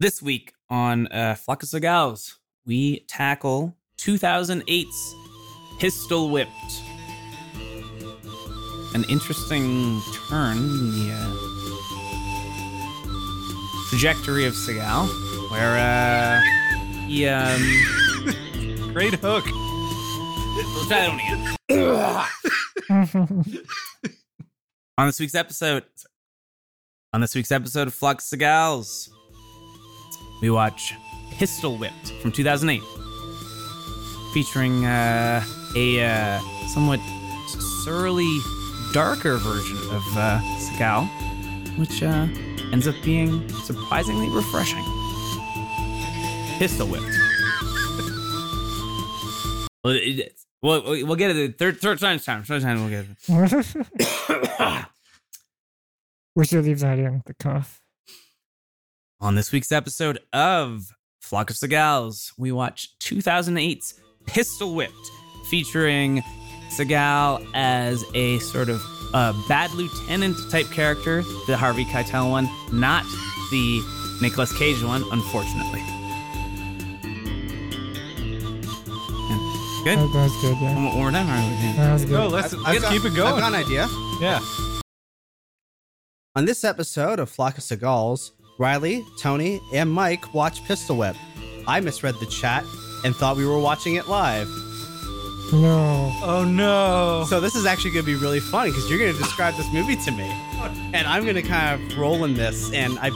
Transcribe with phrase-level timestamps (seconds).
[0.00, 5.14] This week on uh, Flock of Seagals, we tackle 2008's
[5.78, 6.50] Pistol Whipped.
[8.94, 11.34] An interesting turn in the uh,
[13.90, 15.06] trajectory of Seagal,
[15.50, 16.40] where uh,
[17.06, 17.60] he um,
[18.94, 19.44] Great hook.
[19.44, 21.20] We'll try that one
[21.68, 23.64] again.
[24.96, 25.84] On this week's episode,
[27.12, 29.10] on this week's episode of Flux Cigars,
[30.40, 30.94] we watch
[31.32, 32.82] Pistol Whipped from 2008,
[34.32, 35.44] featuring uh,
[35.76, 37.00] a uh, somewhat
[37.84, 38.38] surly,
[38.92, 41.08] darker version of uh, Seagal,
[41.78, 42.26] which uh,
[42.72, 44.84] ends up being surprisingly refreshing.
[46.58, 47.06] Pistol Whipped.
[49.82, 51.58] Well, it, we'll, we'll get it.
[51.58, 52.42] Third, third time's time.
[52.44, 54.86] Third time we'll get it.
[56.36, 57.79] we should leave that in the cough.
[59.20, 60.82] On this week's episode of
[61.20, 63.94] Flock of Seagals, we watch 2008's
[64.26, 64.94] Pistol Whipped,
[65.50, 66.22] featuring
[66.70, 68.80] Seagal as a sort of
[69.12, 73.04] uh, bad lieutenant type character, the Harvey Keitel one, not
[73.50, 73.82] the
[74.22, 75.80] Nicolas Cage one, unfortunately.
[79.82, 79.98] Good?
[79.98, 80.74] That, that was good, yeah.
[80.74, 81.26] One more- one more time?
[81.28, 82.10] All right, we can- That was good.
[82.12, 83.32] Go, let's, I've let's got- keep it going.
[83.34, 83.88] I've got an idea.
[84.20, 84.40] Yeah.
[86.36, 88.30] On this episode of Flock of Seagals,
[88.60, 91.16] Riley, Tony, and Mike watch Pistol Whip.
[91.66, 92.62] I misread the chat
[93.06, 94.48] and thought we were watching it live.
[95.50, 96.12] No.
[96.22, 97.24] Oh no.
[97.26, 99.66] So this is actually going to be really fun because you're going to describe this
[99.72, 100.28] movie to me,
[100.92, 102.70] and I'm going to kind of roll in this.
[102.74, 103.08] And I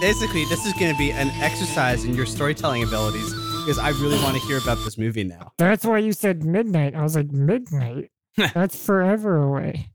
[0.00, 4.18] basically this is going to be an exercise in your storytelling abilities because I really
[4.22, 5.52] want to hear about this movie now.
[5.58, 6.94] That's why you said midnight.
[6.94, 8.10] I was like, midnight?
[8.54, 9.90] That's forever away.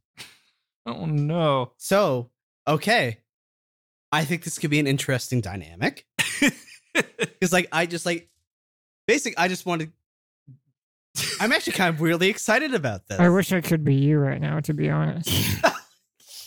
[0.86, 1.72] oh no.
[1.78, 2.30] So
[2.68, 3.18] okay,
[4.14, 6.06] I think this could be an interesting dynamic.
[6.94, 8.30] because like I just like
[9.08, 9.92] basic I just wanted
[11.40, 13.20] I'm actually kind of weirdly excited about this.
[13.20, 15.30] I wish I could be you right now, to be honest.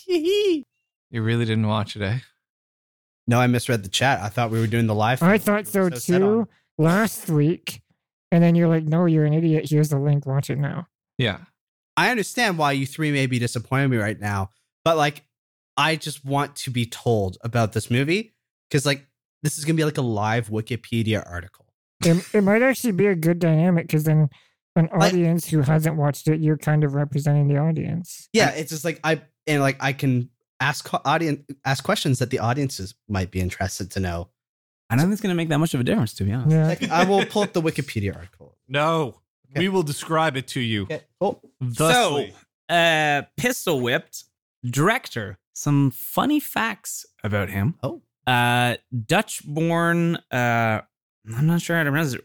[0.08, 2.18] You really didn't watch it, eh?
[3.26, 4.20] no, I misread the chat.
[4.20, 5.22] I thought we were doing the live.
[5.22, 6.28] I thought so set on.
[6.28, 7.82] too last week.
[8.30, 9.66] And then you're like, no, you're an idiot.
[9.68, 10.26] Here's the link.
[10.26, 10.88] Watch it now.
[11.18, 11.38] Yeah.
[11.96, 14.50] I understand why you three may be disappointing me right now,
[14.84, 15.24] but like
[15.76, 18.34] I just want to be told about this movie
[18.70, 19.06] because like
[19.42, 21.66] this is gonna be like a live Wikipedia article.
[22.04, 24.28] It, it might actually be a good dynamic because then
[24.74, 28.28] an Like- audience who hasn't watched it, you're kind of representing the audience.
[28.32, 32.38] Yeah, it's just like I and like I can ask audience ask questions that the
[32.40, 34.28] audiences might be interested to know.
[34.88, 36.52] I don't think it's going to make that much of a difference, to be honest.
[36.52, 36.68] Yeah.
[36.68, 38.56] Like, I will pull up the Wikipedia article.
[38.68, 39.20] No.
[39.50, 39.58] Okay.
[39.62, 40.84] We will describe it to you.
[40.84, 41.42] Okay, cool.
[41.60, 42.32] Thusly.
[42.70, 44.22] So, uh, Pistol Whipped
[44.64, 45.38] director.
[45.56, 47.76] Some funny facts about him.
[47.82, 48.02] Oh.
[48.26, 50.82] Uh, Dutch born, uh,
[51.34, 52.20] I'm not sure how to pronounce it.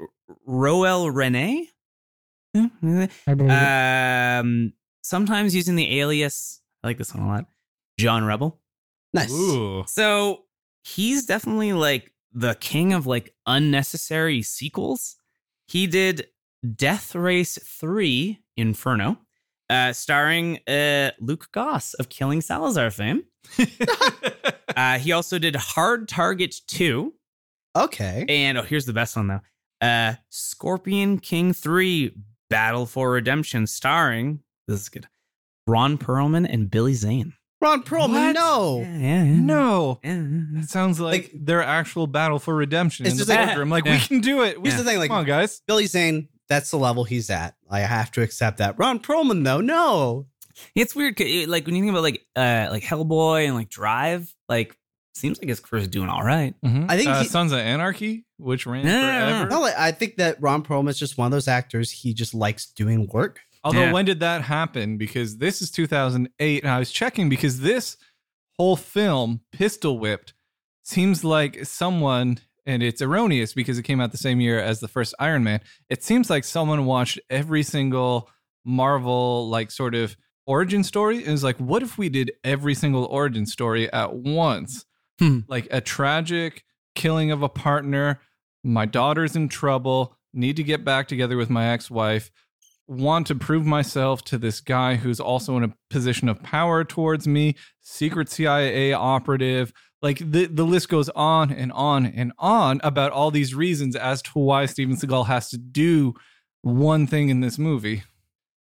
[0.45, 1.67] Roel Reiné?
[2.53, 3.09] I believe
[3.49, 4.39] it.
[4.41, 7.45] Um, sometimes using the alias, I like this one a lot,
[7.97, 8.59] John Rebel.
[9.13, 9.31] Nice.
[9.31, 9.85] Ooh.
[9.87, 10.43] So
[10.83, 15.15] he's definitely like the king of like unnecessary sequels.
[15.69, 16.27] He did
[16.75, 19.19] Death Race 3 Inferno,
[19.71, 23.23] uh, starring uh, Luke Goss of Killing Salazar fame.
[24.75, 27.13] Uh, he also did Hard Target 2.
[27.75, 28.25] Okay.
[28.29, 29.41] And oh, here's the best one though.
[29.85, 32.15] Uh, Scorpion King 3
[32.49, 34.39] Battle for Redemption, starring,
[34.69, 35.07] this is good,
[35.67, 37.33] Ron Perlman and Billy Zane.
[37.59, 38.33] Ron Perlman, What?
[38.33, 38.79] no.
[38.79, 39.41] Yeah, yeah, yeah.
[39.41, 39.99] no.
[40.03, 43.69] That sounds like, Like- their actual battle for redemption It's in the just like- boardroom.
[43.69, 44.61] Like, we can do it.
[44.61, 45.61] We Here's the thing, like Come on, guys.
[45.67, 47.55] Billy Zane, that's the level he's at.
[47.69, 48.77] I have to accept that.
[48.77, 50.27] Ron Perlman, though, no.
[50.75, 51.17] It's weird,
[51.47, 54.75] like when you think about like uh like Hellboy and like Drive, like
[55.15, 56.53] seems like his career's doing all right.
[56.63, 59.49] I think uh, he- Sons of Anarchy, which ran No, no, no, forever.
[59.49, 61.89] No, like, I think that Ron Perlman's just one of those actors.
[61.91, 63.39] He just likes doing work.
[63.63, 63.91] Although, Yeah.
[63.93, 64.97] when did that happen?
[64.97, 67.95] Because this is 2008, and I was checking because this
[68.57, 70.33] whole film, Pistol Whipped,
[70.83, 72.39] seems like someone,
[72.71, 75.59] and it's erroneous because it came out the same year as the first Iron Man.
[75.89, 78.29] It seems like someone watched every single
[78.63, 80.15] Marvel, like, sort of
[80.45, 84.85] origin story and was like, what if we did every single origin story at once?
[85.19, 85.39] Hmm.
[85.47, 86.63] Like a tragic
[86.95, 88.21] killing of a partner,
[88.63, 92.31] my daughter's in trouble, need to get back together with my ex wife
[92.91, 97.25] want to prove myself to this guy who's also in a position of power towards
[97.25, 99.71] me, secret CIA operative.
[100.01, 104.21] Like the, the list goes on and on and on about all these reasons as
[104.23, 106.15] to why Steven Seagal has to do
[106.61, 108.03] one thing in this movie.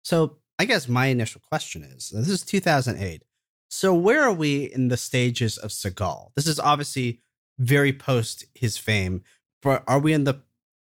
[0.03, 3.23] So I guess my initial question is this is 2008.
[3.69, 6.31] So where are we in the stages of Seagal?
[6.35, 7.21] This is obviously
[7.59, 9.23] very post his fame.
[9.61, 10.41] But are we in the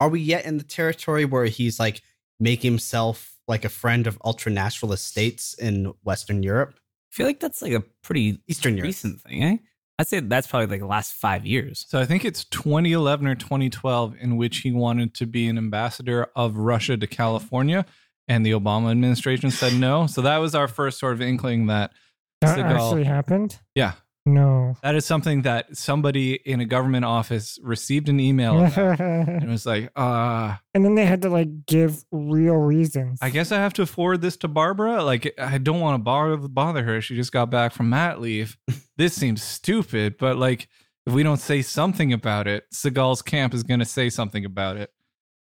[0.00, 2.02] are we yet in the territory where he's like
[2.40, 7.62] making himself like a friend of ultranaturalist states in Western Europe, I feel like that's
[7.62, 8.88] like a pretty Eastern Europe?
[8.88, 9.56] recent thing, eh?
[9.98, 11.86] I'd say that's probably like the last five years.
[11.88, 16.28] So I think it's 2011 or 2012 in which he wanted to be an ambassador
[16.34, 17.86] of Russia to California,
[18.26, 20.06] and the Obama administration said no.
[20.08, 21.92] So that was our first sort of inkling that
[22.40, 23.58] That Seagal- actually happened?
[23.74, 23.92] yeah,
[24.26, 24.76] No.
[24.82, 29.66] that is something that somebody in a government office received an email and and was
[29.66, 33.18] like, uh, And then they had to like give real reasons.
[33.20, 35.04] I guess I have to forward this to Barbara.
[35.04, 37.00] Like, I don't want to bother bother her.
[37.00, 38.56] She just got back from mat leave.
[38.96, 40.68] this seems stupid, but like,
[41.06, 44.78] if we don't say something about it, Seagal's camp is going to say something about
[44.78, 44.90] it.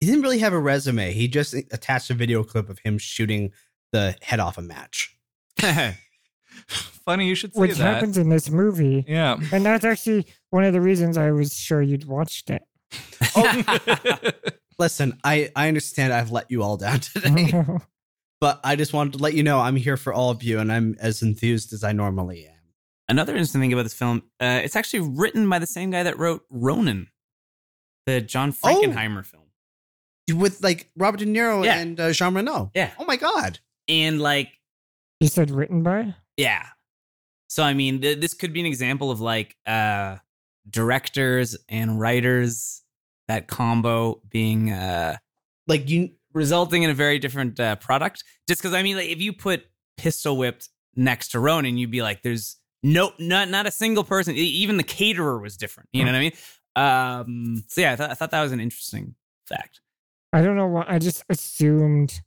[0.01, 1.13] He didn't really have a resume.
[1.13, 3.51] He just attached a video clip of him shooting
[3.91, 5.17] the head off a match.
[7.05, 7.95] Funny you should say Which that.
[7.95, 9.05] happens in this movie.
[9.09, 9.39] Yeah.
[9.53, 12.63] And that's actually one of the reasons I was sure you'd watched it.
[14.79, 17.53] Listen, I I understand I've let you all down today,
[18.41, 20.71] but I just wanted to let you know I'm here for all of you, and
[20.73, 22.55] I'm as enthused as I normally am.
[23.09, 26.19] Another interesting thing about this film, uh, it's actually written by the same guy that
[26.19, 27.09] wrote Ronin,
[28.07, 29.45] the John Frankenheimer film.
[30.33, 31.79] With like Robert De Niro Yeah.
[31.79, 32.71] and uh, Jean Reno.
[32.75, 32.91] Yeah.
[32.99, 33.59] Oh my god.
[33.89, 34.51] And like,
[35.21, 36.15] you said written by?
[36.39, 36.65] Yeah.
[37.49, 40.17] So I mean, th- this could be an example of like uh,
[40.71, 42.83] directors and writers
[43.27, 45.17] that combo being uh,
[45.67, 48.25] Like you resulting in a very different uh, product.
[48.49, 49.67] Just because I mean, like, if you put
[49.99, 54.35] Pistol Whipped next to Ronin, you'd be like, there's no, not not a single person.
[54.37, 55.89] Even the caterer was different.
[55.93, 56.33] You know what I mean?
[56.77, 59.15] Um, so yeah, I thought I thought that was an interesting
[59.47, 59.81] fact.
[60.33, 60.85] I don't know why.
[60.87, 62.21] I just assumed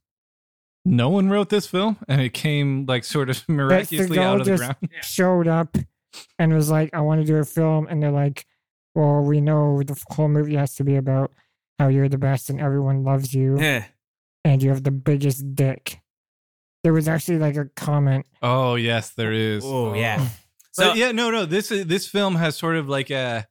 [0.84, 4.52] no one wrote this film, and it came like sort of miraculously out of the
[4.52, 4.76] just- ground.
[5.02, 5.76] showed up
[6.38, 7.86] and was like, I want to do a film.
[7.88, 8.44] And they're like,
[8.94, 11.32] well, we know the whole movie has to be about
[11.78, 13.84] how you're the best and everyone loves you Yeah.
[14.44, 16.00] and you have the biggest dick.
[16.84, 18.26] There was actually like a comment.
[18.42, 19.64] Oh yes, there is.
[19.64, 20.26] Oh yeah.
[20.74, 21.44] So So yeah, no, no.
[21.44, 23.46] This this film has sort of like a.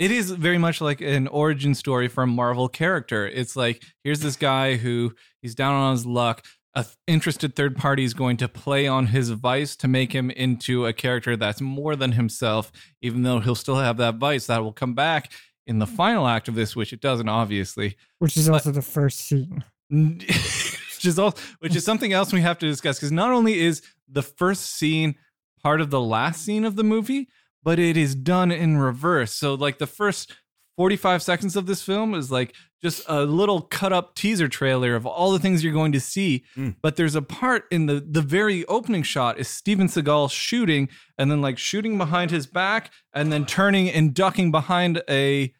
[0.00, 3.28] It is very much like an origin story for a Marvel character.
[3.28, 6.42] It's like here's this guy who he's down on his luck.
[6.74, 10.30] A th- interested third party is going to play on his vice to make him
[10.30, 14.62] into a character that's more than himself, even though he'll still have that vice that
[14.62, 15.32] will come back
[15.66, 17.98] in the final act of this, which it doesn't obviously.
[18.20, 19.64] Which is also the first scene.
[19.90, 23.82] which is all which is something else we have to discuss because not only is
[24.08, 25.16] the first scene
[25.62, 27.28] part of the last scene of the movie
[27.62, 30.32] but it is done in reverse so like the first
[30.76, 35.04] 45 seconds of this film is like just a little cut up teaser trailer of
[35.04, 36.76] all the things you're going to see Mm.
[36.80, 41.30] but there's a part in the the very opening shot is Steven Seagal shooting and
[41.30, 45.52] then like shooting behind his back and then turning and ducking behind a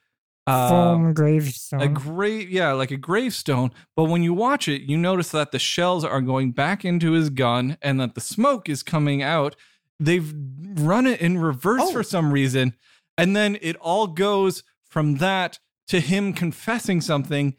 [0.47, 1.83] uh, Foam gravestone.
[1.83, 5.59] a grave yeah like a gravestone but when you watch it you notice that the
[5.59, 9.55] shells are going back into his gun and that the smoke is coming out
[10.01, 10.33] they've
[10.79, 11.93] run it in reverse Oh.
[11.93, 12.75] for some reason
[13.19, 15.59] and then it all goes from that
[15.89, 17.55] to him confessing something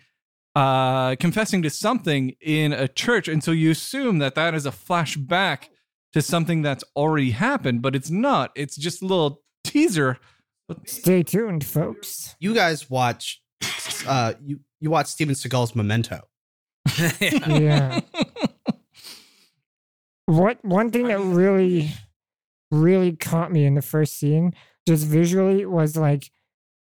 [0.55, 4.71] uh confessing to something in a church and so you assume that that is a
[4.71, 5.65] flashback
[6.13, 10.17] to something that's already happened but it's not it's just a little teaser
[10.85, 12.35] Stay tuned, folks.
[12.39, 13.41] you guys watch
[14.07, 16.21] uh you you watch Steven Seagal's Memento.
[17.47, 17.99] Yeah.
[20.25, 21.91] what one thing that really
[22.71, 24.53] really caught me in the first scene
[24.87, 26.31] just visually was like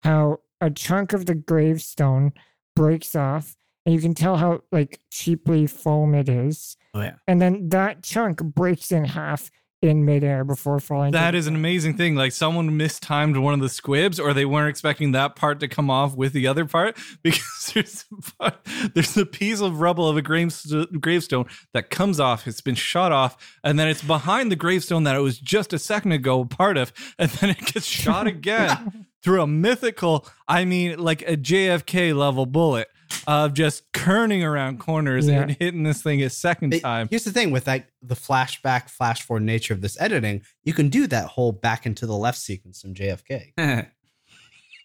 [0.03, 2.33] how a chunk of the gravestone
[2.77, 7.15] breaks off and you can tell how like cheaply foam it is Oh yeah.
[7.27, 9.51] and then that chunk breaks in half
[9.83, 12.15] in midair before falling That is an amazing thing.
[12.15, 15.91] Like someone mistimed one of the squibs, or they weren't expecting that part to come
[15.91, 20.17] off with the other part because there's a, part- there's a piece of rubble of
[20.17, 22.47] a gravestone that comes off.
[22.47, 25.79] It's been shot off, and then it's behind the gravestone that it was just a
[25.79, 30.99] second ago part of, and then it gets shot again through a mythical, I mean,
[30.99, 32.89] like a JFK level bullet
[33.27, 35.43] of just kerning around corners Yeah.
[35.43, 37.09] and hitting this thing a second It- time.
[37.11, 40.89] here's the thing with like the flashback, flash forward nature of this editing, you can
[40.89, 43.53] do that whole back into the left sequence from JFK.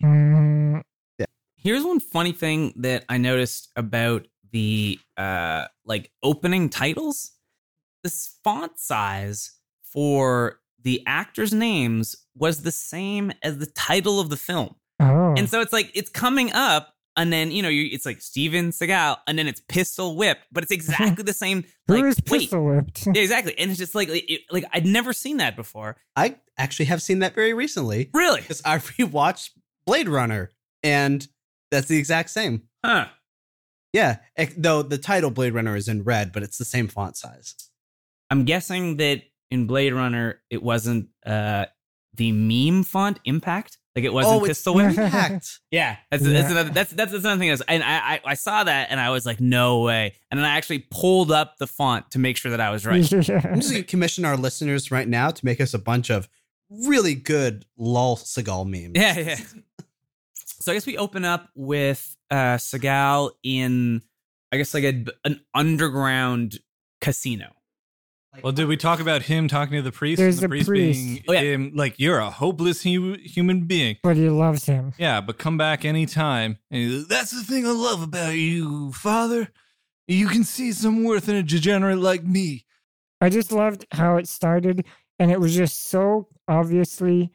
[0.04, 0.82] Mm,
[1.58, 7.32] Here's one funny thing that I noticed about the uh like opening titles.
[8.04, 8.10] The
[8.44, 9.52] font size
[9.84, 14.76] for the actors' names was the same as the title of the film.
[15.00, 18.22] oh And so it's like it's coming up and then you know you it's like
[18.22, 22.18] Steven Seagal and then it's pistol whipped, but it's exactly the same who like is
[22.30, 22.42] wait.
[22.42, 23.58] pistol whipped Yeah, exactly.
[23.58, 25.98] And it's just like it, like I'd never seen that before.
[26.16, 28.42] I actually have seen that very recently Really?
[28.42, 29.52] because I rewatched
[29.86, 30.52] Blade Runner,
[30.84, 31.28] and
[31.72, 32.64] that's the exact same.
[32.84, 33.08] Huh.
[33.94, 37.16] Yeah, ec- though the title Blade Runner is in red, but it's the same font
[37.18, 37.56] size.
[38.30, 41.66] I'm guessing that in Blade Runner it wasn't uh
[42.16, 43.78] the meme font impact.
[43.96, 44.90] Like it wasn't oh, it's Pistol Whip.
[44.90, 45.60] Impact.
[45.72, 46.34] Yeah, that's Yeah.
[46.34, 47.50] that's another that's that's, that's another thing.
[47.50, 50.16] Is, and I, I I saw that and I was like, no way.
[50.30, 52.96] And then I actually pulled up the font to make sure that I was right.
[53.14, 53.22] I'm
[53.62, 56.28] just gonna commission our listeners right now to make us a bunch of
[56.70, 58.92] really good lol Seagal memes.
[58.96, 59.40] Yeah, yeah.
[60.60, 64.02] So I guess we open up with uh Seagal in
[64.52, 66.60] I guess like a, an underground
[67.02, 67.54] casino.
[68.44, 70.18] Well, did we talk about him talking to the priest?
[70.20, 70.70] There's and the a priest.
[70.72, 71.40] being Oh, yeah.
[71.42, 73.98] him, like you're a hopeless hu- human being.
[74.04, 74.94] but he loves him.
[74.98, 76.58] Yeah, but come back anytime.
[76.72, 79.50] And he's, That's the thing I love about you, Father.
[80.08, 82.66] You can see some worth in a degenerate like me.
[83.22, 84.86] I just loved how it started,
[85.18, 87.32] and it was just so obviously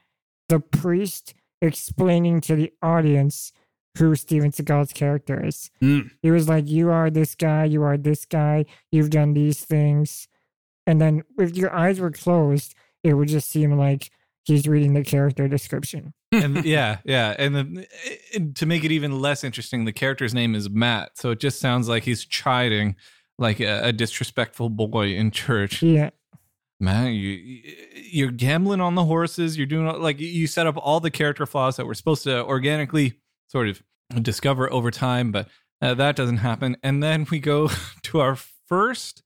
[0.49, 3.53] the priest explaining to the audience
[3.99, 5.71] who Steven Seagal's character is.
[5.83, 6.11] Mm.
[6.23, 10.29] He was like, You are this guy, you are this guy, you've done these things.
[10.87, 14.11] And then if your eyes were closed, it would just seem like
[14.45, 16.13] he's reading the character description.
[16.33, 17.35] And yeah, yeah.
[17.39, 17.87] And then
[18.35, 21.19] and to make it even less interesting, the character's name is Matt.
[21.19, 22.97] So it just sounds like he's chiding
[23.39, 25.83] like a, a disrespectful boy in church.
[25.83, 26.11] Yeah.
[26.79, 27.63] Man, you
[27.95, 29.59] you're gambling on the horses.
[29.59, 33.19] You're doing like you set up all the character flaws that we're supposed to organically
[33.49, 33.83] sort of
[34.23, 35.49] discover over time, but
[35.83, 36.77] uh, that doesn't happen.
[36.83, 37.69] And then we go
[38.05, 39.23] to our first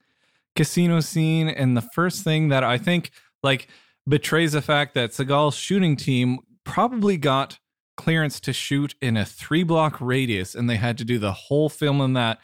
[0.56, 3.10] casino scene, and the first thing that I think
[3.42, 3.68] like
[4.08, 7.58] betrays the fact that Seagal's shooting team probably got
[7.96, 11.68] clearance to shoot in a three block radius, and they had to do the whole
[11.68, 12.38] film in that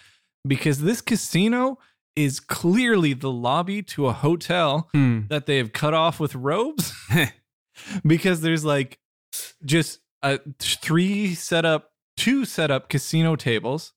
[0.46, 1.78] because this casino
[2.16, 5.20] is clearly the lobby to a hotel Hmm.
[5.28, 6.92] that they have cut off with robes
[8.06, 8.98] because there's like
[9.64, 13.92] just a three set up two set up casino tables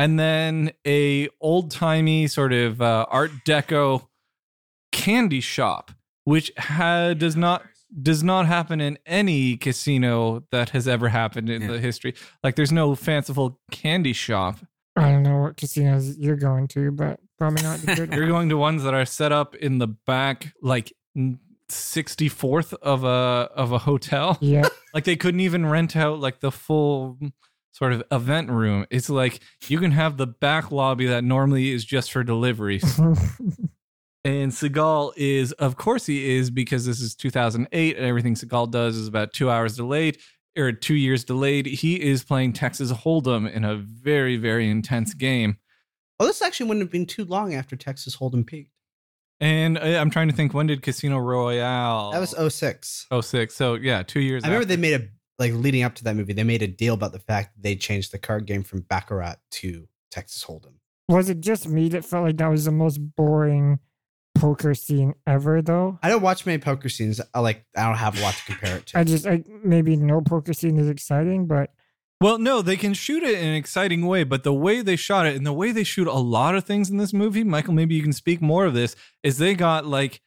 [0.00, 4.06] and then a old timey sort of uh, art deco
[4.92, 5.90] candy shop
[6.24, 7.62] which ha- does not
[8.02, 11.68] does not happen in any casino that has ever happened in Yeah.
[11.72, 12.14] the history
[12.44, 14.58] like there's no fanciful candy shop
[14.96, 18.48] I don't know what casinos you're going to, but probably not the good You're going
[18.48, 20.92] to ones that are set up in the back, like
[21.68, 24.36] sixty fourth of a of a hotel.
[24.40, 24.66] Yeah.
[24.92, 27.16] Like they couldn't even rent out like the full
[27.72, 28.86] sort of event room.
[28.90, 33.00] It's like you can have the back lobby that normally is just for deliveries.
[34.22, 38.94] And Seagal is, of course, he is because this is 2008 and everything Seagal does
[38.96, 40.18] is about two hours delayed
[40.58, 41.64] or two years delayed.
[41.64, 45.56] He is playing Texas Hold'em in a very, very intense game.
[46.18, 48.72] Well, this actually wouldn't have been too long after Texas Hold'em peaked.
[49.40, 52.10] And I- I'm trying to think when did Casino Royale?
[52.12, 53.06] That was 06.
[53.22, 53.54] 06.
[53.54, 54.44] So yeah, two years.
[54.44, 54.76] I remember after.
[54.76, 55.08] they made a
[55.40, 56.34] like leading up to that movie.
[56.34, 59.36] They made a deal about the fact that they changed the card game from Baccarat
[59.52, 60.74] to Texas Hold'em.
[61.08, 63.80] was it just me that felt like that was the most boring
[64.36, 65.98] poker scene ever, though?
[66.02, 67.20] I don't watch many poker scenes.
[67.34, 67.64] I like.
[67.76, 68.98] I don't have a lot to compare it to.
[68.98, 71.70] I just, like maybe no poker scene is exciting, but
[72.20, 75.26] Well, no, they can shoot it in an exciting way, but the way they shot
[75.26, 77.94] it and the way they shoot a lot of things in this movie, Michael, maybe
[77.94, 80.20] you can speak more of this, is they got like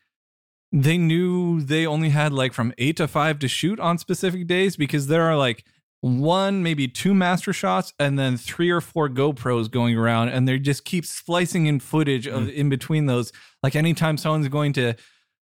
[0.74, 4.76] they knew they only had like from eight to five to shoot on specific days
[4.76, 5.64] because there are like
[6.02, 10.60] one, maybe two master shots, and then three or four GoPros going around, and they
[10.60, 13.32] just keep splicing in footage of in between those.
[13.62, 14.96] Like anytime someone's going to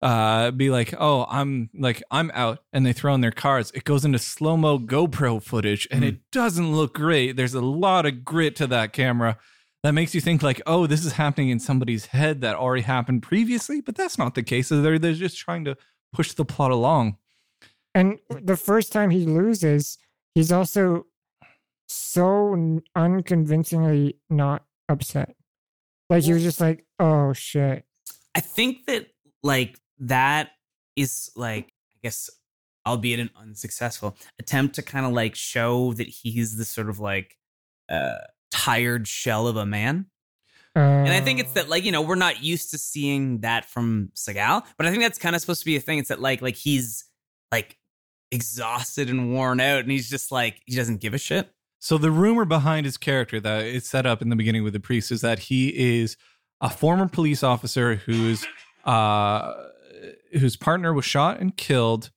[0.04, 3.84] uh be like oh i'm like i'm out and they throw in their cards it
[3.84, 7.36] goes into slow-mo gopro footage and it doesn't look great.
[7.36, 9.40] There's a lot of grit to that camera
[9.84, 13.24] that makes you think like oh this is happening in somebody's head that already happened
[13.24, 15.76] previously but that's not the case they're, they're just trying to
[16.14, 17.18] push the plot along
[17.96, 19.98] And the first time he loses,
[20.36, 21.08] he's also
[21.88, 25.36] so unconvincingly not upset.
[26.10, 27.86] Like he was just like, "Oh shit."
[28.36, 29.08] I think that
[29.42, 30.52] like that
[30.96, 32.30] is like I guess
[32.86, 37.36] albeit an unsuccessful attempt to kind of like show that he's the sort of like
[37.90, 38.20] uh
[38.52, 40.08] tired shell of a man.
[40.76, 43.66] Uh, And I think it's that like, you know, we're not used to seeing that
[43.66, 45.98] from Seagal, but I think that's kind of supposed to be a thing.
[46.00, 47.06] It's that like like he's
[47.52, 47.78] like
[48.32, 51.50] exhausted and worn out and he's just like he doesn't give a shit.
[51.80, 54.80] So the rumor behind his character that is set up in the beginning with the
[54.80, 56.18] priest is that he is
[56.60, 58.46] a former police officer whose
[58.86, 59.54] uh
[60.34, 62.12] whose partner was shot and killed,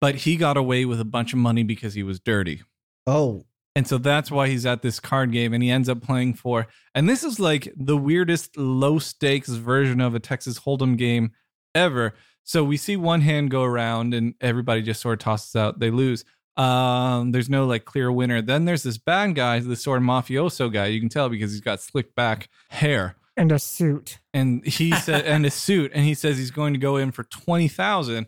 [0.00, 2.62] but he got away with a bunch of money because he was dirty.
[3.06, 3.44] Oh,
[3.76, 6.68] And so that's why he's at this card game and he ends up playing for
[6.94, 11.32] and this is like the weirdest low stakes version of a Texas Hold'em game
[11.74, 12.14] ever.
[12.44, 15.90] So we see one hand go around and everybody just sort of tosses out, they
[15.90, 16.24] lose.
[16.56, 18.40] Um, there's no like clear winner.
[18.40, 20.86] Then there's this bad guy, this sort of mafioso guy.
[20.86, 24.20] You can tell because he's got slick back hair And a suit.
[24.32, 27.24] and he said and a suit and he says he's going to go in for
[27.24, 28.26] 20,000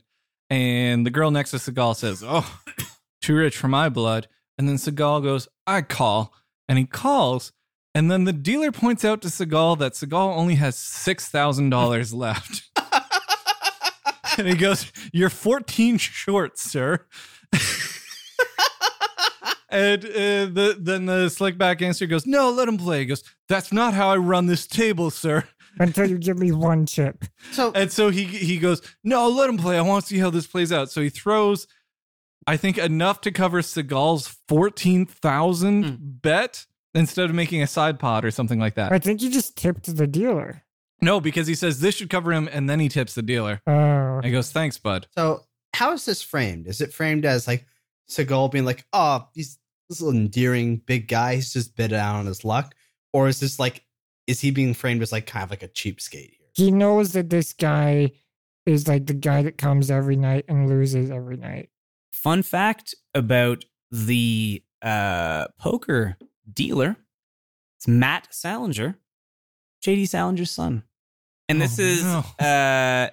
[0.51, 2.61] and the girl next to Seagal says, "Oh,
[3.23, 4.27] too rich for my blood."
[4.59, 6.33] And then Seagal goes, "I call."
[6.69, 7.53] And he calls
[7.97, 12.71] and then the dealer points out to Seagal that Seagal only has $6,000 left.
[14.39, 17.07] and he goes, "You're 14 short, sir."
[19.69, 23.01] And uh, the, then the slick back answer goes, No, let him play.
[23.01, 25.45] He goes, That's not how I run this table, sir.
[25.79, 27.25] Until you give me one chip.
[27.51, 29.77] So And so he he goes, No, let him play.
[29.77, 30.91] I want to see how this plays out.
[30.91, 31.67] So he throws,
[32.47, 35.95] I think, enough to cover Seagal's 14,000 Hmm.
[35.99, 38.93] bet instead of making a side pot or something like that.
[38.93, 40.63] I think you just tipped the dealer.
[41.03, 43.61] No, because he says this should cover him and then he tips the dealer.
[43.67, 44.17] Oh.
[44.17, 45.07] And he goes, Thanks, bud.
[45.17, 45.43] So
[45.75, 46.67] how is this framed?
[46.67, 47.67] Is it framed as like
[48.09, 49.59] Seagal being like, oh, he's
[49.91, 52.75] this little endearing big guy, he's just bit out on his luck?
[53.13, 53.85] Or is this like
[54.27, 56.49] is he being framed as like kind of like a cheapskate here?
[56.55, 58.13] He knows that this guy
[58.65, 61.69] is like the guy that comes every night and loses every night.
[62.27, 66.17] Fun fact about the uh, poker
[66.53, 66.97] dealer:
[67.79, 68.99] it's Matt Salinger,
[69.85, 70.83] JD Salinger's son,
[71.49, 72.25] and this Oh, is no.
[72.45, 73.11] uh,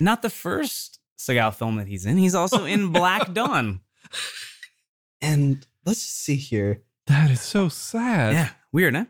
[0.00, 2.16] not the first Seagal film that he's in.
[2.16, 3.80] He's also in Black Dawn.
[5.20, 6.80] And let's just see here.
[7.08, 8.32] That is so sad.
[8.32, 9.04] Yeah, weird, huh?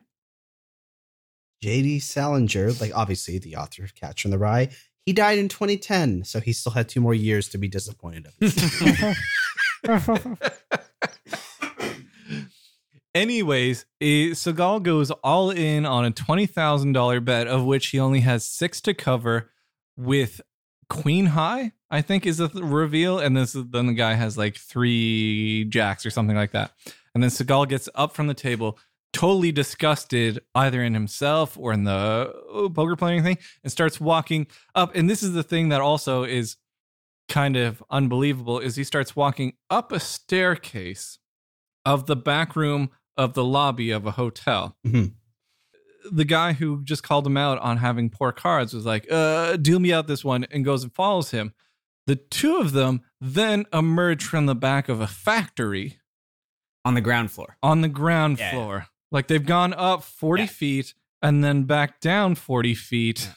[1.62, 4.70] JD Salinger, like obviously the author of Catcher in the Rye,
[5.04, 8.38] he died in 2010, so he still had two more years to be disappointed of.
[13.14, 18.20] Anyways, Seagal goes all in on a twenty thousand dollar bet, of which he only
[18.20, 19.50] has six to cover,
[19.96, 20.40] with
[20.88, 21.72] Queen High.
[21.90, 26.06] I think is the th- reveal, and this then the guy has like three jacks
[26.06, 26.72] or something like that,
[27.14, 28.78] and then Seagal gets up from the table,
[29.12, 34.94] totally disgusted either in himself or in the poker playing thing, and starts walking up.
[34.94, 36.56] And this is the thing that also is
[37.28, 41.18] kind of unbelievable: is he starts walking up a staircase
[41.84, 44.76] of the back room of the lobby of a hotel.
[44.86, 45.14] Mhm.
[46.10, 49.78] The guy who just called him out on having poor cards was like, uh, deal
[49.78, 51.52] me out this one, and goes and follows him.
[52.06, 56.00] The two of them then emerge from the back of a factory
[56.84, 57.56] On the ground floor.
[57.62, 58.50] on the ground Yeah.
[58.50, 58.86] floor.
[59.12, 60.46] Like they've gone up 40 Yeah.
[60.48, 63.28] feet and then back down 40 feet.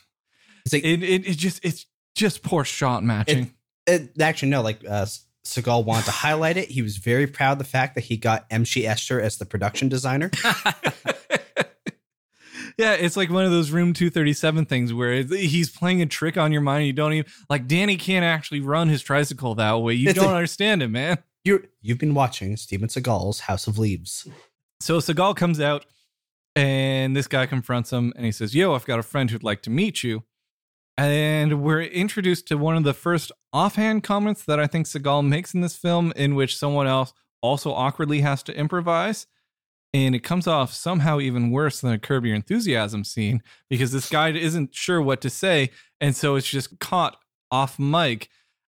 [0.66, 1.86] It's like It, it, it just, it's
[2.16, 3.54] just poor shot matching.
[3.86, 5.06] it, actually no, like uh,
[5.46, 6.70] Seagal wanted to highlight it.
[6.70, 8.84] He was very proud of the fact that he got M.C.
[8.84, 10.32] Escher as the production designer.
[12.78, 16.52] yeah, it's like one of those room 237 things where he's playing a trick on
[16.52, 16.80] your mind.
[16.80, 19.94] And you don't even like Danny can't actually run his tricycle that way.
[19.94, 21.18] You It's don't a- understand it, man.
[21.44, 24.28] You you've been watching Steven Seagal's House of Leaves.
[24.80, 25.86] So Seagal comes out
[26.56, 29.62] and this guy confronts him and he says, Yo, I've got a friend who'd like
[29.64, 30.24] to meet you.
[30.98, 35.54] And we're introduced to one of the first offhand comments that I think Seagal makes
[35.54, 39.28] in this film, in which someone else also awkwardly has to improvise.
[39.94, 44.10] And it comes off somehow even worse than a Curb Your Enthusiasm scene because this
[44.10, 45.72] guy isn't sure what to say.
[46.02, 47.18] And so it's just caught
[47.52, 48.30] off mic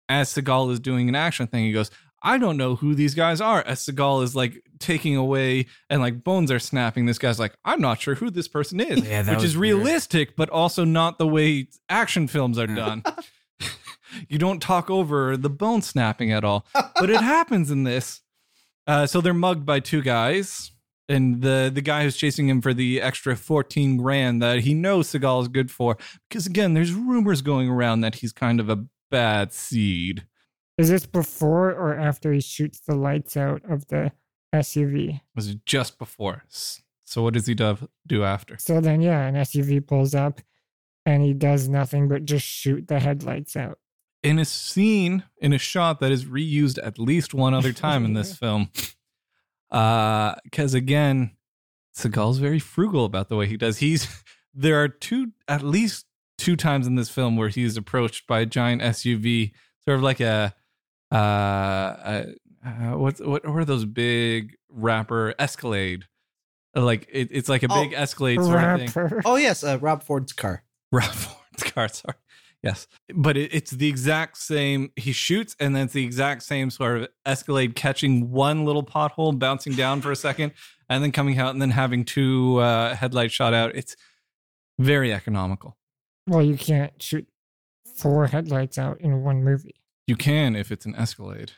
[0.09, 1.65] as Seagal is doing an action thing.
[1.65, 1.91] He goes,
[2.25, 3.63] I don't know who these guys are.
[3.63, 7.05] As Seagal is like taking away and like bones are snapping.
[7.07, 9.77] This guy's like, I'm not sure who this person is, Yeah, which is weird.
[9.77, 13.03] realistic, but also not the way action films are done.
[14.29, 18.21] you don't talk over the bone snapping at all, but it happens in this.
[18.87, 20.71] Uh, so they're mugged by two guys,
[21.09, 25.09] and the the guy who's chasing him for the extra fourteen grand that he knows
[25.09, 25.97] Seagal is good for,
[26.29, 30.27] because again, there's rumors going around that he's kind of a bad seed.
[30.77, 34.13] Is this before or after he shoots the lights out of the
[34.55, 35.17] SUV?
[35.17, 36.45] It was it just before.
[37.05, 38.57] So what does he do, do after?
[38.59, 40.41] So then, yeah, an SUV pulls up
[41.07, 43.79] and he does nothing but just shoot the headlights out.
[44.23, 48.15] In a scene, in a shot that is reused at least one other time in
[48.15, 48.71] this film.
[49.71, 51.37] Uh, because again,
[51.97, 53.79] Seagal's very frugal about the way he does.
[53.79, 54.09] He's
[54.55, 56.07] there are two at least
[56.39, 59.53] two times in this film where he's approached by a giant SUV,
[59.85, 60.55] sort of like a
[61.15, 62.25] uh, uh,
[62.65, 66.05] uh what what what are those big rapper Escalade?
[66.75, 69.21] Like it, it's like a Oh, big Escalade sort of thing.
[69.25, 70.65] Oh yes, uh, Rob Ford's car.
[70.93, 72.17] Rob Ford's car, sorry.
[72.65, 72.87] Yes.
[73.15, 74.91] But it, it's the exact same.
[74.97, 79.39] He shoots, and then it's the exact same sort of Escalade catching one little pothole,
[79.39, 80.53] bouncing down for a second,
[80.89, 83.77] and then coming out and then having two uh, headlights shot out.
[83.77, 83.97] It's
[84.79, 85.77] very economical.
[86.27, 87.29] Well, you can't shoot
[87.97, 89.84] four headlights out in one movie.
[90.07, 91.53] You can if it's an Escalade.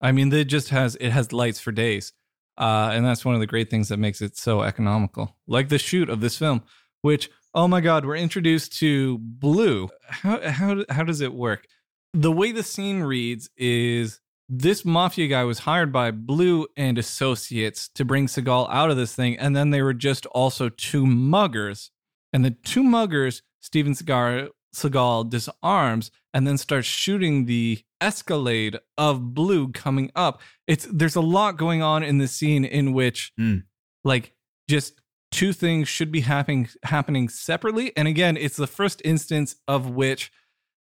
[0.00, 2.12] I mean, it just has it has lights for days,
[2.58, 5.36] uh, and that's one of the great things that makes it so economical.
[5.46, 6.62] Like the shoot of this film,
[7.02, 9.88] which oh my god, we're introduced to Blue.
[10.08, 11.66] How how how does it work?
[12.14, 17.88] The way the scene reads is this mafia guy was hired by Blue and Associates
[17.94, 21.90] to bring Seagal out of this thing, and then they were just also two muggers,
[22.32, 29.34] and the two muggers, Steven Seagal, Seagal disarms and then starts shooting the escalade of
[29.34, 30.40] Blue coming up.
[30.66, 33.64] It's there's a lot going on in the scene in which, Mm.
[34.04, 34.34] like,
[34.68, 39.90] just two things should be happening happening separately, and again, it's the first instance of
[39.90, 40.30] which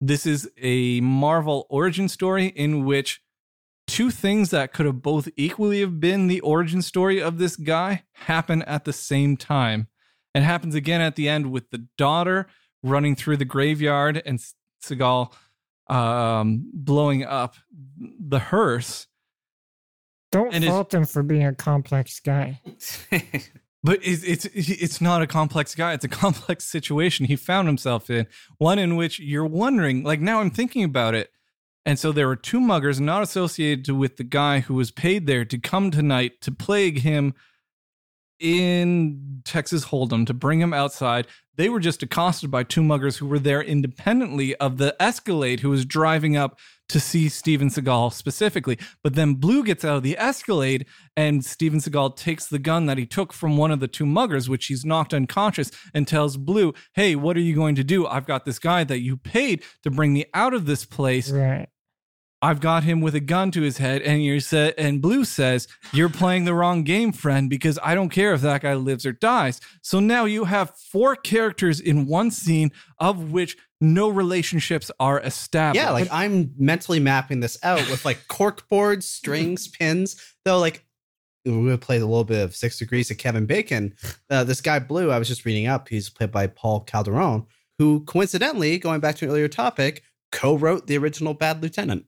[0.02, 3.22] this is a Marvel origin story in which
[3.88, 8.04] two things that could have both equally have been the origin story of this guy
[8.14, 9.88] happen at the same time.
[10.34, 12.48] It happens again at the end with the daughter
[12.84, 15.34] running through the graveyard and S- Seagal
[15.88, 17.56] um, blowing up
[17.98, 19.08] the hearse.
[20.32, 22.62] Don't And fault him for being a complex guy.
[23.84, 25.94] But it's, it's it's not a complex guy.
[25.94, 28.28] It's a complex situation he found himself in.
[28.58, 31.32] One in which you're wondering, like now I'm thinking about it.
[31.86, 35.44] And so there were two muggers not associated with the guy who was paid there
[35.44, 37.34] to come tonight to plague him
[38.40, 41.28] in Texas Hold'em to bring him outside.
[41.56, 45.70] They were just accosted by two muggers who were there independently of the Escalade who
[45.70, 46.58] was driving up
[46.90, 48.80] to see Steven Seagal specifically.
[49.04, 52.98] But then Blue gets out of the Escalade and Steven Seagal takes the gun that
[52.98, 56.74] he took from one of the two muggers, which he's knocked unconscious, and tells Blue,
[56.96, 58.08] Hey, what are you going to do?
[58.08, 61.32] I've got this guy that you paid to bring me out of this place.
[61.32, 61.68] Right.
[62.44, 65.66] I've got him with a gun to his head, and you said, and Blue says,
[65.94, 69.14] "You're playing the wrong game, friend, because I don't care if that guy lives or
[69.14, 75.22] dies." So now you have four characters in one scene, of which no relationships are
[75.22, 75.82] established.
[75.82, 80.18] Yeah, like I'm mentally mapping this out with like cork boards, strings, pins.
[80.44, 80.86] Though, like
[81.46, 83.96] we're gonna play a little bit of Six Degrees of Kevin Bacon.
[84.30, 85.88] Uh, this guy Blue, I was just reading up.
[85.88, 87.46] He's played by Paul Calderon,
[87.80, 90.04] who coincidentally, going back to an earlier topic,
[90.34, 92.06] co-wrote the original Bad Lieutenant.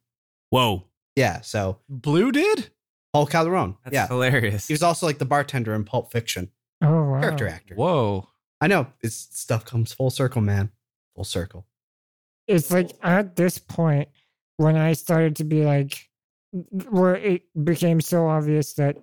[0.55, 2.69] Whoa, Yeah, so Blue did.
[3.13, 3.75] Paul Calderon.
[3.83, 4.67] that's yeah, hilarious.
[4.67, 6.49] he was also like the bartender in Pulp Fiction,
[6.81, 7.19] Oh wow.
[7.21, 7.75] character actor.
[7.75, 8.27] Whoa.
[8.61, 10.71] I know, it's stuff comes full circle, man.
[11.15, 11.65] Full circle.
[12.47, 14.09] It's like at this point
[14.57, 16.07] when I started to be like,
[16.89, 18.95] where it became so obvious that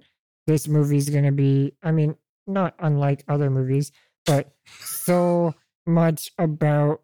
[0.46, 3.92] this movie's going to be, I mean, not unlike other movies,
[4.24, 5.54] but so
[5.86, 7.02] much about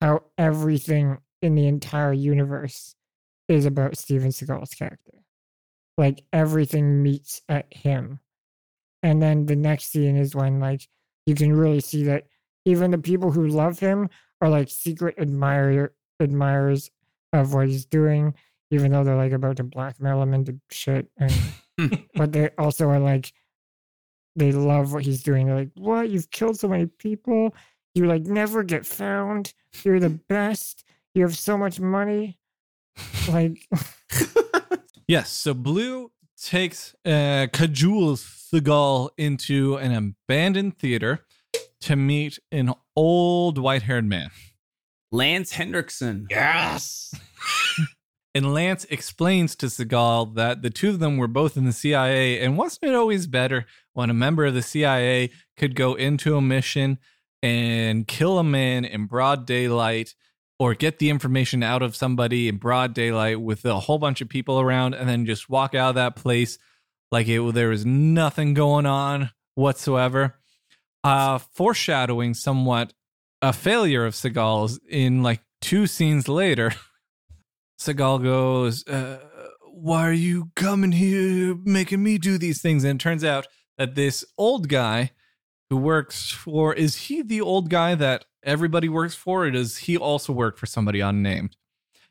[0.00, 2.96] how everything in the entire universe
[3.48, 5.24] is about Steven Seagal's character.
[5.96, 8.20] Like everything meets at him.
[9.02, 10.86] And then the next scene is when like
[11.26, 12.26] you can really see that
[12.64, 14.08] even the people who love him
[14.40, 16.90] are like secret admirer admirers
[17.32, 18.34] of what he's doing,
[18.70, 21.08] even though they're like about to blackmail him into shit.
[21.16, 21.32] And
[22.14, 23.32] but they also are like
[24.36, 25.46] they love what he's doing.
[25.46, 26.10] They're like, What?
[26.10, 27.54] You've killed so many people.
[27.94, 29.52] You like never get found.
[29.82, 30.84] You're the best.
[31.14, 32.38] You have so much money.
[33.28, 33.66] Like
[35.06, 35.30] Yes.
[35.30, 41.24] So Blue takes uh, cajoles Seagal into an abandoned theater
[41.80, 44.30] to meet an old white-haired man.
[45.10, 46.26] Lance Henriksen.
[46.30, 47.14] Yes.
[48.34, 52.40] And Lance explains to Seagal that the two of them were both in the CIA,
[52.40, 56.40] and wasn't it always better when a member of the CIA could go into a
[56.40, 56.98] mission
[57.42, 60.14] and kill a man in broad daylight
[60.58, 64.28] or get the information out of somebody in broad daylight with a whole bunch of
[64.28, 66.58] people around and then just walk out of that place
[67.10, 70.36] like it there was nothing going on whatsoever?
[71.04, 72.92] Uh, foreshadowing somewhat
[73.40, 76.72] a failure of Seagal's in like two scenes later.
[77.80, 79.18] Seagal goes, uh,
[79.64, 82.82] Why are you coming here making me do these things?
[82.82, 83.46] And it turns out
[83.78, 85.12] that this old guy
[85.70, 89.96] who works for is he the old guy that everybody works for, or does he
[89.96, 91.56] also work for somebody unnamed?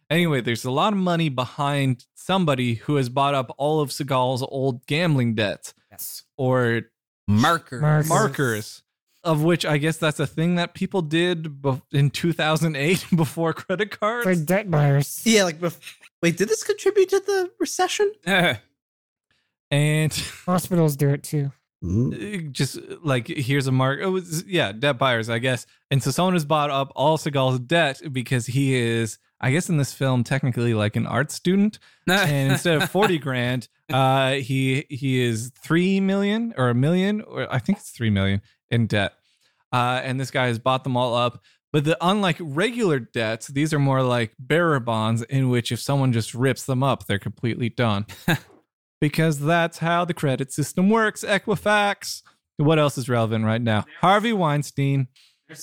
[0.10, 4.42] Anyway, there's a lot of money behind somebody who has bought up all of Seagal's
[4.44, 6.24] old gambling debts Yes.
[6.38, 6.84] or
[7.28, 7.82] Marker.
[7.82, 8.08] Markers.
[8.10, 8.84] markers,
[9.24, 14.24] of which I guess that's a thing that people did in 2008 before credit cards.
[14.24, 15.22] for debt buyers.
[15.26, 15.80] Yeah, like bef-
[16.24, 18.10] wait, did this contribute to the recession?
[19.72, 20.14] and
[20.46, 21.52] Hospitals do it too.
[21.84, 22.48] Mm.
[22.48, 24.00] uh, just like here's a mark.
[24.02, 25.66] Oh, it's- yeah, debt buyers, I guess.
[25.92, 29.78] And so someone has bought up all Seagal's debt because he is, I guess, in
[29.78, 31.78] this film, technically like an art student.
[32.08, 37.52] And instead of forty grand, uh, he he is three million or a million, or
[37.54, 39.14] I think it's three million in debt.
[39.72, 41.44] Uh, and this guy has bought them all up.
[41.74, 46.12] But the unlike regular debts, these are more like bearer bonds in which if someone
[46.14, 48.06] just rips them up, they're completely done.
[49.00, 51.24] because that's how the credit system works.
[51.24, 52.24] Equifax.
[52.58, 53.86] What else is relevant right now?
[54.02, 55.08] Harvey Weinstein.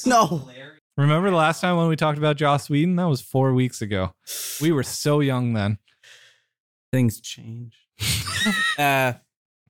[0.06, 0.48] No.
[0.96, 2.96] Remember the last time when we talked about Joss Whedon?
[2.96, 4.14] That was four weeks ago.
[4.60, 5.78] We were so young then.
[6.92, 7.76] Things change.
[8.78, 9.14] uh,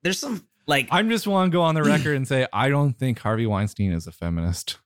[0.03, 2.92] there's some like I'm just want to go on the record and say I don't
[2.92, 4.79] think Harvey Weinstein is a feminist.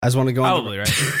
[0.00, 0.48] I just want to go on.
[0.48, 1.12] probably The, right.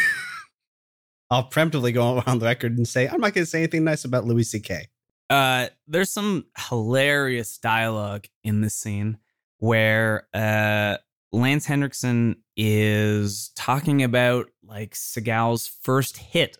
[1.30, 4.04] I'll preemptively go on the record and say I'm not going to say anything nice
[4.04, 4.88] about Louis C.K.
[5.32, 9.16] Uh, there's some hilarious dialogue in this scene
[9.60, 10.98] where uh,
[11.32, 16.58] Lance Henriksen is talking about like Seagal's first hit,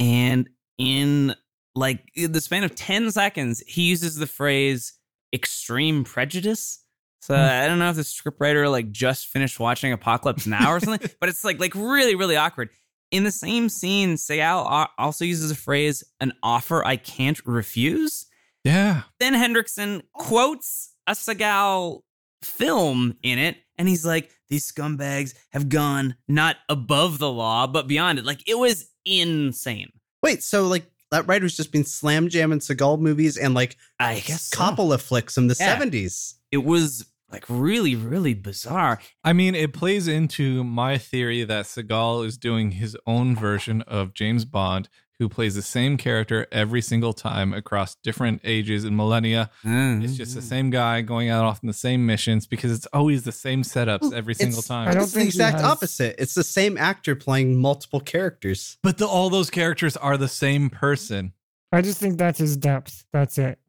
[0.00, 1.36] and in
[1.76, 4.94] like in the span of ten seconds, he uses the phrase
[5.32, 6.80] "extreme prejudice."
[7.20, 11.10] So I don't know if the scriptwriter like just finished watching Apocalypse Now or something,
[11.20, 12.70] but it's like like really really awkward.
[13.10, 18.26] In the same scene, Seagal al- also uses a phrase, "an offer I can't refuse."
[18.64, 19.02] Yeah.
[19.20, 22.00] Then Henriksen quotes a Seagal
[22.42, 27.86] film in it, and he's like, "These scumbags have gone not above the law, but
[27.86, 29.92] beyond it." Like it was insane.
[30.22, 34.44] Wait, so like that writer's just been slam jamming Seagal movies and like I guess
[34.50, 34.56] so.
[34.56, 35.78] Coppola flicks from the Yeah.
[35.78, 36.34] 70s.
[36.50, 39.00] it was like really, really bizarre.
[39.24, 44.14] I mean, it plays into my theory that Seagal is doing his own version of
[44.14, 49.50] James Bond, who plays the same character every single time across different ages and millennia.
[49.64, 50.48] It's just the mm-hmm.
[50.48, 54.12] same guy going out off on the same missions because it's always the same setups
[54.12, 54.94] every It's- single I time.
[54.94, 56.14] don't It's the think he exact has- opposite.
[56.18, 58.78] It's the same actor playing multiple characters.
[58.82, 61.32] But the, all those characters are the same person.
[61.72, 63.04] I just think that's his depth.
[63.12, 63.58] That's it.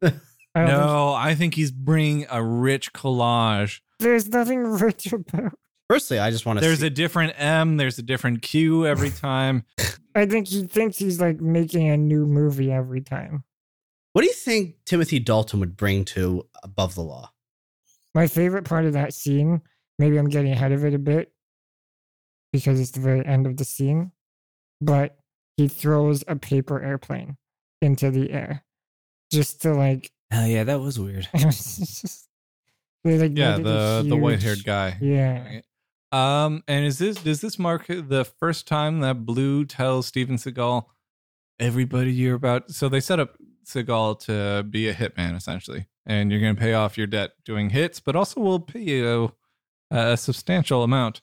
[0.56, 3.80] I don't think- No, I think he's bringing a rich collage.
[3.98, 5.52] there's nothing rich about.
[5.88, 6.86] Personally, I just want to There's see.
[6.86, 9.64] a different M, there's a different Q every time.
[10.14, 13.44] I think he thinks he's like making a new movie every time.
[14.12, 17.32] what do you think Timothy Dalton would bring to Above the Law?
[18.14, 19.60] My favorite part of that scene,
[19.98, 21.32] maybe I'm getting ahead of it a bit
[22.52, 24.10] because it's the very end of the scene,
[24.80, 25.18] but
[25.58, 27.36] he throws a paper airplane
[27.82, 28.64] into the air
[29.30, 31.28] just to like, Hell yeah, that was weird.
[33.04, 34.96] they, like Yeah, made it a the the white haired guy.
[35.00, 35.60] Yeah.
[36.12, 40.84] Um, and is this does this mark the first time that Blue tells Steven Seagal
[41.58, 42.70] everybody you're about?
[42.70, 46.74] So they set up Seagal to be a hitman essentially, and you're going to pay
[46.74, 49.32] off your debt doing hits, but also we'll pay you
[49.90, 51.20] a substantial amount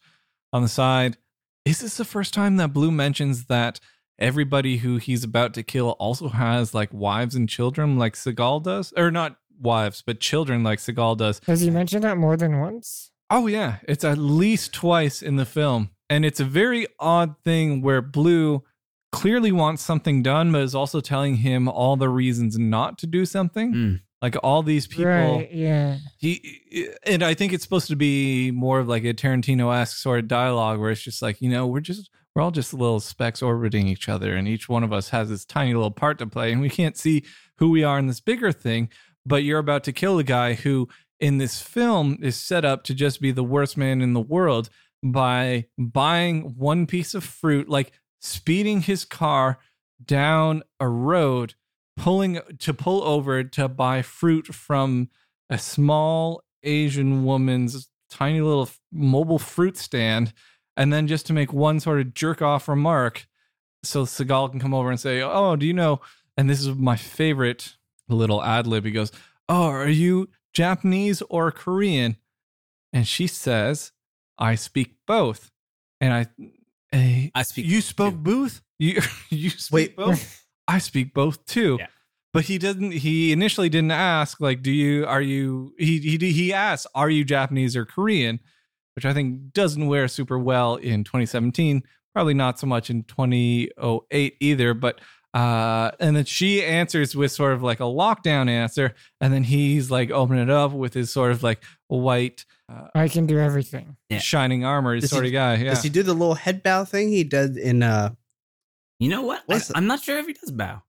[0.51, 1.17] on the side.
[1.65, 3.79] Is this the first time that Blue mentions that
[4.19, 8.93] everybody who he's about to kill also has like wives and children, like Seagal does,
[8.95, 11.39] or not wives, but children, like Seagal does?
[11.41, 13.11] Does he mention that more than once?
[13.29, 17.81] Oh yeah, it's at least twice in the film, and it's a very odd thing
[17.81, 18.63] where Blue
[19.11, 23.25] clearly wants something done, but is also telling him all the reasons not to do
[23.25, 23.73] something.
[23.73, 24.01] Mm.
[24.21, 25.51] Like all these people, Right.
[25.51, 25.97] Yeah.
[26.17, 30.27] he and I think it's supposed to be more of like a Tarantino-esque sort of
[30.29, 33.87] dialogue where it's just like you know we're just we're all just little specks orbiting
[33.87, 36.61] each other, and each one of us has this tiny little part to play, and
[36.61, 37.23] we can't see
[37.57, 38.89] who we are in this bigger thing.
[39.25, 42.93] But you're about to kill the guy who, in this film, is set up to
[42.93, 44.69] just be the worst man in the world
[45.03, 49.59] by buying one piece of fruit, like speeding his car
[50.03, 51.53] down a road,
[51.97, 55.09] pulling to pull over to buy fruit from
[55.49, 60.33] a small Asian woman's tiny little mobile fruit stand,
[60.77, 63.27] and then just to make one sort of jerk off remark
[63.83, 66.01] so Seagal can come over and say, Oh, do you know?
[66.37, 67.75] And this is my favorite
[68.09, 68.85] little ad lib.
[68.85, 69.11] He goes,
[69.49, 72.17] Oh, are you Japanese or Korean?
[72.91, 73.91] And she says,
[74.37, 75.51] I speak both.
[75.99, 76.27] And I,
[76.91, 77.65] eh, I speak.
[77.65, 78.19] you spoke too.
[78.19, 78.61] both?
[78.79, 79.95] You, you speak Wait.
[79.95, 80.45] both?
[80.67, 81.77] I speak both too.
[81.79, 81.87] Yeah.
[82.33, 82.91] But he doesn't.
[82.91, 84.41] He initially didn't ask.
[84.41, 85.05] Like, do you?
[85.05, 85.75] Are you?
[85.77, 88.39] He he he asked, "Are you Japanese or Korean?"
[88.95, 91.83] Which I think doesn't wear super well in 2017.
[92.13, 94.73] Probably not so much in 2008 either.
[94.73, 95.01] But
[95.33, 99.89] uh, and then she answers with sort of like a lockdown answer, and then he's
[99.89, 103.97] like opening it up with his sort of like white uh, I can do everything.
[104.19, 105.55] Shining armor Does sort he- of guy.
[105.55, 105.71] Yeah.
[105.71, 108.11] Does he do the little head bow thing he did in uh
[108.99, 109.43] You know what?
[109.45, 110.81] What's I, am not sure if he does bow.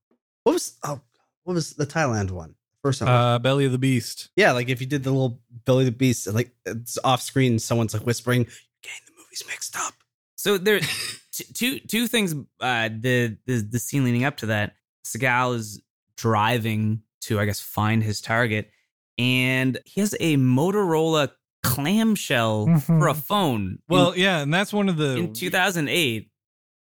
[0.43, 1.01] what was oh
[1.43, 2.55] what was the Thailand one?
[2.85, 3.09] First one.
[3.09, 4.29] uh, Belly of the Beast.
[4.35, 7.57] yeah, like if you did the little Belly of the Beast, like it's off screen,
[7.57, 8.51] someone's like whispering, You're
[8.83, 9.95] getting the movies mixed up.
[10.35, 10.79] So there,
[11.31, 12.35] t- two two things.
[12.59, 15.81] Uh, the the the scene leading up to that, Seagal is
[16.15, 18.69] driving to, I guess, find his target,
[19.17, 21.31] and he has a Motorola
[21.63, 23.79] clamshell for a phone.
[23.89, 26.29] Well, yeah, and that's one of the in 2008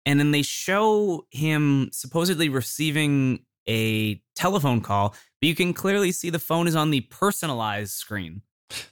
[0.07, 5.09] and then they show him supposedly receiving a telephone call
[5.41, 8.41] but you can clearly see the phone is on the personalized screen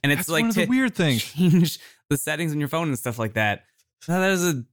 [0.02, 1.22] and it's that's like to the weird things.
[1.22, 1.78] change
[2.10, 3.64] the settings on your phone and stuff like that
[4.02, 4.64] so that is a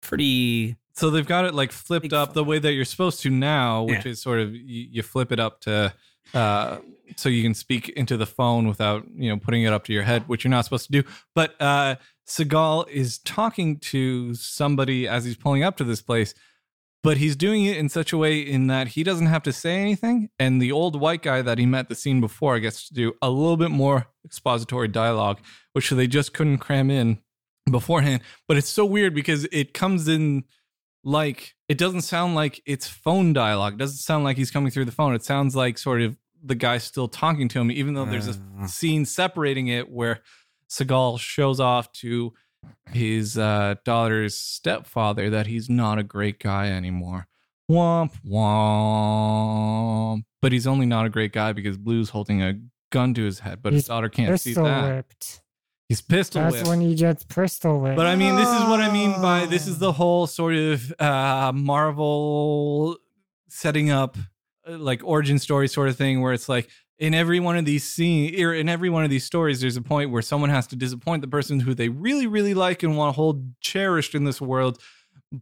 [0.00, 2.34] pretty So they've got it like flipped up phone.
[2.34, 4.12] the way that you're supposed to now, which Yeah.
[4.12, 5.92] is sort of you, you flip it up to
[6.34, 6.78] uh
[7.16, 10.02] so you can speak into the phone without, you know, putting it up to your
[10.02, 11.08] head, which you're not supposed to do.
[11.34, 16.34] But uh Seagal is talking to somebody as he's pulling up to this place,
[17.02, 19.80] but he's doing it in such a way in that he doesn't have to say
[19.80, 20.28] anything.
[20.38, 23.30] And the old white guy that he met the scene before gets to do a
[23.30, 25.40] little bit more expository dialogue,
[25.72, 27.18] which they just couldn't cram in
[27.70, 28.22] beforehand.
[28.48, 30.44] But it's so weird because it comes in
[31.04, 33.74] like it doesn't sound like it's phone dialogue.
[33.74, 35.14] It doesn't sound like he's coming through the phone.
[35.14, 38.40] It sounds like sort of the guy still talking to him, even though there's a
[38.60, 38.66] Uh.
[38.66, 40.20] scene separating it where
[40.70, 42.32] Seagal shows off to
[42.90, 47.26] his uh, daughter's stepfather that he's not a great guy anymore.
[47.70, 50.22] Womp womp.
[50.40, 53.60] But he's only not a great guy because Blue's holding a gun to his head,
[53.62, 54.94] but his daughter can't see that.
[54.96, 55.40] whipped.
[55.88, 56.68] He's pistol That's whipped.
[56.68, 57.96] when he gets pistol whipped.
[57.96, 60.92] But I mean, this is what I mean by this is the whole sort of
[60.98, 62.96] uh, Marvel
[63.48, 64.16] setting up
[64.66, 67.84] uh, like origin story sort of thing where it's like in every one of these
[67.84, 70.66] scenes or er, in every one of these stories, there's a point where someone has
[70.68, 74.24] to disappoint the person who they really, really like and want to hold cherished in
[74.24, 74.80] this world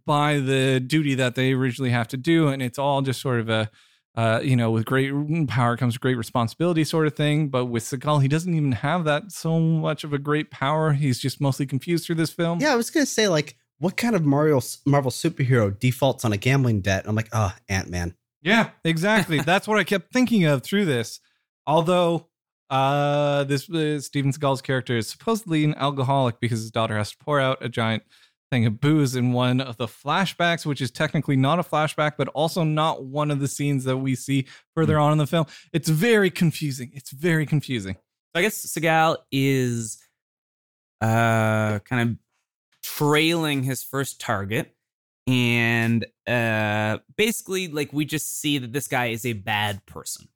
[0.07, 2.49] by the duty that they originally have to do.
[2.49, 3.71] And it's all just sort of a
[4.17, 7.49] uh, you know, with great mm, power comes great responsibility, sort of thing.
[7.49, 10.93] But with Seagal, he doesn't even have that so much of a great power.
[10.93, 12.61] He's just mostly confused through this film.
[12.61, 16.37] Yeah, I was gonna say like, what kind of Mario Marvel superhero defaults on a
[16.37, 17.05] gambling debt?
[17.07, 18.15] I'm like, ah, oh, Ant Man.
[18.43, 19.41] Yeah, exactly.
[19.47, 21.21] That's what I kept thinking of through this.
[21.71, 22.27] Although
[22.69, 27.19] uh, this uh, Steven Seagal's character is supposedly an alcoholic because his daughter has to
[27.19, 28.03] pour out a giant
[28.51, 32.27] thing of booze in one of the flashbacks, which is technically not a flashback, but
[32.29, 35.47] also not one of the scenes that we see further on in the film.
[35.73, 36.91] It's very confusing.
[36.93, 37.95] It's very confusing.
[37.95, 39.99] So I guess Seagal is
[41.01, 42.17] uh kind of
[42.83, 44.75] trailing his first target.
[45.29, 50.27] And uh basically like we just see that this guy is a bad person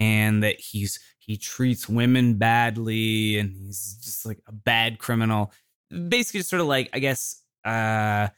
[0.00, 5.52] and that he's he treats women badly and he's just like a bad criminal.
[5.90, 8.28] Basically just sort of like I guess uh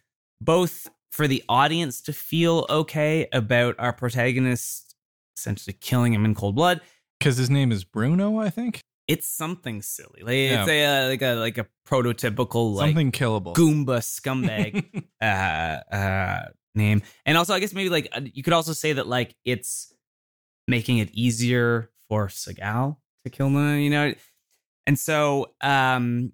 [0.40, 4.94] both for the audience to feel okay about our protagonist
[5.36, 6.80] essentially killing him in cold blood
[7.18, 8.80] Because his name is Bruno, I think.
[9.08, 10.22] it's something silly.
[10.22, 10.60] Like Yeah.
[10.62, 13.54] it's a uh, like a like a prototypical like Something killable.
[13.54, 17.02] Goomba scumbag uh uh name.
[17.26, 19.92] And also I guess maybe like uh, you could also say that like it's
[20.68, 24.14] making it easier for Seagal to kill them, you know.
[24.86, 26.32] And so um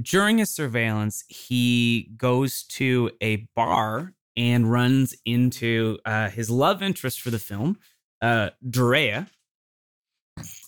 [0.00, 7.20] during his surveillance, he goes to a bar and runs into uh, his love interest
[7.20, 7.78] for the film,
[8.22, 9.26] uh, Drea,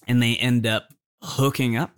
[0.07, 0.89] and they end up
[1.23, 1.93] hooking up.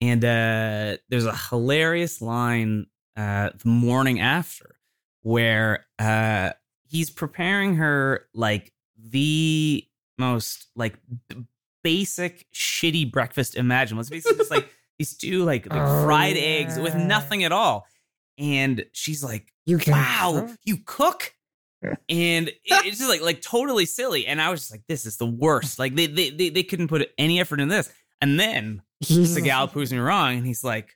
[0.00, 2.86] And uh, there's a hilarious line
[3.16, 4.76] uh, the morning after
[5.20, 6.52] where uh,
[6.88, 8.72] he's preparing her like
[9.08, 9.84] the
[10.18, 11.44] most like b-
[11.82, 14.00] basic shitty breakfast imaginable.
[14.00, 17.86] It's basically just like these two like, like Oh, fried eggs with nothing at all.
[18.38, 20.56] And she's like, you can wow, cook?
[20.64, 21.34] you cook?
[22.08, 24.26] and it- it's just like like totally silly.
[24.26, 25.78] And I was just like, this is the worst.
[25.78, 27.90] Like they they they, they couldn't put any effort in this.
[28.20, 30.94] And then He's Seagal proves me wrong, and he's like,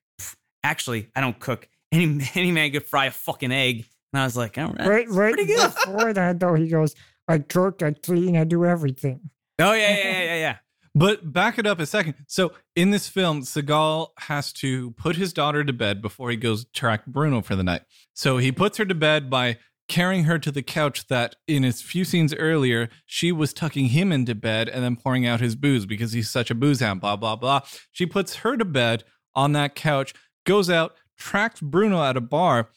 [0.62, 1.66] actually, I don't cook.
[1.90, 3.86] Any any man could fry a fucking egg.
[4.12, 5.72] And I was like, all right, right, right pretty good.
[5.74, 6.54] before that though.
[6.54, 6.94] He goes,
[7.28, 10.56] "I cook, I clean, I do everything." Oh yeah, yeah, yeah, yeah.
[10.96, 12.14] But back it up a second.
[12.28, 16.66] So in this film, Seagal has to put his daughter to bed before he goes
[16.66, 17.82] track Bruno for the night.
[18.12, 19.58] So he puts her to bed by
[19.88, 24.12] carrying her to the couch that in his few scenes earlier, she was tucking him
[24.12, 27.16] into bed and then pouring out his booze because he's such a booze hound, blah,
[27.16, 27.60] blah, blah.
[27.90, 30.14] She puts her to bed on that couch,
[30.46, 32.70] goes out, tracks Bruno at a bar,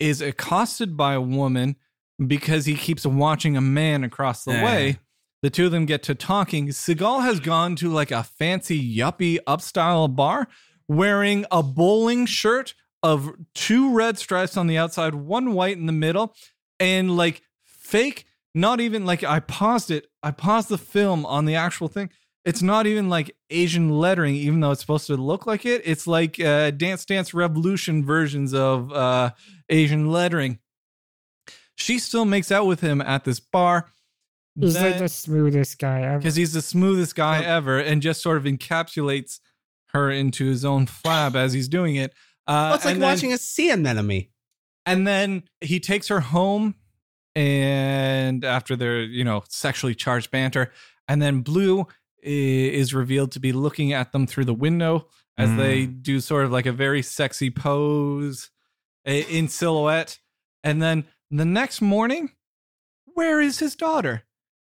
[0.00, 1.76] is accosted by a woman
[2.26, 4.64] because he keeps watching a man across the Yeah.
[4.64, 4.98] way.
[5.42, 6.68] The two of them get to talking.
[6.68, 10.48] Seagal has gone to like a fancy yuppie upstyle bar
[10.88, 15.92] wearing a bowling shirt of two red stripes on the outside, one white in the
[15.92, 16.34] middle,
[16.80, 20.08] and like fake, not even like I paused it.
[20.22, 22.10] I paused the film on the actual thing.
[22.44, 25.82] It's not even like Asian lettering, even though it's supposed to look like it.
[25.84, 29.30] It's like uh, Dance Dance Revolution versions of uh,
[29.68, 30.58] Asian lettering.
[31.78, 33.90] She still makes out with him at this bar.
[34.58, 36.18] He's like the smoothest guy ever.
[36.18, 39.38] because he's the smoothest guy Well- ever and just sort of encapsulates
[39.92, 42.10] her into his own flab as he's doing it.
[42.48, 44.26] Uh, Well, it's like and then- watching a sea anemone.
[44.86, 46.74] and then he takes her home
[47.36, 50.72] and after their you know sexually charged banter
[51.06, 51.86] and then blue
[52.22, 55.06] is revealed to be looking at them through the window
[55.36, 58.50] as they do sort of like a very sexy pose
[59.04, 60.18] in silhouette
[60.64, 62.30] and then the next morning
[63.14, 64.22] where is his daughter?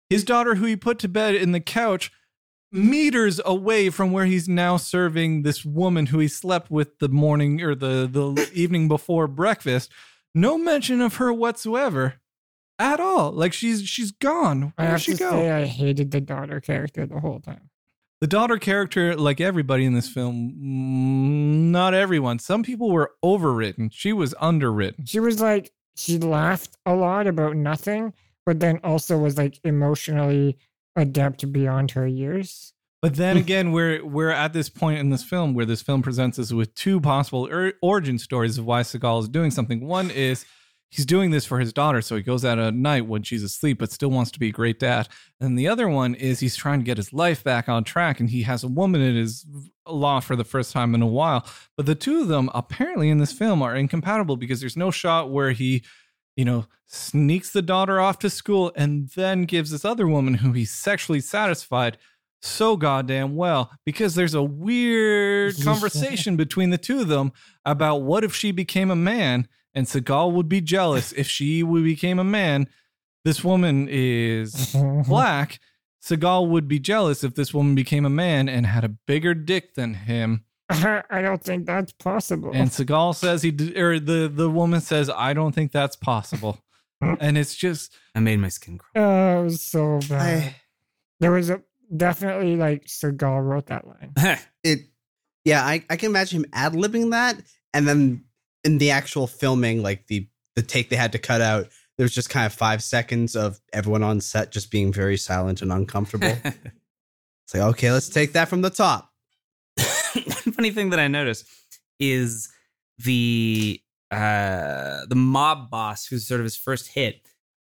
[0.10, 2.12] His daughter who he put to bed in the couch
[2.72, 7.62] meters away from where he's now serving this woman who he slept with the morning
[7.62, 9.92] or the the evening before breakfast.
[10.36, 12.16] No mention of her whatsoever
[12.80, 13.32] at all.
[13.32, 14.74] Like she's she's gone.
[14.78, 15.32] I where have did she to go?
[15.32, 17.70] say, I hated the daughter character the whole time.
[18.22, 22.38] the daughter character like everybody in this film mm, not everyone.
[22.40, 23.90] Some people were overwritten.
[23.92, 25.06] She was underwritten.
[25.06, 28.14] She was like, she laughed a lot about nothing,
[28.46, 30.58] but then also was like emotionally
[30.96, 32.74] adept beyond her years.
[33.02, 36.40] But then again, we're we're at this point in this film where this film presents
[36.40, 39.86] us with two possible or- origin stories of why Seagal is doing something.
[39.86, 40.46] One is
[40.94, 43.80] he's doing this for his daughter, so he goes out at night when she's asleep,
[43.80, 45.08] but still wants to be a great dad.
[45.40, 48.30] And the other one is he's trying to get his life back on track, and
[48.30, 49.46] he has a woman in his
[49.88, 51.46] loft for the first time in a while.
[51.76, 55.32] But the two of them apparently in this film are incompatible because there's no shot
[55.32, 55.84] where he
[56.36, 60.52] you know, sneaks the daughter off to school and then gives this other woman who
[60.52, 61.98] he's sexually satisfied
[62.42, 67.32] so goddamn well because there's a weird conversation between the two of them
[67.66, 72.20] about what if she became a man and Seagal would be jealous if she became
[72.20, 72.68] a man.
[73.26, 74.76] This woman is
[75.08, 75.60] black.
[76.04, 79.76] Seagal would be jealous if this woman became a man and had a bigger dick
[79.76, 80.44] than him.
[80.70, 82.52] I don't think that's possible.
[82.54, 86.60] And Seagal says he, d- or the the woman says, I don't think that's possible.
[87.02, 89.06] and it's just, I made my skin crawl.
[89.06, 90.44] oh, it was so bad.
[90.44, 90.56] I,
[91.20, 91.62] there was a
[91.96, 94.14] definitely like Seagal wrote that line.
[94.64, 94.80] it,
[95.46, 97.38] yeah, I, I can imagine him ad libbing that,
[97.74, 98.26] and then
[98.64, 102.14] in the actual filming, like the the take they had to cut out, there was
[102.14, 106.28] just kind of five seconds of everyone on set just being very silent and uncomfortable.
[106.44, 109.12] it's like, okay, let's take that from the top.
[110.14, 111.46] One funny thing that I noticed
[112.00, 112.50] is
[112.98, 117.22] the uh the mob boss who's sort of his first hit.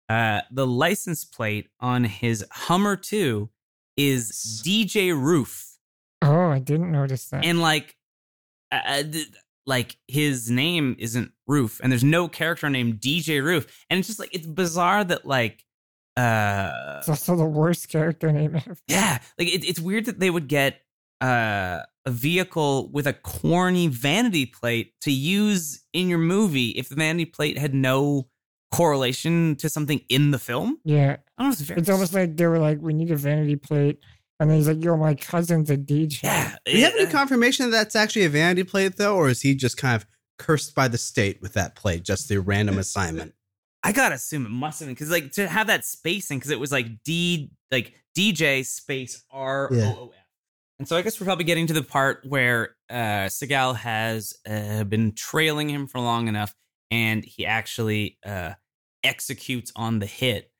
[0.07, 3.49] Uh the license plate on his Hummer 2
[3.97, 5.77] is DJ Roof.
[6.21, 7.45] Oh, I didn't notice that.
[7.45, 7.95] And like
[8.71, 9.27] uh, uh, th-
[9.65, 14.19] like his name isn't Roof and there's no character named DJ Roof and it's just
[14.19, 15.63] like it's bizarre that like
[16.17, 18.77] uh it's also the worst character name ever.
[18.87, 20.81] yeah, like it, it's weird that they would get
[21.21, 26.95] uh, a vehicle with a corny vanity plate to use in your movie if the
[26.95, 28.27] vanity plate had no
[28.71, 30.79] correlation to something in the film.
[30.83, 31.51] Yeah, I don't know.
[31.51, 33.99] It's, very, it's almost like they were like, "We need a vanity plate,"
[34.39, 36.55] and he's like, "Yo, my cousin's a DJ." yeah.
[36.65, 39.55] Do you have any confirmation that that's actually a vanity plate, though, or is he
[39.55, 43.33] just kind of cursed by the state with that plate, just the random assignment?
[43.83, 46.59] I gotta assume it must have been because like to have that spacing because it
[46.59, 50.25] was like D like DJ space R O O F.
[50.79, 54.83] And so I guess we're probably getting to the part where uh Seagal has uh,
[54.83, 56.53] been trailing him for long enough
[56.91, 58.53] and he actually uh
[59.03, 60.51] executes on the hit.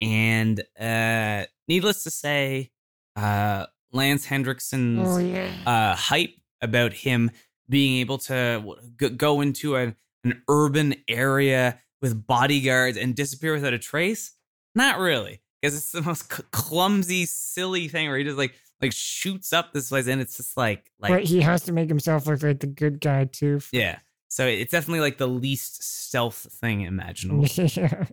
[0.00, 2.72] And uh needless to say,
[3.16, 5.50] uh Lance Henriksen's Oh yeah.
[5.66, 7.30] uh, hype about him
[7.68, 8.76] being able to
[9.16, 9.94] go into a,
[10.24, 14.32] an urban area with bodyguards and disappear without a trace?
[14.74, 18.92] Not really, because it's the most c- clumsy, silly thing where he just like like
[18.92, 22.26] shoots up this place, and it's just like like but he has to make himself
[22.26, 23.60] look like the good guy too.
[23.72, 23.98] yeah.
[24.28, 27.46] So it's definitely like the least stealth thing imaginable.
[27.54, 28.06] yeah.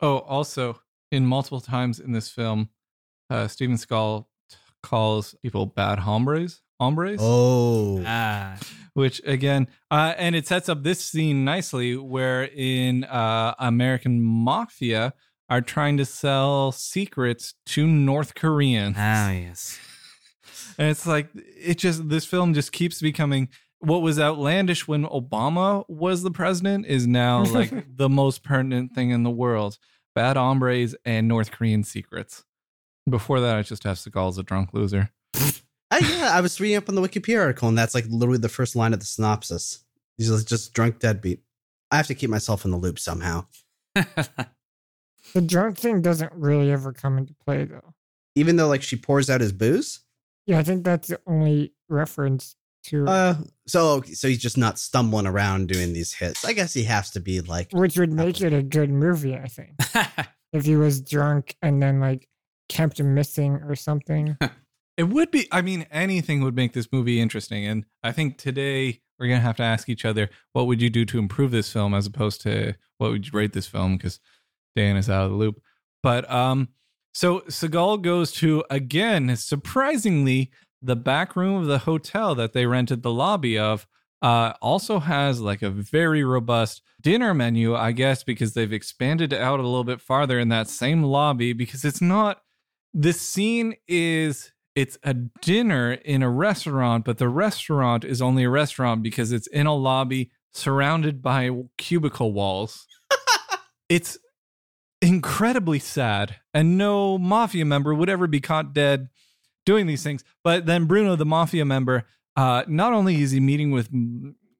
[0.00, 0.80] oh, also,
[1.12, 2.70] in multiple times in this film,
[3.28, 4.28] uh, Steven Skull t-
[4.82, 6.62] calls people bad hombres.
[6.80, 7.18] Hombres?
[7.20, 8.56] Oh, Ah,
[8.98, 15.14] which again uh, and it sets up this scene nicely where in uh, american mafia
[15.48, 19.78] are trying to sell secrets to north koreans ah, yes.
[20.78, 23.48] and it's like it just this film just keeps becoming
[23.78, 29.10] what was outlandish when obama was the president is now like the most pertinent thing
[29.10, 29.78] in the world
[30.14, 32.44] bad hombres and north korean secrets
[33.10, 35.10] before that i just have Seagal as a drunk loser
[35.90, 38.50] I, yeah, I was reading up on the Wikipedia article, and that's like literally the
[38.50, 39.84] first line of the synopsis.
[40.18, 41.40] He's just- just drunk deadbeat.
[41.90, 43.46] I have to keep myself in the loop somehow.
[45.34, 47.94] The drunk thing doesn't really ever come into play though.
[48.34, 50.00] Even though like she pours out his booze.
[50.46, 53.34] Yeah, I think that's the only reference to Uh,
[53.66, 56.44] so so he's just not stumbling around doing these hits.
[56.44, 59.48] I guess he has to be like which would make it a good movie, I
[59.48, 59.72] think.
[60.52, 62.26] if he was drunk and then like
[62.68, 64.36] kept missing or something.
[64.98, 65.46] It would be.
[65.52, 67.64] I mean, anything would make this movie interesting.
[67.64, 71.04] And I think today we're gonna have to ask each other, what would you do
[71.04, 73.96] to improve this film, as opposed to what would you rate this film?
[73.96, 74.18] Because
[74.74, 75.62] Dan is out of the loop.
[76.02, 76.70] But um,
[77.14, 80.50] so Seagal goes to again, surprisingly,
[80.82, 83.86] the back room of the hotel that they rented the lobby of.
[84.20, 89.60] Uh, also has like a very robust dinner menu, I guess, because they've expanded out
[89.60, 91.52] a little bit farther in that same lobby.
[91.52, 92.42] Because it's not
[92.94, 98.50] this scene is it's a dinner in a restaurant, but the restaurant is only a
[98.50, 102.86] restaurant because it's in a lobby surrounded by cubicle walls.
[103.88, 104.18] it's
[105.02, 109.08] incredibly sad, and no mafia member would ever be caught dead
[109.66, 110.24] doing these things.
[110.44, 113.90] But then Bruno, the mafia member, uh, not only is he meeting with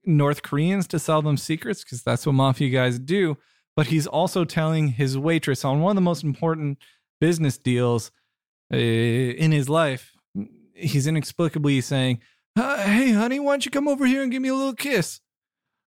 [0.04, 3.36] North Koreans to sell them secrets, because that's what mafia guys do,
[3.76, 6.78] but he's also telling his waitress on one of the most important
[7.20, 8.10] business deals
[8.72, 10.12] uh, in his life.
[10.74, 12.20] He's inexplicably saying,
[12.54, 15.20] "Hey, honey, why don't you come over here and give me a little kiss?"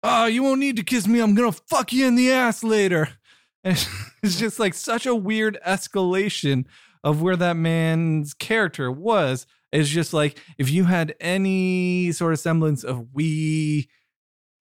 [0.03, 1.21] Oh, you won't need to kiss me.
[1.21, 3.09] I'm gonna fuck you in the ass later.
[3.65, 3.85] And
[4.23, 6.67] it's just like such a weird escalation
[7.03, 9.45] of where that man's character was.
[9.73, 13.89] It's just like if you had any sort of semblance of we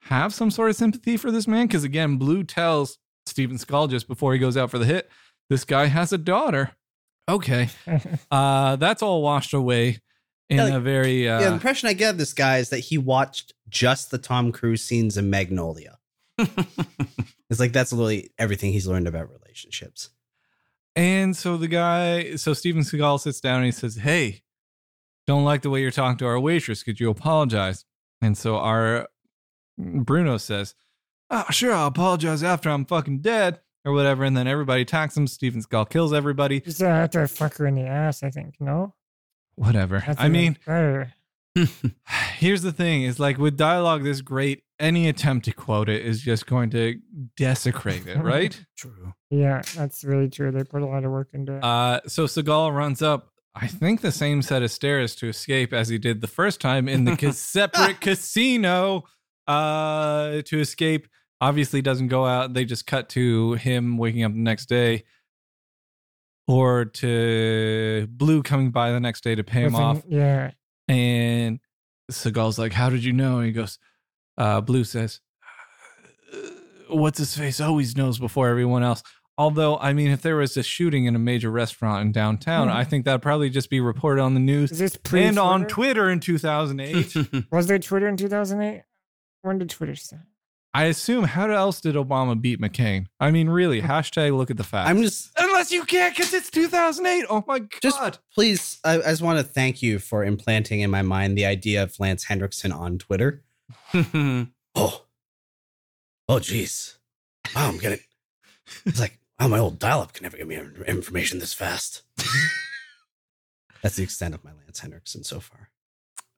[0.01, 4.07] have some sort of sympathy for this man, because again, Blue tells Steven Skull just
[4.07, 5.09] before he goes out for the hit,
[5.49, 6.71] this guy has a daughter.
[7.29, 7.69] Okay,
[8.31, 9.99] uh, that's all washed away
[10.49, 12.79] in Yeah, like- a very uh, the impression I get of this guy is that
[12.79, 15.97] he watched just the Tom Cruise scenes in Magnolia.
[17.47, 20.09] It's like that's literally everything he's learned about relationships.
[20.95, 24.41] And so the guy, so Steven Seagal sits down and he says, Hey,
[25.27, 26.81] don't like the way you're talking to our waitress.
[26.81, 27.85] Could you apologize?
[28.19, 29.07] And so our
[29.77, 30.73] Bruno says,
[31.29, 34.23] Oh, sure, I'll apologize after I'm fucking dead or whatever.
[34.23, 35.27] And then everybody attacks him.
[35.27, 36.61] Steven Seagal kills everybody.
[36.61, 38.55] Just uh, after I fuck her in the ass, I think.
[38.59, 38.93] No,
[39.55, 40.03] Whatever.
[40.05, 40.57] That's I mean,
[42.37, 46.21] here's the thing is like with dialogue this great, any attempt to quote it is
[46.21, 46.99] just going to
[47.37, 48.59] desecrate it, right?
[48.77, 49.13] True.
[49.29, 50.51] Yeah, that's really true.
[50.51, 51.63] They put a lot of work into it.
[51.63, 55.89] Uh, so Seagal runs up, I think the same set of stairs to escape as
[55.89, 59.03] he did the first time in the ca- separate casino
[59.47, 61.07] uh, to escape.
[61.41, 62.53] Obviously, doesn't go out.
[62.53, 65.03] They just cut to him waking up the next day,
[66.47, 70.03] or to Blue coming by the next day to pay him off.
[70.07, 70.51] Yeah,
[70.87, 71.59] And
[72.11, 73.79] Seagal's like, "How did you know?" And he goes,
[74.37, 75.19] uh, "Blue says,
[76.33, 76.37] "Uh,
[76.95, 79.03] what's his face always knows before everyone else."
[79.37, 82.75] Although, I mean, if there was a shooting in a major restaurant in downtown, Hmm.
[82.77, 85.65] I think that'd probably just be reported on the news is this pre and on
[85.67, 87.13] Twitter in 2008.
[87.51, 88.83] Was there Twitter in 2008?
[89.41, 90.21] When did Twitter start?
[90.75, 91.23] I assume.
[91.23, 93.05] How else did Obama beat McCain?
[93.17, 93.81] I mean, really?
[93.81, 94.89] Hashtag look at the facts.
[94.89, 97.27] I'm just unless you can't because it's 2008.
[97.29, 97.69] Oh my god!
[97.81, 98.79] just please.
[98.83, 101.97] I, I just want to thank you for implanting in my mind the idea of
[101.97, 103.43] Lance Henriksen on Twitter.
[104.77, 105.05] Oh,
[106.27, 106.97] oh, jeez!
[107.55, 108.01] Wow, I'm getting.
[108.85, 112.01] It's like, wow, my old dial-up can never give me information this fast.
[113.81, 115.69] That's the extent of my Lance Henriksen so far.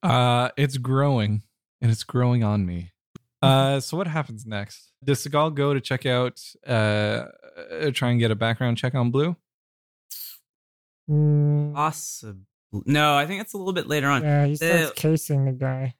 [0.03, 1.41] Uh, it's growing,
[1.81, 2.91] and it's growing on me.
[3.41, 4.91] Uh, so what happens next?
[5.03, 9.11] Does Seagal go to check out, uh, uh, try and get a background check on
[9.11, 9.35] Blue?
[11.09, 12.41] Mm, Possible.
[12.85, 14.23] No, I think it's a little bit later on.
[14.23, 15.95] yeah, he starts the- casing the guy.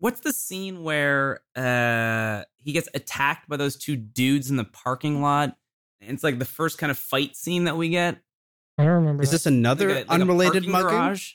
[0.00, 5.20] What's the scene where uh he gets attacked by those two dudes in the parking
[5.20, 5.56] lot?
[6.00, 8.18] It's like the first kind of fight scene that we get.
[8.78, 9.24] I don't remember.
[9.24, 9.34] Is that.
[9.34, 10.88] this another Like a- like unrelated mugging?
[10.90, 11.32] garage?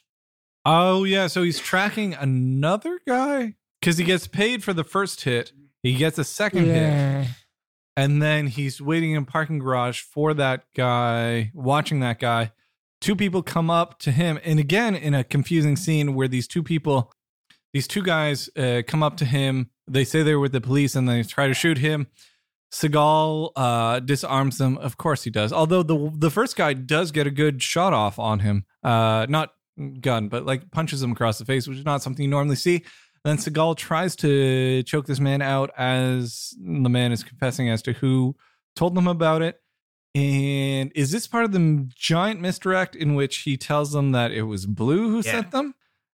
[0.66, 5.52] Oh yeah, so he's tracking another guy because he gets paid for the first hit.
[5.82, 7.28] He gets a second hit,
[7.98, 12.54] and then he's waiting in a parking garage for that guy, watching that guy.
[13.02, 16.64] Two people come up to him, and again in a confusing scene where these two
[16.64, 17.12] people,
[17.74, 19.70] these two guys, uh, come up to him.
[19.86, 22.08] They say they're with the police, and they try to shoot him.
[22.72, 24.78] Seagal uh, disarms them.
[24.78, 25.52] Of course he does.
[25.52, 29.52] Although the the first guy does get a good shot off on him, uh, not
[30.00, 32.84] gun, but like punches him across the face, which is not something you normally see.
[33.24, 37.94] Then Seagal tries to choke this man out as the man is confessing as to
[37.94, 38.36] who
[38.76, 39.62] told them about it.
[40.16, 44.44] And is this part of the giant misdirect in which he tells them that it
[44.44, 45.32] was Blue who Yeah.
[45.32, 45.74] sent them?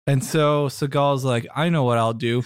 [0.07, 2.43] And so Seagal's like, I know what I'll do.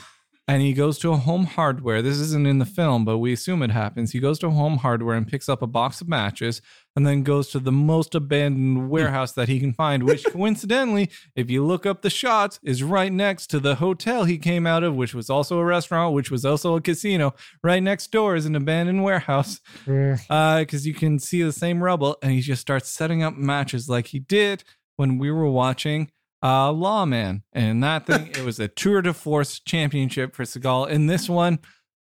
[0.49, 2.01] And he goes to a home hardware.
[2.01, 4.13] This isn't in the film, but we assume it happens.
[4.13, 6.59] He goes to home hardware and picks up a box of matches
[6.95, 11.51] and then goes to the most abandoned warehouse that he can find, which coincidentally, if
[11.51, 14.95] you look up the shots, is right next to the hotel he came out of,
[14.95, 17.35] which was also a restaurant, which was also a casino.
[17.63, 22.17] Right next door is an abandoned warehouse because uh, you can see the same rubble,
[22.23, 24.63] and he just starts setting up matches like he did
[24.95, 26.09] when we were watching
[26.43, 27.43] uh, Lawman.
[27.53, 30.89] And in that thing, it was a tour de force championship for Seagal.
[30.89, 31.59] In this one,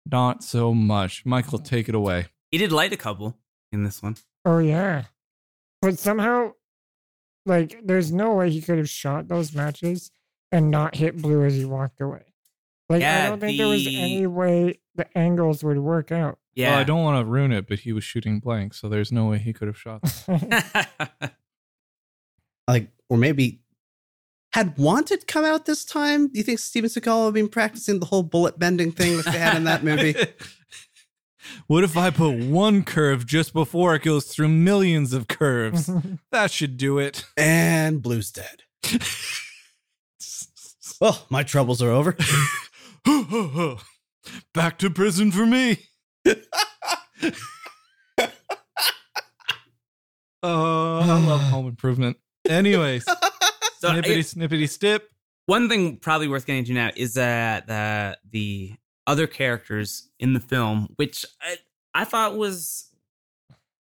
[0.10, 1.26] not so much.
[1.26, 2.28] Michael, take it away.
[2.52, 3.38] He did light a couple
[3.72, 4.16] in this one.
[4.46, 5.06] Oh yeah,
[5.82, 6.52] but somehow,
[7.46, 10.12] like, there's no way he could have shot those matches
[10.52, 12.22] and not hit Blue as he walked away.
[12.88, 16.38] Like, I don't think there was any way the angles would work out.
[16.54, 16.72] Yeah.
[16.72, 19.26] Well, I don't want to ruin it, but he was shooting blank, so there's no
[19.26, 20.02] way he could have shot.
[22.68, 23.62] Like, or maybe
[24.56, 26.30] had Wanted come out this time?
[26.30, 29.38] Do you think Steven Seagal had been practicing the whole bullet bending thing that they
[29.38, 30.16] had in that movie?
[31.68, 35.92] what if I put one curve just before it goes through millions of curves?
[36.32, 37.26] that should do it.
[37.36, 38.64] and Blue's dead.
[41.02, 42.16] Well, my troubles are over.
[44.54, 45.80] Back to prison for me.
[50.42, 52.16] Oh, I love Home Improvement.
[52.48, 53.06] Anyways,
[53.86, 55.12] so snippety snippety stip.
[55.46, 58.74] one thing probably worth getting to now is that the the
[59.08, 61.58] other characters in the film, which I,
[61.94, 62.90] I thought was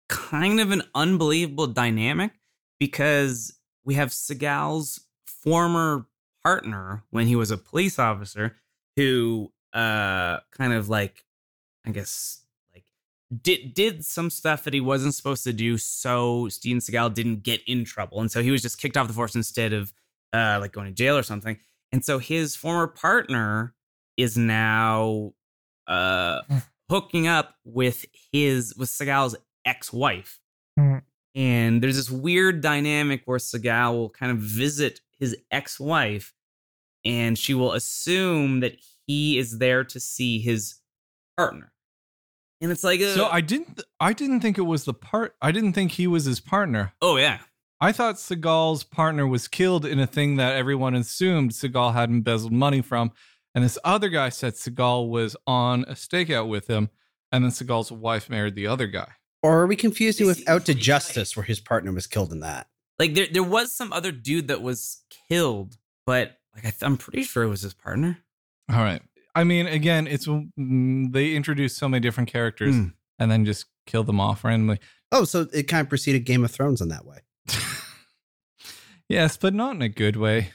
[0.08, 2.32] kind of an unbelievable dynamic
[2.78, 6.06] because we have Seagal's former
[6.42, 8.56] partner when he was a police officer
[8.96, 11.24] who uh kind of like
[11.86, 12.41] I guess
[13.40, 17.62] did did some stuff that he wasn't supposed to do so Steven Seagal didn't get
[17.66, 19.92] in trouble and so he was just kicked off the force instead of
[20.32, 21.58] uh like going to jail or something
[21.92, 23.74] and so his former partner
[24.16, 25.32] is now
[25.86, 26.40] uh
[26.90, 30.38] hooking up with his with Seagal's ex-wife
[30.78, 30.98] Hmm.
[31.34, 36.34] and there's this weird dynamic where Seagal will kind of visit his ex-wife
[37.04, 38.76] and she will assume that
[39.06, 40.76] he is there to see his
[41.36, 41.71] partner.
[42.62, 43.82] And it's like, uh, So I didn't.
[44.00, 45.34] I didn't think it was the part.
[45.42, 46.94] I didn't think he was his partner.
[47.02, 47.40] oh yeah,
[47.80, 52.52] I thought Seagal's partner was killed in a thing that everyone assumed Seagal had embezzled
[52.52, 53.10] money from,
[53.54, 56.88] and this other guy said Seagal was on a stakeout with him,
[57.32, 59.08] and then Seagal's wife married the other guy.
[59.42, 62.68] Or are we confusing with Out to Justice, where his partner was killed in that?
[62.98, 66.96] like there there was some other dude that was killed, but like I th- I'm
[66.96, 68.18] pretty sure it was his partner.
[68.70, 69.02] All right.
[69.34, 72.92] I mean, again, it's mm, they introduced so many different characters Mm.
[73.18, 74.78] and then just kill them off randomly.
[75.10, 77.18] Oh, so it kind of preceded Game of Thrones in that way.
[79.08, 80.50] yes, but not in a good way.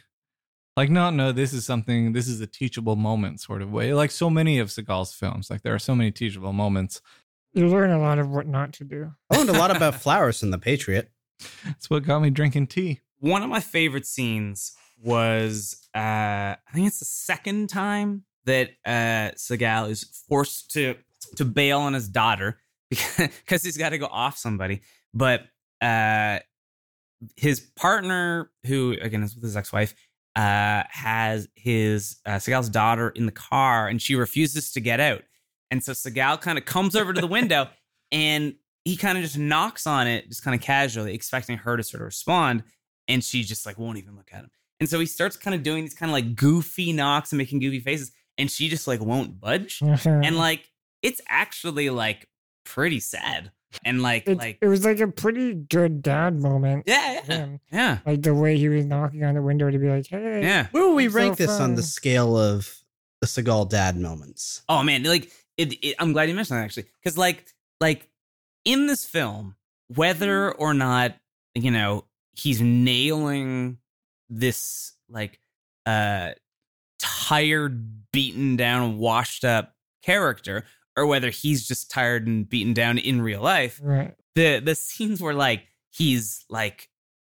[0.76, 2.14] Like, not no, this is something.
[2.14, 3.94] This is a teachable moment sort of way.
[3.94, 7.02] Like so many of Seagal's films, like there are so many teachable moments.
[7.54, 9.12] you learn a lot of what not to do.
[9.32, 11.10] I learned a lot about flowers in The Patriot.
[11.66, 13.02] That's what got me drinking tea.
[13.20, 14.74] One of my favorite scenes
[15.04, 20.96] was uh I think it's the second time that uh Seagal is forced to
[21.36, 24.82] to bail on his daughter because he's got to go off somebody.
[25.14, 25.44] But
[25.82, 26.40] uh
[27.36, 29.94] his partner, who again is with his ex-wife,
[30.36, 35.22] uh has his uh, Seagal's daughter in the car and she refuses to get out.
[35.70, 37.70] And so Seagal kind of comes over to the window
[38.12, 41.84] and he kind of just knocks on it, just kind of casually, expecting her to
[41.84, 42.64] sort of respond.
[43.10, 44.52] And she just like won't even look at him.
[44.80, 47.60] And so he starts kind of doing these kind of like goofy knocks and making
[47.60, 48.12] goofy faces.
[48.38, 49.82] And she just like won't budge.
[49.82, 50.70] And like
[51.02, 52.28] it's actually like
[52.66, 53.52] pretty sad.
[53.84, 56.84] And like it, like it was like a pretty good dad moment.
[56.88, 57.48] yeah, yeah.
[57.72, 57.98] Yeah.
[58.06, 60.42] Like the way he was knocking on the window to be like, hey.
[60.42, 60.68] Yeah.
[60.72, 62.74] Where will we I'm so rank this on the scale of
[63.22, 64.64] the Seagal dad moments?
[64.70, 67.46] Oh man, like it, it, I'm glad you mentioned that actually, because like
[67.82, 68.08] like
[68.66, 69.56] in this film,
[69.94, 71.16] whether or not
[71.56, 73.78] you know he's nailing
[74.30, 75.40] this like
[75.86, 76.32] uh
[77.28, 79.74] tired, beaten down, washed up
[80.04, 80.64] character,
[80.96, 84.14] or whether he's just tired and beaten down in real life, Right.
[84.36, 86.90] the the scenes where like he's like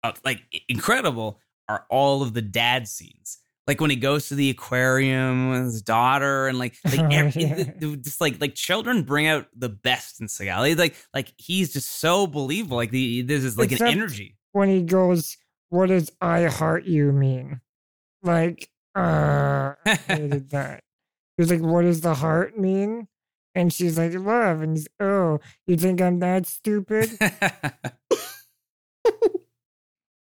[0.05, 4.49] uh, like incredible are all of the dad scenes like when he goes to the
[4.51, 7.55] aquarium with his daughter and like like ev- yeah.
[7.57, 11.73] it- it- just like like children bring out the best in Seagal like like he's
[11.73, 15.37] just so believable like the this is like Except- an energy When he goes,
[15.69, 17.61] what does I heart you mean?
[18.23, 18.69] Like,
[18.99, 20.83] uh, I hated that.
[21.37, 23.09] He was like, what does the heart mean?
[23.55, 24.63] And she's like, love.
[24.63, 27.11] And he's, oh, you think I'm that stupid?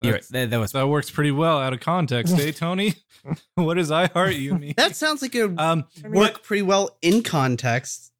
[0.01, 2.93] You're that, that was That works pretty well out of context, eh, Tony?
[3.55, 4.73] what does I heart you mean?
[4.77, 8.11] That sounds like it would um, I mean, work pretty well in context,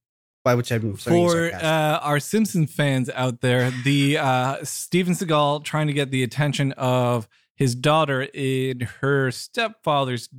[0.44, 5.88] by which I'm for uh, our Simpson fans out there, the uh, Steven Seagal trying
[5.88, 7.28] to get the attention of
[7.58, 10.30] his daughter in her stepfather's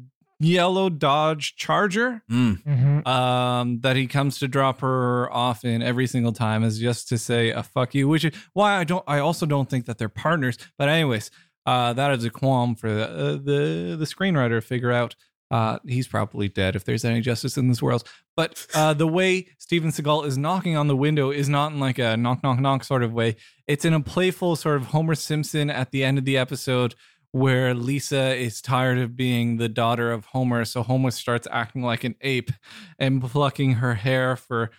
[0.40, 2.22] yellow Dodge Charger.
[2.30, 2.62] Mm.
[2.62, 3.06] Mhm.
[3.06, 7.18] Um, that he comes to drop her off in every single time is just to
[7.18, 9.04] say a fuck you, which is why I don't.
[9.06, 10.56] I also don't think that they're partners.
[10.78, 11.30] But anyways,
[11.66, 15.16] uh, that is a qualm for the uh, the, the screenwriter to figure out.
[15.50, 18.04] Uh, he's probably dead if there's any justice in this world.
[18.36, 21.98] But uh, the way Steven Seagal is knocking on the window is not in like
[21.98, 23.36] a knock, knock, knock sort of way.
[23.66, 26.94] It's in a playful sort of Homer Simpson at the end of the episode
[27.32, 30.64] where Lisa is tired of being the daughter of Homer.
[30.64, 32.50] So Homer starts acting like an ape
[32.98, 34.70] and plucking her hair for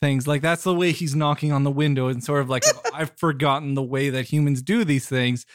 [0.00, 0.26] things.
[0.28, 2.64] Like that's the way he's knocking on the window and sort of like,
[2.94, 5.46] I've forgotten the way that humans do these things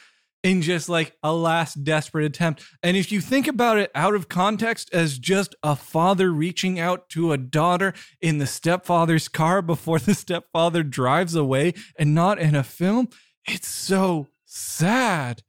[0.43, 2.63] in just like a last desperate attempt.
[2.81, 7.09] And if you think about it out of context as just a father reaching out
[7.09, 12.55] to a daughter in the stepfather's car before the stepfather drives away and not in
[12.55, 13.09] a film,
[13.47, 15.43] it's so sad.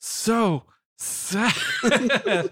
[0.00, 0.64] So
[0.96, 1.54] sad.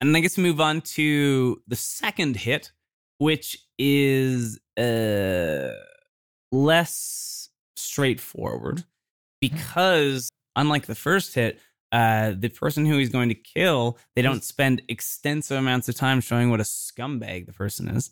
[0.00, 2.70] And I guess we move on to the second hit,
[3.18, 5.70] which is uh,
[6.52, 8.84] less straightforward
[9.40, 11.58] because, unlike the first hit,
[11.92, 16.20] uh, the person who he's going to kill, they don't spend extensive amounts of time
[16.20, 18.10] showing what a scumbag the person is.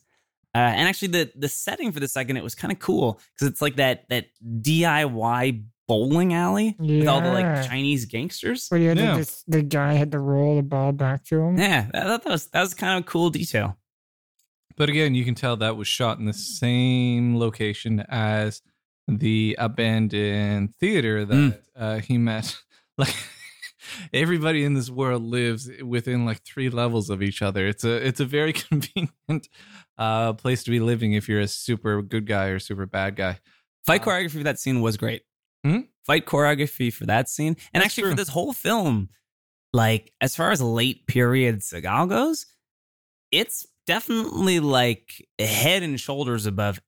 [0.55, 3.49] Uh, and actually, the the setting for the second it was kind of cool because
[3.49, 4.28] it's like that that
[4.61, 8.68] DIY bowling alley with all the like Chinese gangsters.
[8.70, 9.16] Where you had to Yeah.
[9.16, 11.59] just, the guy had to roll the ball back to him.
[11.59, 13.76] Yeah, I thought that was that was kind of a cool detail.
[14.76, 18.62] But again, you can tell that was shot in the same location as
[19.09, 21.59] the abandoned theater that Mm.
[21.76, 22.57] uh, he met.
[22.98, 23.14] Like
[24.12, 27.66] everybody in this world lives within like three levels of each other.
[27.66, 29.48] It's a it's a very convenient
[29.98, 33.38] uh, place to be living if you're a super good guy or super bad guy.
[33.84, 35.22] Fight Uh, choreography for that scene was great.
[35.64, 35.80] Hmm?
[36.07, 38.11] Fight choreography for that scene, and That's actually true.
[38.12, 39.11] for this whole film,
[39.72, 42.46] like as far as late period Seagal goes,
[43.30, 46.80] it's definitely like head and shoulders above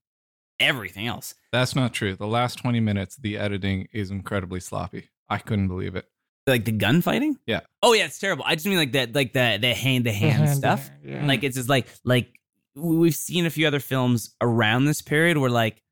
[0.61, 1.34] everything else.
[1.52, 2.14] That's not true.
[2.16, 5.11] The last twenty minutes, the editing is incredibly sloppy.
[5.28, 6.06] I couldn't believe it.
[6.46, 7.36] Like the gunfighting.
[7.46, 7.61] Yeah.
[7.82, 8.44] Oh yeah, it's terrible.
[8.46, 10.90] I just mean like that, like the the hand to The hand hand- stuff.
[11.04, 11.26] yeah.
[11.26, 12.28] Like it's just like like
[12.74, 15.82] we- we've seen a few other films around this period where like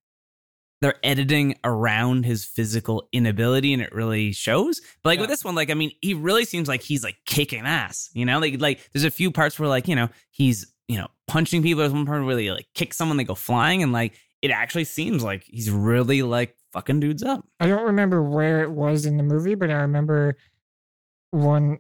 [0.83, 4.81] they're editing around his physical inability and it really shows.
[5.03, 7.67] But like with this one, like I mean, he really seems like he's like kicking
[7.67, 8.09] ass.
[8.15, 11.09] You know, like like there's a few parts where like you know he's you know
[11.29, 11.81] punching people.
[11.81, 14.15] There's one part where he like kicks someone, they go flying, and like
[14.47, 17.45] it actually seems like he's really like fucking dudes up.
[17.61, 20.37] I don't remember where it was in the movie, but I remember
[21.31, 21.79] one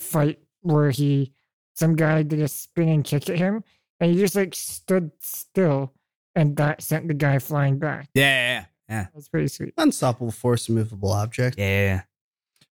[0.00, 1.32] fight where he,
[1.74, 3.62] some guy did a spinning kick at him,
[4.00, 5.92] and he just like stood still,
[6.34, 8.08] and that sent the guy flying back.
[8.14, 9.74] Yeah, yeah, That's pretty sweet.
[9.76, 11.58] Unstoppable force, immovable object.
[11.58, 11.86] yeah, yeah.
[11.94, 12.02] yeah.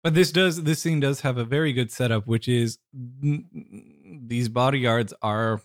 [0.04, 5.14] But this does this scene does have a very good setup, which is these bodyguards
[5.22, 5.62] are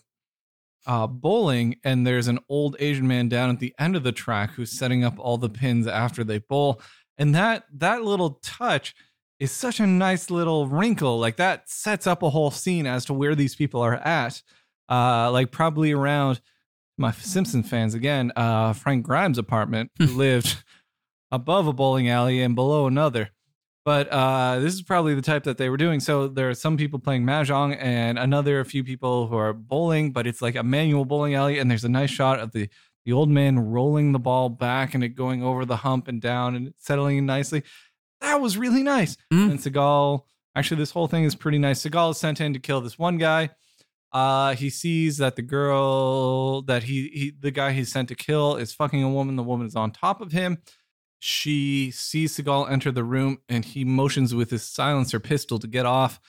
[0.88, 4.52] uh, bowling, and there's an old Asian man down at the end of the track
[4.52, 6.80] who's setting up all the pins after they bowl,
[7.18, 8.94] and that that little touch
[9.38, 11.18] is such a nice little wrinkle.
[11.18, 14.42] Like that sets up a whole scene as to where these people are at.
[14.88, 16.40] Uh, like probably around
[16.96, 18.32] my Simpson fans again.
[18.34, 20.64] Uh, Frank Grimes' apartment who lived
[21.30, 23.30] above a bowling alley and below another
[23.88, 25.98] but uh, this is probably the type that they were doing.
[25.98, 30.26] So there are some people playing mahjong and another few people who are bowling, but
[30.26, 32.68] it's like a manual bowling alley, and there's a nice shot of the
[33.06, 36.54] the old man rolling the ball back and it going over the hump and down
[36.54, 37.62] and settling in nicely.
[38.20, 39.16] That was really nice.
[39.32, 39.52] Mm.
[39.52, 40.20] And Seagal,
[40.54, 41.82] actually, this whole thing is pretty nice.
[41.82, 43.48] Seagal is sent in to kill this one guy.
[44.12, 48.56] Uh, he sees that the girl that he, he the guy he's sent to kill
[48.56, 49.36] is fucking a woman.
[49.36, 50.58] The woman is on top of him
[51.18, 55.86] she sees Seagal enter the room and he motions with his silencer pistol to get
[55.86, 56.20] off.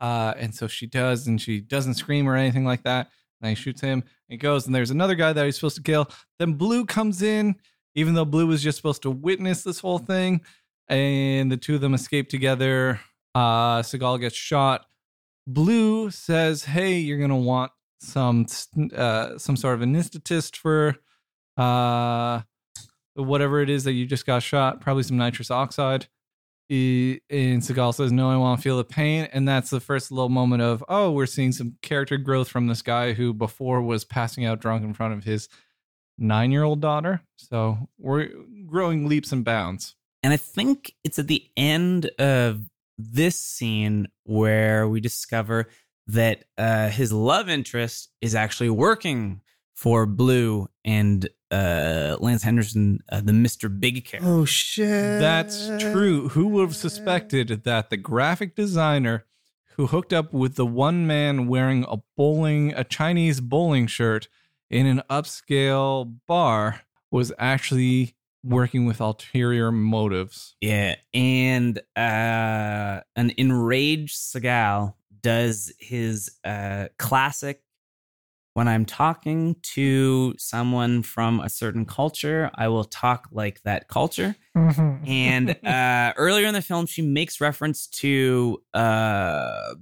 [0.00, 3.10] Uh, and so she does, and she doesn't scream or anything like that.
[3.40, 4.04] And he shoots him.
[4.28, 6.08] And goes, and there's another guy that he's supposed to kill.
[6.38, 7.56] Then Blue comes in,
[7.94, 10.40] even though Blue was just supposed to witness this whole thing.
[10.88, 13.00] And the two of them escape together.
[13.34, 14.86] Uh, Seagal gets shot.
[15.46, 18.46] Blue says, "Hey, you're gonna want some
[18.94, 20.96] uh, some sort of anesthetist for
[21.56, 22.42] uh,
[23.14, 26.06] whatever it is that you just got shot, probably some nitrous oxide.
[26.70, 29.28] E- And Seagal says, No, I want to feel the pain.
[29.32, 32.82] And that's the first little moment of, oh, we're seeing some character growth from this
[32.82, 35.48] guy who before was passing out drunk in front of his
[36.18, 37.20] nine year old daughter.
[37.36, 38.30] So we're
[38.66, 39.94] growing leaps and bounds.
[40.22, 42.62] And I think it's at the end of
[42.96, 45.68] this scene where we discover
[46.06, 49.40] that uh, his love interest is actually working
[49.74, 53.68] for Blue and uh, Lance Henriksen, uh, the Mr.
[53.80, 54.30] Big character.
[54.30, 55.20] Oh shit.
[55.20, 56.28] That's true.
[56.30, 59.24] Who would have suspected that the graphic designer
[59.76, 64.28] who hooked up with the one man wearing a bowling, a Chinese bowling shirt
[64.70, 68.14] in an upscale bar was actually
[68.44, 70.54] working with ulterior motives.
[70.60, 77.62] Yeah, and uh, an enraged Seagal does his uh, classic.
[78.54, 84.36] When I'm talking to someone from a certain culture, I will talk like that culture.
[84.56, 85.08] Mhm.
[85.08, 89.74] And uh, earlier in the film, she makes reference to uh,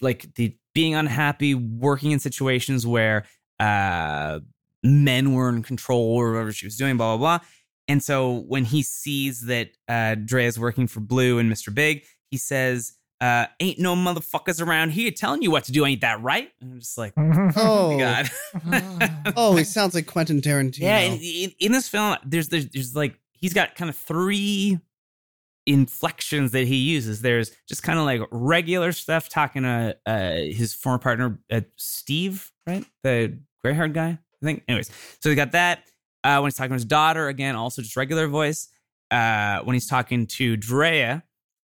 [0.00, 3.24] like the being unhappy, working in situations where
[3.60, 4.40] uh,
[4.82, 7.46] men were in control or whatever she was doing, blah blah blah.
[7.86, 11.72] And so when he sees that uh, Dre is working for Blue and Mr.
[11.72, 15.84] Big, he says, uh, "Ain't no motherfuckers around here telling you what to do.
[15.86, 17.12] Ain't that right?" And I'm just like.
[17.16, 20.80] "Oh Oh, my god." oh, he sounds like Quentin Tarantino.
[20.80, 24.78] Yeah, in, in, in this film, there's, there's there's like he's got kind of three
[25.66, 27.22] inflections that he uses.
[27.22, 32.52] There's just kind of like regular stuff talking to uh, his former partner uh, Steve,
[32.66, 34.62] right, the gray haired guy, I think.
[34.68, 34.90] Anyways,
[35.20, 35.84] so we got that
[36.24, 38.68] uh, when he's talking to his daughter again, also just regular voice.
[39.10, 41.22] Uh, when he's talking to Drea,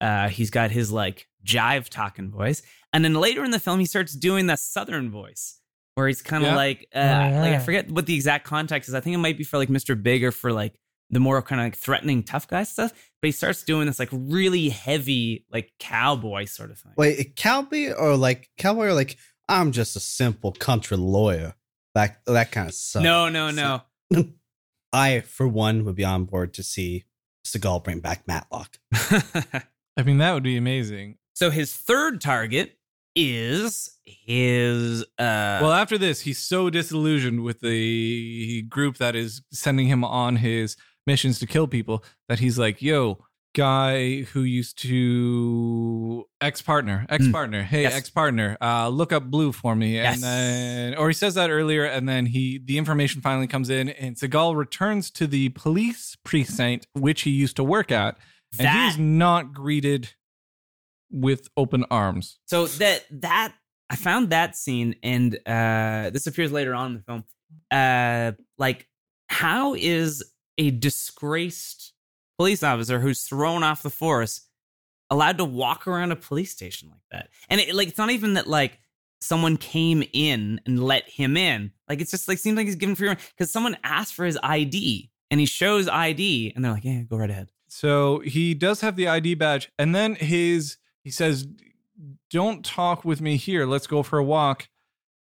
[0.01, 2.62] uh, he's got his like jive talking voice,
[2.93, 5.57] and then later in the film, he starts doing the southern voice.
[5.97, 6.57] Where he's kind of Yeah.
[6.57, 7.41] like, uh, Oh, yeah.
[7.41, 8.95] like I forget what the exact context is.
[8.95, 10.01] I think it might be for like Mr.
[10.01, 10.78] Big or for like
[11.11, 12.93] the more kind of like threatening tough guy stuff.
[13.20, 16.93] But he starts doing this like really heavy like cowboy sort of thing.
[16.97, 19.16] Wait, a cowboy or like cowboy or like
[19.49, 21.55] I'm just a simple country lawyer.
[21.97, 23.03] That that kind of stuff.
[23.03, 23.82] no, no, no.
[24.93, 27.05] I, for one, would be on board to see
[27.45, 28.78] Seagal bring back Matlock.
[28.93, 31.16] I mean, that would be amazing.
[31.35, 32.76] So his third target
[33.16, 39.89] is his uh well, after this, he's so disillusioned with the group that is sending
[39.89, 40.76] him on his
[41.07, 43.18] missions to kill people that he's like, yo,
[43.55, 47.95] guy who used to ex partner, ex partner, hey, Yes.
[47.95, 49.95] ex partner, uh, look up blue for me.
[49.95, 50.14] Yes.
[50.14, 53.89] And then, or he says that earlier, and then he, the information finally comes in,
[53.89, 58.16] and Seagal returns to the police precinct, which he used to work at,
[58.59, 60.11] and that he's not greeted
[61.11, 62.39] with open arms.
[62.47, 63.55] So that that
[63.91, 67.25] I found that scene, and uh, this appears later on in the film.
[67.71, 68.89] Uh, like,
[69.29, 70.23] how is
[70.59, 71.93] a disgraced
[72.39, 74.47] police officer who's thrown off the force
[75.11, 77.31] allowed to walk around a police station like that?
[77.49, 78.79] And it, like, it's not even that like
[79.21, 81.73] someone came in and let him in.
[81.89, 85.11] Like, it's just like seems like he's given free because someone asked for his ID
[85.33, 88.97] and he shows ID, and they're like, "Yeah, go right ahead." So he does have
[88.97, 91.46] the ID badge, and then his he says,
[92.30, 93.66] "Don't talk with me here.
[93.66, 94.68] Let's go for a walk."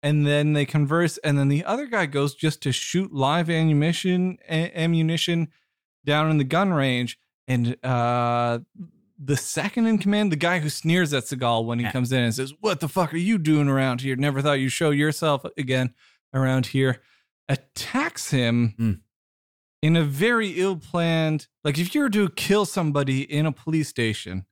[0.03, 4.37] And then they converse, and then the other guy goes just to shoot live ammunition
[4.47, 5.49] ammunition
[6.05, 8.59] down in the gun range, and uh,
[9.19, 11.91] the second in command, the guy who sneers at Seagal when he Yeah.
[11.91, 14.15] comes in and says, "What the fuck are you doing around here?
[14.15, 15.93] Never thought you'd show yourself again
[16.33, 17.01] around here,"
[17.49, 18.99] attacks him Mm.
[19.81, 21.47] in a very ill-planned.
[21.63, 24.45] Like if you were to kill somebody in a police station,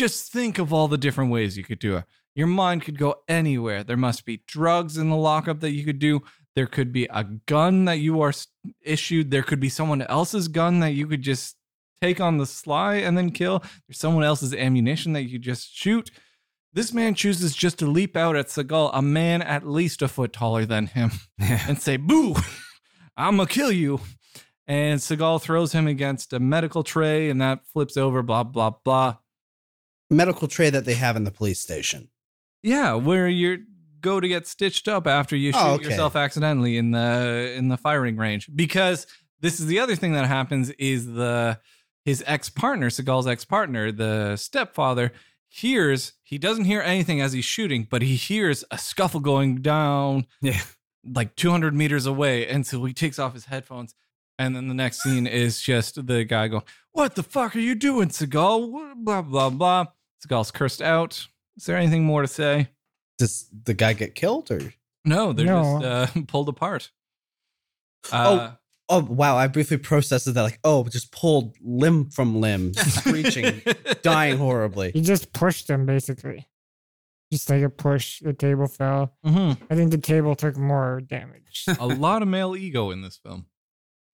[0.00, 2.04] just think of all the different ways you could do it.
[2.34, 3.84] Your mind could go anywhere.
[3.84, 6.22] There must be drugs in the lockup that you could do.
[6.56, 8.32] There could be a gun that you are
[8.80, 9.30] issued.
[9.30, 11.56] There could be someone else's gun that you could just
[12.00, 13.62] take on the sly and then kill.
[13.86, 16.10] There's someone else's ammunition that you could just shoot.
[16.72, 20.32] This man chooses just to leap out at Seagal, a man at least a foot
[20.32, 22.36] taller than him, and say, Boo,
[23.18, 24.00] I'm gonna kill you.
[24.66, 29.16] And Seagal throws him against a medical tray, and that flips over, blah, blah, blah.
[30.10, 32.08] Medical tray that they have in the police station.
[32.62, 33.64] Yeah, where you
[34.00, 35.84] go to get stitched up after you oh, shoot Oh, okay.
[35.84, 38.48] yourself accidentally in the in the firing range.
[38.54, 39.06] Because
[39.40, 41.58] this is the other thing that happens is the
[42.04, 45.12] his ex partner, Seagal's ex partner, the stepfather,
[45.48, 50.26] hears he doesn't hear anything as he's shooting, but he hears a scuffle going down
[50.40, 50.60] Yeah.
[51.04, 53.94] like 200 meters away, and so he takes off his headphones.
[54.38, 57.74] And then the next scene is just the guy going, "What the fuck are you
[57.74, 59.86] doing, Seagal?" Blah blah blah.
[60.24, 61.26] Seagal's cursed out.
[61.56, 62.68] Is there anything more to say?
[63.18, 64.72] Does the guy get killed or?
[65.04, 65.80] No, they're No.
[65.80, 66.90] just uh, pulled apart.
[68.12, 68.52] Uh,
[68.92, 69.36] Oh wow!
[69.36, 73.62] I briefly processed that like, oh, just pulled limb from limb, screeching,
[74.02, 74.90] dying horribly.
[74.90, 76.48] He just pushed him basically.
[77.32, 79.14] Just like a push, the table fell.
[79.24, 79.56] mhm.
[79.70, 81.66] I think the table took more damage.
[81.78, 83.46] A lot of male ego in this film.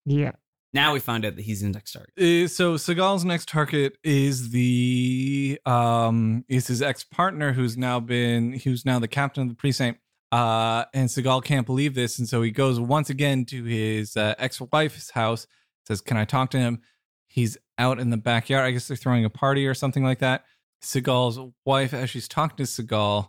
[0.05, 0.33] yeah.
[0.73, 2.13] Now we find out that he's in next target.
[2.19, 8.55] Uh, so Seagal's next target is the um is his ex partner who's now been
[8.61, 10.01] who's now the captain of the precinct.
[10.33, 14.35] Uh, and Seagal can't believe this, and so he goes once again to his uh,
[14.39, 15.47] ex wife's house.
[15.87, 16.83] Says, "Can I talk to him?"
[17.29, 18.65] He's out in the backyard.
[18.65, 20.45] I guess they're throwing a party or something like that.
[20.83, 23.29] Seagal's wife, as she's talking to Seagal,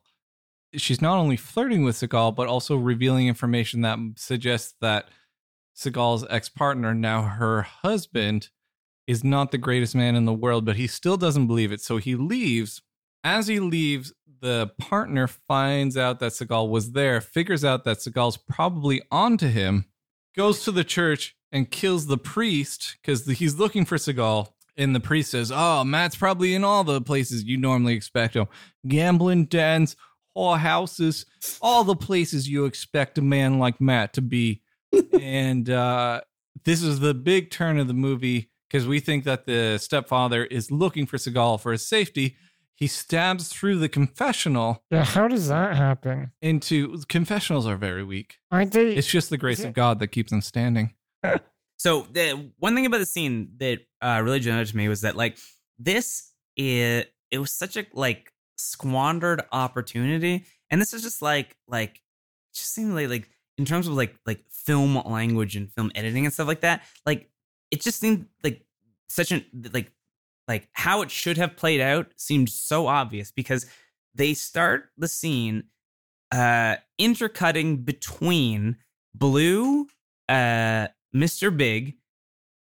[0.76, 5.10] she's not only flirting with Seagal but also revealing information that suggests that
[5.78, 8.50] Seagal's ex partner, now her husband,
[9.06, 11.82] is not the greatest man in the world, but he still doesn't believe it.
[11.82, 12.82] So he leaves.
[13.24, 18.38] As he leaves, the partner finds out that Seagal was there, figures out that Seagal's
[18.38, 19.86] probably onto him,
[20.36, 24.50] goes to the church and kills the priest because he's looking for Seagal.
[24.76, 28.48] And the priest says, Oh, Matt's probably in all the places you normally expect him
[28.88, 29.96] gambling dens,
[30.36, 31.26] whore houses,
[31.62, 34.62] all the places you expect a man like Matt to be.
[35.22, 36.22] And uh,
[36.66, 40.72] this is the big turn of the movie because we think that the stepfather is
[40.72, 42.36] looking for Seagal for his safety.
[42.76, 46.32] He stabs through the confessional Yeah, how does that happen?
[46.42, 48.38] into confessionals are very weak.
[48.52, 48.94] Aren't they?
[48.94, 50.94] It's just the grace of God that keeps them standing.
[51.80, 55.02] So the one thing about the scene that uh, really jumped out to me was
[55.02, 55.38] that like
[55.78, 62.02] this is it was such a like squandered opportunity, and this is just like like
[62.52, 66.34] just seemed like like in terms of like like film language and film editing and
[66.34, 66.84] stuff like that.
[67.06, 67.30] Like
[67.72, 68.66] it just seemed like
[69.10, 69.92] such an like
[70.48, 73.66] like how it should have played out seemed so obvious because
[74.16, 75.64] they start the scene
[76.32, 78.78] uh intercutting between
[79.14, 79.88] blue
[80.30, 81.56] uh Mr.
[81.56, 81.96] Big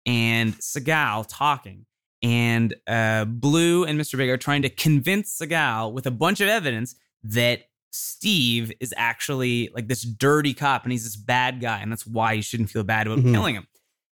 [0.06, 1.86] and Seagal talking.
[2.24, 4.18] And uh, Blue and Mr.
[4.18, 9.70] Big are trying to convince Seagal with a bunch of evidence that Steve is actually
[9.74, 11.80] like this dirty cop and he's this bad guy.
[11.80, 13.32] And that's why you shouldn't feel bad about Mhm.
[13.34, 13.68] killing him.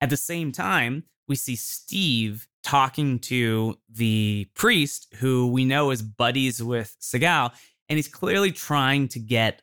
[0.02, 6.02] At the same time, we see Steve talking to the priest who we know is
[6.02, 7.54] buddies with Seagal,
[7.90, 9.62] And he's clearly trying to get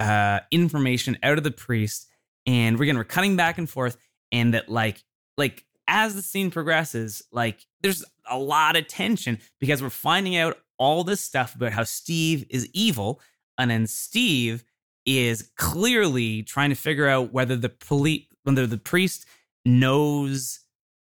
[0.00, 2.06] uh, information out of the priest
[2.46, 3.96] and we're gonna we're cutting back and forth
[4.30, 5.02] and that like
[5.36, 10.56] like as the scene progresses like there's a lot of tension because we're finding out
[10.78, 13.20] all this stuff about how steve is evil
[13.58, 14.64] and then steve
[15.06, 19.26] is clearly trying to figure out whether the police whether the priest
[19.64, 20.60] knows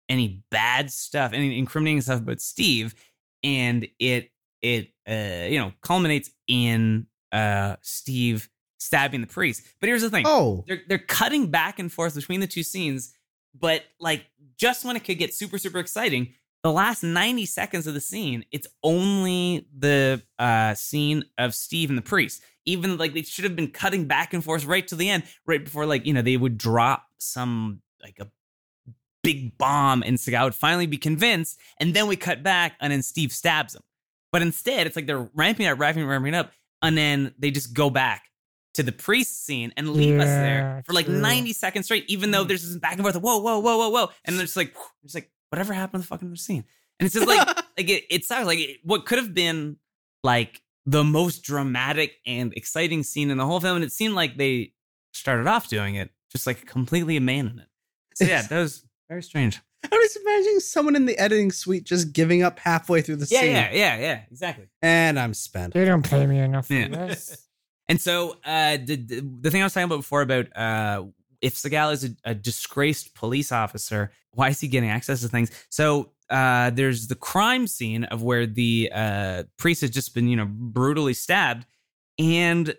[0.09, 2.95] any bad stuff any incriminating stuff about steve
[3.43, 4.31] and it
[4.62, 8.49] it uh you know culminates in uh steve
[8.85, 9.62] stabbing the priest.
[9.81, 10.25] But here's the thing.
[10.27, 13.14] Oh, they're they're cutting back and forth between the two scenes,
[13.59, 14.27] but like
[14.59, 18.44] just when it could get super super exciting, the last 90 seconds of the scene,
[18.50, 22.42] it's only the uh scene of Steve and the priest.
[22.64, 25.62] Even like they should have been cutting back and forth right to the end, right
[25.62, 28.28] before like, you know, they would drop some like a
[29.22, 33.02] big bomb and Seagal would finally be convinced, and then we cut back and then
[33.02, 33.82] Steve stabs him.
[34.32, 36.50] But instead, it's like they're ramping up, ramping, ramping up,
[36.82, 38.22] and then they just go back
[38.74, 41.20] to the priest scene and leave us there for like true.
[41.20, 44.10] 90 seconds straight, even though there's this back and forth, whoa, whoa, whoa, whoa, whoa.
[44.24, 46.64] And there's like, it's like, whatever happened to the fucking scene?
[46.98, 47.46] And it's just like,
[47.78, 49.76] like it, it sounds like it, what could have been
[50.22, 53.76] like the most dramatic and exciting scene in the whole film.
[53.76, 54.72] And it seemed like they
[55.12, 57.66] started off doing it, just like completely abandoned it.
[58.14, 59.61] So yeah, that was very strange.
[59.84, 63.40] I was imagining someone in the editing suite just giving up halfway through the Yeah,
[63.40, 63.50] scene.
[63.52, 64.66] yeah, yeah, yeah, exactly.
[64.82, 65.74] And I'm spent.
[65.74, 66.88] They don't pay me enough for Yeah.
[66.88, 67.40] this.
[67.86, 71.05] And so uh, the, the the thing I was talking about before about uh,
[71.45, 75.51] if Seagal is a, a disgraced police officer, why is he getting access to things?
[75.68, 80.36] So uh, there's the crime scene of where the uh, priest has just been you
[80.36, 81.66] know brutally stabbed,
[82.18, 82.74] and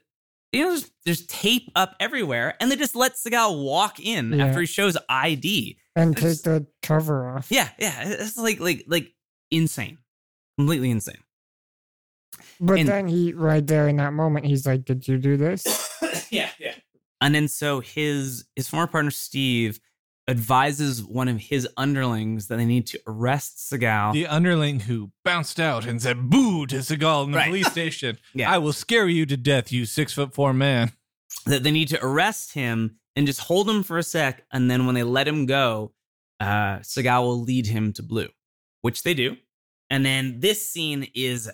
[0.52, 4.48] you know there's, there's tape up everywhere, and they just let Seagal walk in Yeah.
[4.48, 5.78] after he shows ID.
[5.96, 7.48] And take the cover off.
[7.50, 9.14] Yeah, yeah, it's like like like
[9.52, 10.00] insane,
[10.58, 11.22] completely insane.
[12.60, 15.64] But and- then he, right there in that moment, he's like, Did you do this?
[16.32, 16.65] yeah, yeah.
[17.26, 19.80] And then so his his former partner Steve
[20.28, 24.14] advises one of his underlings that they need to arrest Seagal.
[24.14, 27.48] The underling who bounced out and said boo to Seagal in the Right.
[27.48, 28.18] police station.
[28.34, 28.52] Yeah.
[28.52, 30.92] I will scare you to death, you six foot four man.
[31.48, 34.86] that they need to arrest him and just hold him for a sec, and then
[34.86, 35.94] when they let him go,
[36.40, 38.30] uh, Seagal will lead him to Blue,
[38.82, 39.38] which they do.
[39.90, 41.50] And then this scene is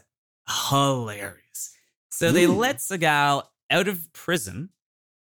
[0.69, 1.76] hilarious.
[2.09, 4.69] So they let Seagal out of prison,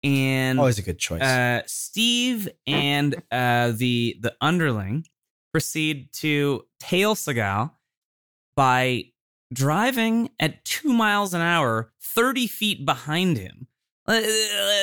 [0.06, 1.22] and Always a good choice.
[1.22, 5.06] uh, Steve and uh, the the underling
[5.52, 7.70] proceed to tail Seagal
[8.56, 9.04] by
[9.52, 13.66] driving at two miles an hour, thirty feet behind him,
[14.08, 14.22] Uh,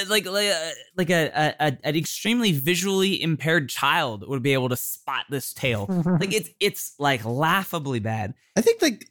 [0.10, 4.70] like like uh, like a, a, a an extremely visually impaired child would be able
[4.70, 5.88] to spot this tail.
[6.20, 8.34] Like it's it's like laughably bad.
[8.56, 9.08] I think like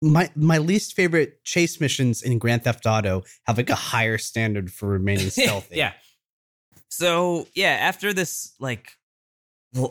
[0.00, 4.72] my my least favorite chase missions in Grand Theft Auto have like a higher standard
[4.72, 5.76] for remaining stealthy.
[5.76, 5.92] yeah.
[6.88, 8.92] So yeah, after this like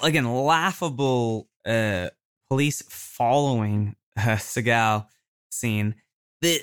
[0.02, 2.10] again laughable uh
[2.50, 5.06] police following uh, Seagal
[5.52, 5.96] scene,
[6.42, 6.62] the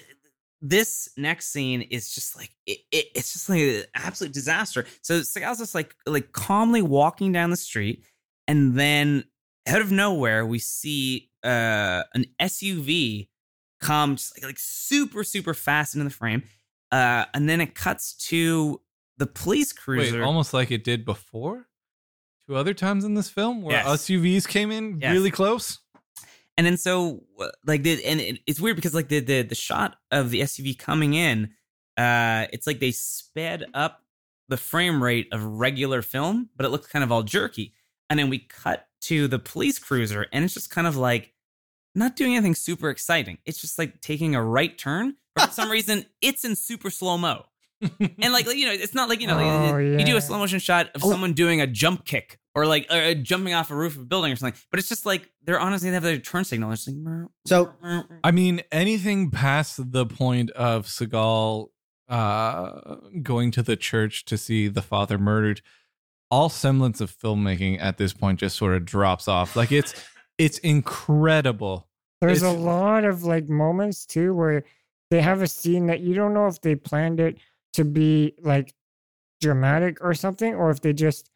[0.62, 4.86] this next scene is just like it, it, it's just like an absolute disaster.
[5.02, 8.04] So Seagal's just like like calmly walking down the street,
[8.48, 9.24] and then
[9.66, 13.28] out of nowhere we see uh an SUV
[13.80, 16.42] come just like, like super super fast into the frame,
[16.92, 18.80] uh, and then it cuts to
[19.18, 20.18] the police cruiser.
[20.18, 21.68] Wait, almost like it did before.
[22.48, 23.86] Two other times in this film where Yes.
[23.86, 25.12] SUVs came in Yes.
[25.12, 25.78] really close.
[26.56, 29.54] And then so uh, like the and it, it's weird because like the the the
[29.54, 31.50] shot of the SUV coming in,
[31.96, 34.02] uh, it's like they sped up
[34.48, 37.72] the frame rate of regular film, but it looks kind of all jerky.
[38.10, 41.32] And then we cut to the police cruiser, and it's just kind of like
[41.94, 43.38] not doing anything super exciting.
[43.44, 45.14] It's just like taking a right turn.
[45.34, 47.44] But for some reason, it's in super slow mo.
[47.80, 50.20] And like, like, you know, it's not like you know, like, Oh, you do a
[50.20, 51.10] slow motion shot of Oh.
[51.10, 54.32] someone doing a jump kick or like uh, jumping off a roof of a building
[54.32, 54.58] or something.
[54.70, 56.72] But it's just like they're honestly they have their turn signal.
[56.72, 61.66] It's like mer- So- mer- I mean, anything past the point of Seagal
[62.08, 65.60] uh, going to the church to see the father murdered,
[66.30, 69.56] all semblance of filmmaking at this point just sort of drops off.
[69.56, 69.94] Like it's
[70.38, 71.88] it's incredible.
[72.20, 74.64] There's a lot of like moments too where
[75.10, 77.36] they have a scene that you don't know if they planned it
[77.74, 78.72] to be like
[79.40, 81.28] dramatic or something, or if they just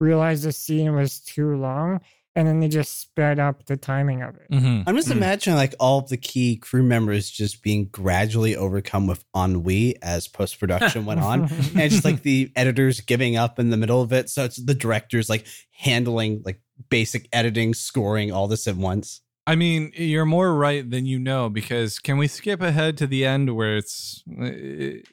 [0.00, 2.00] realized the scene was too long
[2.36, 4.50] and then they just sped up the timing of it.
[4.50, 4.82] Mhm.
[4.88, 5.18] I'm just Mm.
[5.18, 10.26] imagining like all of the key crew members just being gradually overcome with ennui as
[10.26, 11.42] post production went on.
[11.48, 14.30] and it's just like the editors giving up in the middle of it.
[14.30, 16.60] So it's the directors like handling like
[16.90, 19.20] basic editing, scoring, all this at once.
[19.46, 23.26] I mean, you're more right than you know because can we skip ahead to the
[23.26, 24.44] end where it's uh,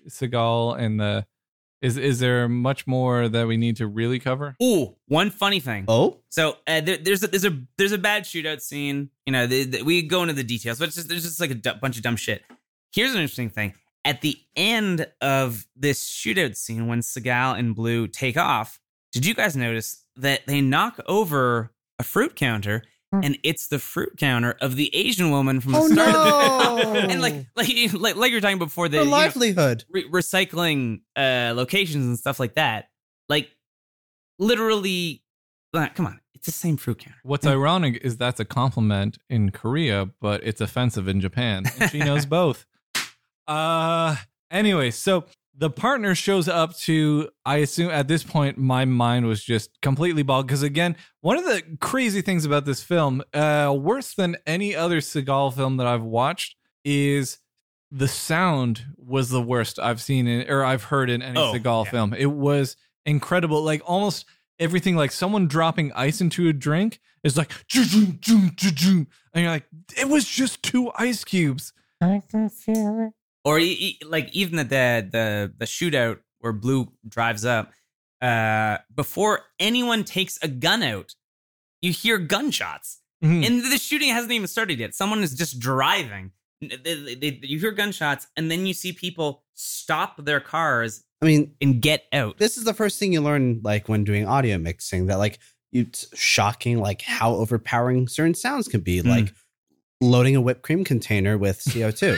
[0.09, 1.25] Seagal and the
[1.81, 4.55] is is there much more that we need to really cover?
[4.61, 5.85] Ooh, one funny thing.
[5.87, 9.09] Oh, So uh, there, there's a there's a there's a bad shootout scene.
[9.25, 11.51] You know, the, the- we go into the details, but it's just there's just like
[11.51, 12.43] a bunch of dumb shit.
[12.93, 13.73] Here's an interesting thing:
[14.05, 18.79] at the end of this shootout scene, when Seagal and Blue take off,
[19.11, 22.83] did you guys notice that they knock over a fruit counter,
[23.13, 23.19] Hmm.
[23.25, 26.93] and it's the fruit counter of the Asian woman from the Oh, start no!
[27.09, 29.83] and like like like like you're talking before the their you know, livelihood.
[29.89, 32.87] re- recycling uh locations and stuff like that
[33.27, 33.49] like
[34.39, 35.23] literally
[35.73, 39.51] uh, come on it's the same fruit counter What's ironic is that's a compliment in
[39.51, 41.65] Korea, but it's offensive in Japan.
[41.81, 42.65] And she knows both.
[43.47, 44.15] Uh
[44.49, 49.43] anyway, so the partner shows up to I assume at this point my mind was
[49.43, 54.13] just completely bald because again, one of the crazy things about this film, uh worse
[54.13, 57.39] than any other Seagal film that I've watched is
[57.91, 61.85] the sound was the worst I've seen in or I've heard in any Oh, Seagal
[61.85, 61.91] yeah.
[61.91, 62.13] film.
[62.13, 63.61] It was incredible.
[63.63, 64.25] Like almost
[64.59, 69.65] everything like someone dropping ice into a drink is like and you're like
[69.97, 73.13] it was just two ice cubes I can feel it.
[73.43, 73.59] Or
[74.05, 77.71] like even the the the, the shootout where blue drives up
[78.21, 81.15] uh before anyone takes a gun out
[81.81, 82.99] you hear gunshots.
[83.23, 83.45] Mhm.
[83.45, 84.93] and the shooting hasn't even started yet.
[84.95, 86.31] Someone is just driving.
[86.61, 91.53] They- they- you hear gunshots and then you see people stop their cars I mean,
[91.61, 92.37] and get out.
[92.39, 95.39] this is the first thing you learn like when doing audio mixing that like
[95.71, 99.01] it's shocking like how overpowering certain sounds can be.
[99.01, 99.05] Mm.
[99.09, 99.33] like
[100.01, 102.17] loading a whipped cream container with CO2.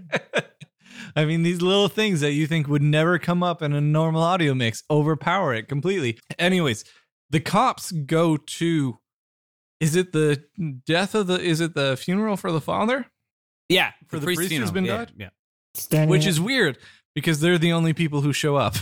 [1.16, 4.22] I mean, these little things that you think would never come up in a normal
[4.22, 6.18] audio mix overpower it completely.
[6.38, 6.84] Anyways,
[7.30, 8.98] the cops go to.
[9.80, 10.44] Is it the
[10.86, 11.40] death of the?
[11.40, 13.06] Is it the funeral for the father?
[13.68, 14.72] yeah For the priest who's funeral.
[14.72, 15.12] been yeah, died?
[15.16, 15.28] yeah
[15.74, 16.28] Standing Which up.
[16.30, 16.76] is weird
[17.14, 18.74] because they're the only people who show up.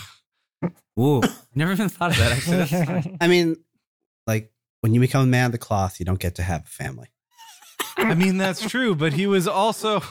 [0.98, 1.20] Ooh,
[1.54, 2.32] never even thought of that.
[2.32, 3.16] Actually.
[3.20, 3.56] I mean,
[4.26, 4.50] like
[4.80, 7.08] when you become a man of the cloth, you don't get to have a family.
[7.96, 10.02] I mean, that's true, but he was also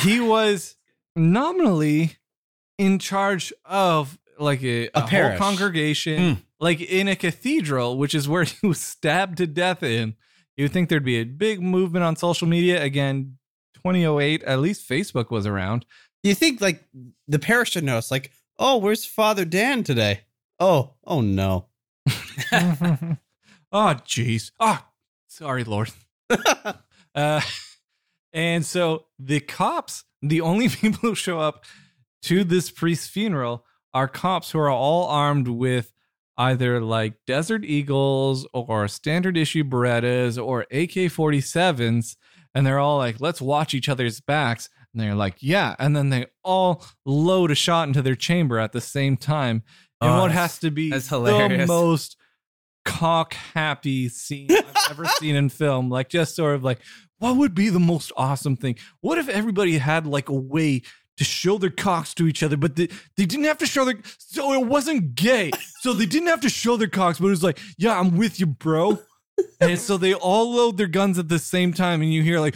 [0.00, 0.76] he was
[1.16, 2.16] nominally
[2.78, 5.38] in charge of like a, A a, whole parish.
[5.38, 6.40] congregation, Hmm.
[6.60, 10.14] like in a cathedral, which is where he was stabbed to death in.
[10.56, 13.36] You'd think there'd be a big movement on social media again.
[13.74, 15.86] 2008, at least Facebook was around.
[16.22, 16.84] You think like
[17.28, 20.20] the parish should notice, like, oh, where's Father Dan today?
[20.58, 21.66] Oh, oh no.
[22.52, 23.16] Oh,
[23.72, 24.50] jeez.
[24.60, 24.84] Oh,
[25.28, 25.90] sorry, Lord.
[27.12, 27.40] Uh,
[28.32, 31.64] and so the cops, the only people who show up
[32.22, 35.92] to this priest's funeral are cops who are all armed with
[36.38, 42.16] either like Desert Eagles or standard issue Berettas or AK 47s.
[42.54, 44.70] And they're all like, let's watch each other's backs.
[44.94, 45.74] And they're like, yeah.
[45.80, 49.64] And then they all load a shot into their chamber at the same time.
[50.00, 51.66] And Oh, what has to be the hilarious.
[51.68, 52.16] most
[52.84, 55.90] cock happy scene I've ever seen in film.
[55.90, 56.80] Like just sort of like,
[57.18, 58.76] what would be the most awesome thing?
[59.00, 60.82] What if everybody had like a way
[61.20, 62.88] to show their cocks to each other, but they,
[63.18, 65.50] they didn't have to show their so it wasn't gay.
[65.80, 68.40] So they didn't have to show their cocks, but it was like, yeah, I'm with
[68.40, 68.98] you, bro.
[69.60, 72.54] and so they all load their guns at the same time, and you hear like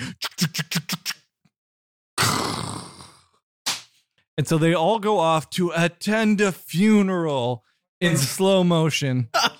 [4.36, 7.64] and so they all go off to attend a funeral
[8.00, 9.28] in slow motion.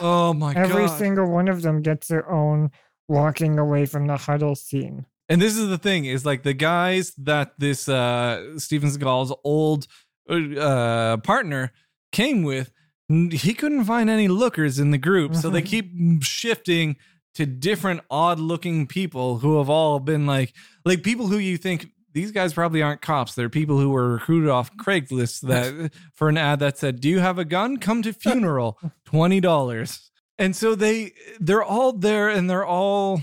[0.00, 0.82] Oh my Every god.
[0.82, 2.70] Every single one of them gets their own
[3.08, 5.06] walking away from the huddle scene.
[5.28, 9.86] And this is the thing is like the guys that this uh Steven Seagal's old
[10.28, 11.72] uh partner
[12.12, 12.72] came with,
[13.08, 15.34] he couldn't find any lookers in the group.
[15.34, 15.90] So they keep
[16.22, 16.96] shifting
[17.34, 20.54] to different odd looking people who have all been like
[20.84, 23.34] like people who you think these guys probably aren't cops.
[23.34, 27.18] They're people who were recruited off Craigslist that for an ad that said, "Do you
[27.18, 27.76] have a gun?
[27.76, 33.20] Come to funeral, twenty dollars." And so they they're all there, and they're all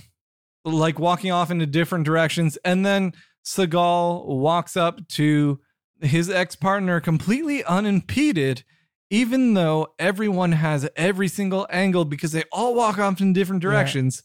[0.64, 2.58] like walking off into different directions.
[2.64, 3.14] And then
[3.46, 5.60] Seagal walks up to
[6.02, 8.64] his ex partner completely unimpeded,
[9.10, 14.24] even though everyone has every single angle because they all walk off in different directions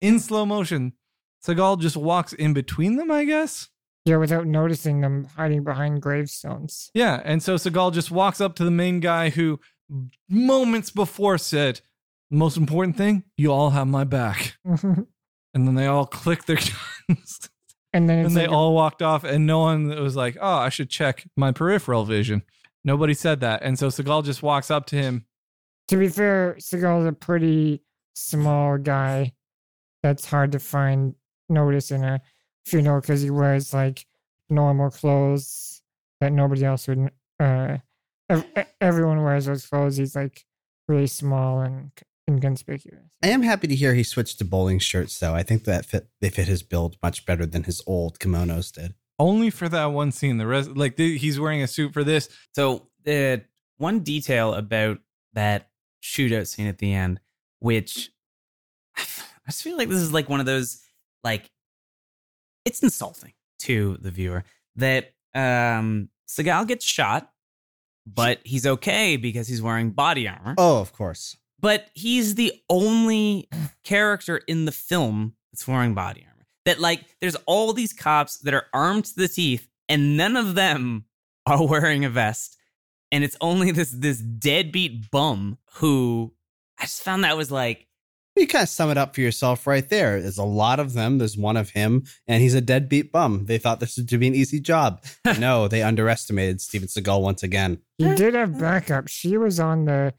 [0.00, 0.94] in slow motion.
[1.46, 3.68] Seagal just walks in between them, I guess.
[4.04, 6.90] Yeah, without noticing them hiding behind gravestones.
[6.92, 7.20] Yeah.
[7.24, 9.60] And so Seagal just walks up to the main guy who
[10.28, 11.80] moments before said,
[12.30, 14.56] Most important thing, you all have my back.
[14.64, 15.06] and
[15.54, 16.56] then they all click their
[17.08, 17.48] guns.
[17.92, 20.70] And then and they like all walked off, and no one was like, "Oh, I
[20.70, 22.42] should check my peripheral vision."
[22.84, 25.26] Nobody said that, and so Seagal just walks up to him.
[25.88, 27.82] to be fair, Seagal's a pretty
[28.14, 29.32] small guy.
[30.02, 31.14] That's hard to find
[31.50, 32.22] notice in a
[32.66, 34.06] funeral because he wears like
[34.48, 35.82] normal clothes
[36.20, 37.10] that nobody else would.
[37.40, 37.78] Uh,
[38.28, 38.46] ev-
[38.80, 39.96] everyone wears those clothes.
[39.96, 40.44] He's like
[40.88, 41.90] really small and
[42.28, 43.04] inconspicuous.
[43.22, 45.34] I am happy to hear he switched to bowling shirts, though.
[45.34, 48.94] I think that fit they fit his build much better than his old kimonos did.
[49.18, 50.38] Only for that one scene.
[50.38, 52.28] The rest, like the, he's wearing a suit for this.
[52.54, 53.44] So the
[53.78, 54.98] one detail about
[55.34, 55.68] that
[56.02, 57.20] shootout scene at the end,
[57.60, 58.10] which
[58.96, 59.02] I
[59.48, 60.82] just feel like this is like one of those
[61.24, 61.50] like
[62.64, 64.44] it's insulting to the viewer
[64.76, 67.30] that um Seagal gets shot,
[68.06, 70.54] but he's okay because he's wearing body armor.
[70.56, 71.36] Oh, of course.
[71.60, 73.48] But he's the only
[73.84, 76.46] character in the film that's wearing body armor.
[76.64, 80.54] That like there's all these cops that are armed to the teeth, and none of
[80.54, 81.04] them
[81.46, 82.56] are wearing a vest.
[83.10, 86.32] And it's only this this deadbeat bum who
[86.78, 87.86] I just found that was like
[88.36, 90.20] You kind of sum it up for yourself right there.
[90.20, 91.18] There's a lot of them.
[91.18, 93.44] There's one of him, and he's a deadbeat bum.
[93.44, 95.04] They thought this would be an easy job.
[95.38, 97.78] no, they underestimated Steven Seagal once again.
[97.98, 99.08] He did have backup.
[99.08, 100.14] She was on the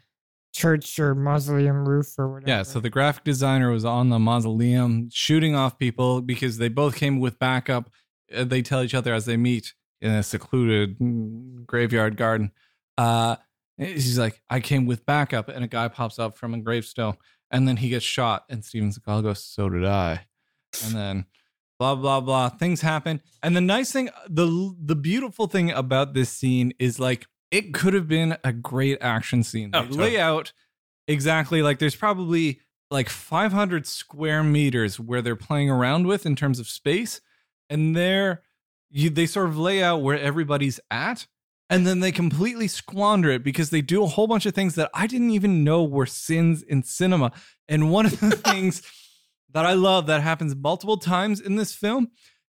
[0.53, 2.49] church or mausoleum roof or whatever.
[2.49, 2.64] Yeah.
[2.64, 7.19] So the graphic designer was on the mausoleum shooting off people because they both came
[7.19, 7.90] with backup.
[8.34, 12.52] Uh, They tell each other as they meet in a secluded mm, graveyard garden.
[12.98, 13.38] Uh,
[13.80, 17.15] she's like, "I came with backup," and a guy pops up from a gravestone,
[17.53, 20.25] and then he gets shot, and Steven Seagal goes, "So did I,"
[20.84, 21.25] and then.
[21.80, 22.49] Blah blah blah.
[22.49, 27.25] Things happen, and the nice thing, the the beautiful thing about this scene is like
[27.51, 29.71] it could have been a great action scene.
[29.73, 30.11] Oh, They totally.
[30.11, 30.53] lay out
[31.07, 36.59] exactly like there's probably like 500 square meters where they're playing around with in terms
[36.59, 37.19] of space
[37.69, 38.43] and there
[38.89, 41.27] you they sort of lay out where everybody's at
[41.73, 44.89] and then they completely squander it because they do a whole bunch of things that
[44.93, 47.31] I didn't even know were sins in cinema
[47.67, 48.81] and one of the things
[49.51, 52.09] that I love that happens multiple times in this film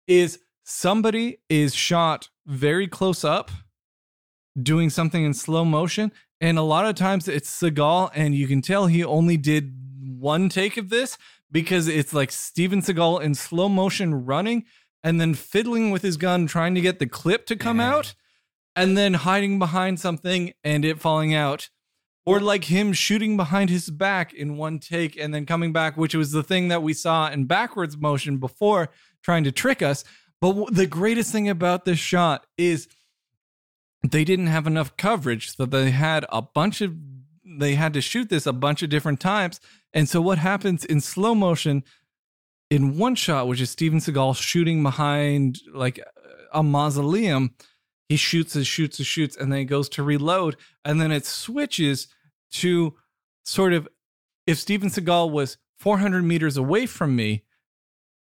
[0.07, 3.51] is somebody is shot very close up
[4.61, 6.11] doing something in slow motion.
[6.41, 10.49] And a lot of times it's Seagal, and you can tell he only did one
[10.49, 11.17] take of this
[11.51, 14.65] because it's like Steven Seagal in slow motion running
[15.03, 17.95] and then fiddling with his gun, trying to get the clip to come Yeah.
[17.95, 18.13] out,
[18.75, 21.69] and then hiding behind something and it falling out.
[22.25, 26.15] Or like him shooting behind his back in one take and then coming back, which
[26.15, 28.89] was the thing that we saw in backwards motion before
[29.21, 30.03] trying to trick us.
[30.41, 32.87] But the greatest thing about this shot is
[34.11, 36.95] they didn't have enough coverage so they had a bunch of
[37.43, 39.59] they had to shoot this a bunch of different times
[39.93, 41.83] and so what happens in slow motion
[42.69, 45.99] in one shot which is steven seagal shooting behind like
[46.53, 47.53] a mausoleum
[48.09, 51.25] he shoots and shoots and shoots and then he goes to reload and then it
[51.25, 52.07] switches
[52.51, 52.93] to
[53.43, 53.87] sort of
[54.47, 57.45] if steven seagal was 400 meters away from me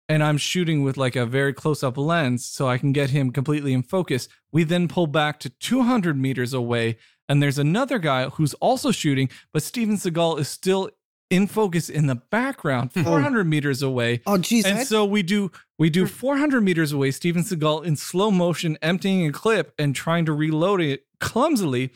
[0.10, 3.32] and I'm shooting with like a very close up lens so I can get him
[3.32, 4.28] completely in focus.
[4.52, 6.98] We then pull back to 200 meters away,
[7.30, 10.90] and there's another guy who's also shooting, but Steven Seagal is still
[11.30, 13.04] in focus in the background, hmm.
[13.04, 14.22] 400 meters away.
[14.26, 14.66] Oh, geez.
[14.66, 16.08] And I- so we do we do hmm.
[16.08, 20.82] 400 meters away, Steven Seagal in slow motion, emptying a clip and trying to reload
[20.82, 21.92] it clumsily.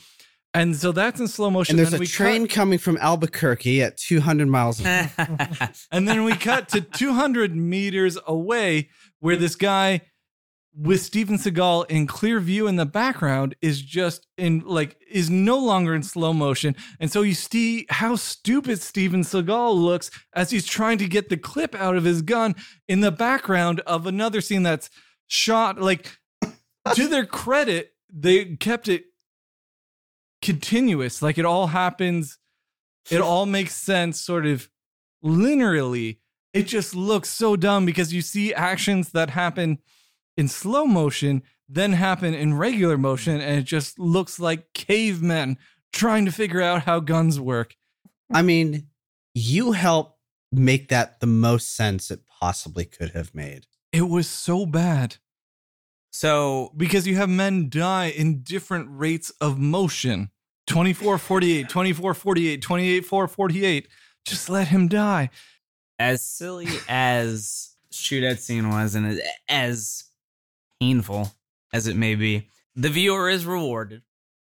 [0.53, 1.73] And so that's in slow motion.
[1.73, 4.83] and there's Then a we train cut- coming from Albuquerque at 200 miles.
[4.83, 5.09] an
[5.91, 8.89] and then we cut to 200 meters away
[9.19, 10.01] where this guy
[10.79, 15.57] with Steven Seagal in clear view in the background is just in like is no
[15.57, 16.75] longer in slow motion.
[16.99, 21.37] And so you see how stupid Steven Seagal looks as he's trying to get the
[21.37, 22.55] clip out of his gun
[22.87, 24.91] in the background of another scene that's
[25.25, 26.19] shot like
[26.93, 29.05] to their credit, they kept it
[30.43, 31.23] continuous.
[31.23, 32.37] Like it all happens,
[33.09, 34.69] it all makes sense sort of
[35.25, 36.19] linearly.
[36.53, 39.79] It just looks so dumb because you see actions that happen
[40.37, 45.57] in slow motion, then happen in regular motion, and it just looks like cavemen
[45.91, 47.75] trying to figure out how guns work.
[48.31, 48.87] I mean,
[49.33, 50.17] you help
[50.51, 53.65] make that the most sense it possibly could have made.
[53.91, 55.17] It was so bad
[56.17, 60.31] so because you have men die in different rates of motion
[60.65, 63.87] 24 48, 24 48, 28 4 48.
[64.25, 65.29] Just let him die.
[65.99, 70.03] as silly as shootout scene was and as, as
[70.79, 71.31] painful
[71.73, 74.01] as it may be, the viewer is rewarded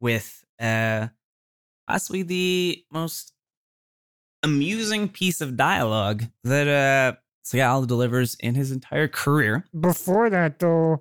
[0.00, 1.08] with uh
[1.88, 3.32] possibly the most
[4.42, 9.64] amusing piece of dialogue that uh Seagal delivers in his entire career.
[9.78, 11.00] Before that, though,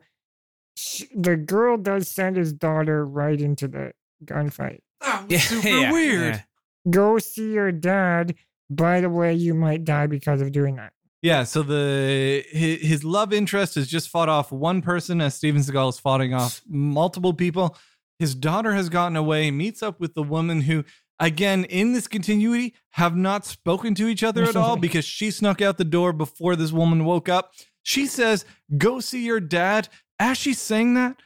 [0.77, 3.93] sh- the girl does send his daughter right into the
[4.23, 4.81] gunfight.
[5.01, 6.35] That was super weird.
[6.35, 6.41] yeah.
[6.87, 8.35] Go see your dad.
[8.69, 10.93] By the way, you might die because of doing that.
[11.25, 15.59] Yeah, so the his, his love interest has just fought off one person as Steven
[15.59, 17.75] Seagal is fighting off multiple people.
[18.19, 20.83] His daughter has gotten away, meets up with the woman who,
[21.19, 25.63] again, in this continuity, have not spoken to each other at all because she snuck
[25.63, 27.53] out the door before this woman woke up.
[27.81, 28.45] She says,
[28.77, 29.89] Go see your dad.
[30.19, 31.23] As she's saying that,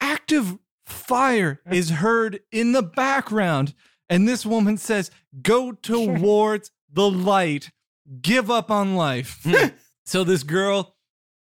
[0.00, 0.56] active
[0.86, 3.74] fire is heard in the background.
[4.08, 5.10] And this woman says,
[5.42, 7.72] Go towards the light.
[8.20, 9.40] Give up on life.
[9.44, 9.68] Hmm.
[10.04, 10.96] so this girl,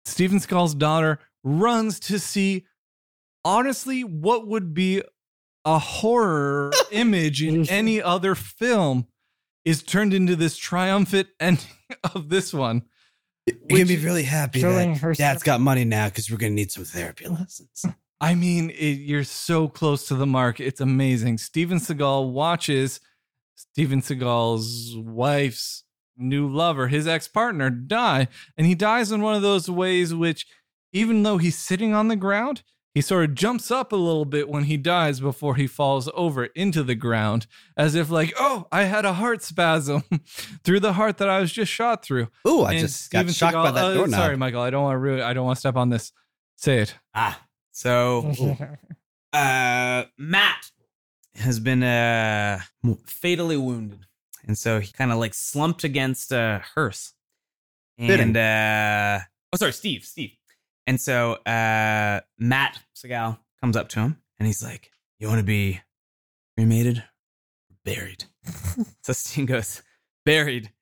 [0.04, 2.66] Steven Skull's daughter, runs to see
[3.44, 5.02] honestly what would be
[5.64, 9.06] a horror image in any other film
[9.64, 11.66] is turned into this triumphant ending
[12.14, 12.82] of this one.
[13.46, 15.16] You're going to be really happy Killing that herself.
[15.16, 17.84] dad's got money now because we're going to need some therapy lessons.
[18.20, 20.60] I mean, it, you're so close to the mark.
[20.60, 21.38] It's amazing.
[21.38, 23.00] Steven Seagal watches
[23.56, 25.82] Steven Seagal's wife's
[26.16, 28.28] new lover, his ex partner, die.
[28.56, 30.46] And he dies in one of those ways which,
[30.92, 32.62] even though he's sitting on the ground,
[32.94, 36.44] he sort of jumps up a little bit when he dies before he falls over
[36.46, 40.02] into the ground, as if, like, oh, I had a heart spasm
[40.64, 42.28] through the heart that I was just shot through.
[42.46, 44.20] Ooh, I And just got Steven shocked by Seagal- that uh, doorknob.
[44.20, 44.60] Sorry, Michael.
[44.60, 45.20] I don't want to ruin.
[45.22, 46.12] I don't want to step on this.
[46.56, 46.94] Say it.
[47.14, 47.40] Ah.
[47.70, 48.30] So
[49.32, 50.70] uh Matt
[51.36, 52.60] has been uh
[53.06, 54.06] fatally wounded.
[54.46, 57.12] And so he kind of like slumped against uh hearse.
[57.98, 59.20] And uh
[59.52, 60.32] oh sorry, Steve, Steve.
[60.86, 65.80] And so uh Matt Seagal comes up to him and he's like, You wanna be
[66.56, 68.24] cremated or buried?
[69.02, 69.82] so Steve goes,
[70.24, 70.72] buried.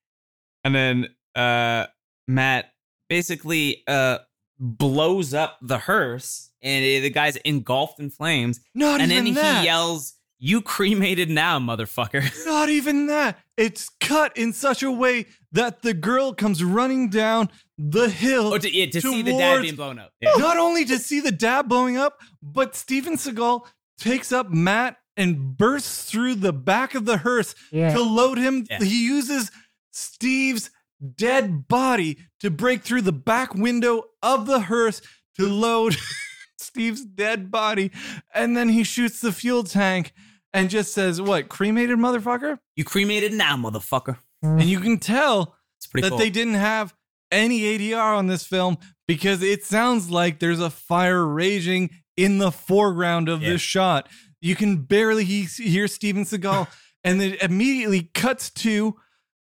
[0.65, 1.87] And then uh
[2.27, 2.73] Matt
[3.09, 4.19] basically uh
[4.59, 8.61] blows up the hearse and uh, the guy's engulfed in flames.
[8.75, 9.61] Not and even then that.
[9.61, 12.25] he yells, You cremated now, motherfucker.
[12.47, 13.39] Not even that.
[13.59, 18.55] It's cut in such a way that the girl comes running down the hill.
[18.55, 20.13] oh, to, yeah, to see the dad being blown up.
[20.19, 20.33] Yeah.
[20.39, 23.67] Not only to see the dad blowing up, but Steven Seagal
[23.99, 27.93] takes up Matt and bursts through the back of the hearse yeah.
[27.93, 28.65] to load him.
[28.71, 28.79] Yeah.
[28.79, 29.51] He uses
[29.91, 30.71] Steve's
[31.17, 35.03] dead body to break through the back window of the hearse
[35.37, 35.99] to load
[36.57, 37.91] Steve's dead body.
[38.35, 40.15] And then he shoots the fuel tank
[40.53, 42.59] and just says, What, cremated motherfucker?
[42.77, 44.19] You cremated now, motherfucker.
[44.43, 45.57] And you can tell
[45.95, 46.19] that cool.
[46.19, 46.95] they didn't have
[47.31, 52.51] any ADR on this film because it sounds like there's a fire raging in the
[52.51, 53.51] foreground of Yeah.
[53.51, 54.09] this shot.
[54.41, 56.67] You can barely he- hear Steven Seagal,
[57.05, 58.97] and it immediately cuts to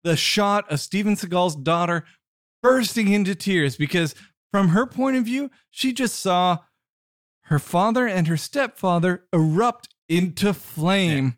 [0.04, 2.04] the shot of Steven Seagal's daughter
[2.62, 4.14] bursting into tears because,
[4.50, 6.58] from her point of view, she just saw
[7.42, 11.36] her father and her stepfather erupt into flame.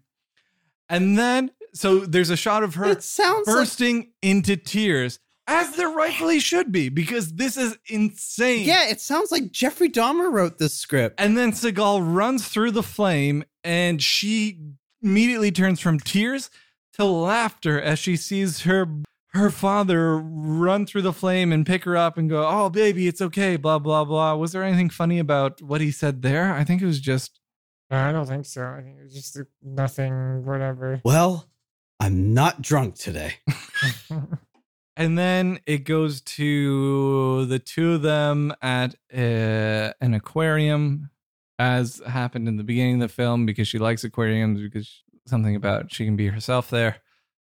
[0.88, 5.90] And then, so there's a shot of her sounds like bursting into tears, as there
[5.90, 8.66] rightfully should be, because this is insane.
[8.66, 11.20] yeah, it sounds like Jeffrey Dahmer wrote this script.
[11.20, 14.60] And then Seagal runs through the flame, and she
[15.02, 16.50] immediately turns from tears
[16.94, 18.86] to laughter as she sees her
[19.32, 23.20] her father run through the flame and pick her up and go, "Oh, baby, it's
[23.20, 24.34] okay." Blah blah blah.
[24.34, 26.54] Was there anything funny about what he said there?
[26.54, 27.38] I think it was just
[27.90, 28.64] I don't think so.
[28.64, 31.00] I think it was just nothing, whatever.
[31.04, 31.48] Well,
[32.00, 33.34] I'm not drunk today.
[34.98, 41.10] And then it goes to the two of them at uh, an aquarium,
[41.56, 45.94] as happened in the beginning of the film, because she likes aquariums, because something about
[45.94, 46.96] she can be herself there.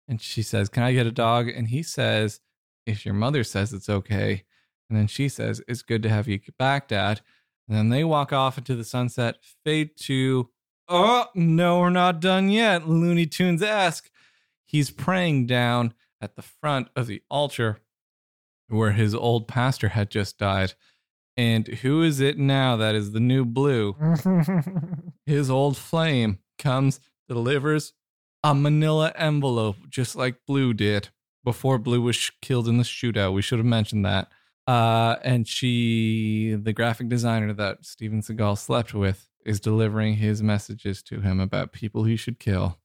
[0.08, 1.48] And she says, Can I get a dog?
[1.48, 2.40] And he says,
[2.84, 4.42] If your mother says it's okay.
[4.90, 7.20] And then she says, It's good to have you back, Dad.
[7.68, 10.51] And then they walk off into the sunset, fade to,
[10.88, 12.88] Oh, no, we're not done yet.
[12.88, 14.09] Looney Tunes esque.
[14.66, 17.80] He's praying down at the front of the altar
[18.68, 20.74] where his old pastor had just died.
[21.36, 23.94] And who is it now that is the new blue?
[25.26, 26.98] His old flame comes,
[27.28, 27.93] delivers
[28.43, 31.09] a manila envelope, just like Blue did
[31.44, 33.34] before Blue was sh- killed in the shootout.
[33.34, 34.28] We should have mentioned that.
[34.66, 41.02] Uh, and she, the graphic designer that Steven Seagal slept with, is delivering his messages
[41.05, 42.78] to him about people he should kill.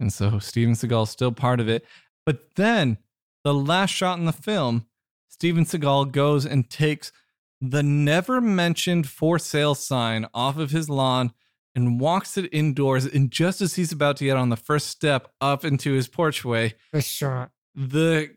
[0.00, 1.84] And so Steven Seagal's still part of it.
[2.26, 2.98] But then
[3.44, 4.86] the last shot in the film,
[5.28, 7.12] Steven Seagal goes and takes
[7.60, 11.32] the never mentioned for sale sign off of his lawn
[11.74, 13.04] and walks it indoors.
[13.04, 16.74] And just as he's about to get on the first step up into his porchway,
[16.92, 17.50] the shot.
[17.74, 18.30] the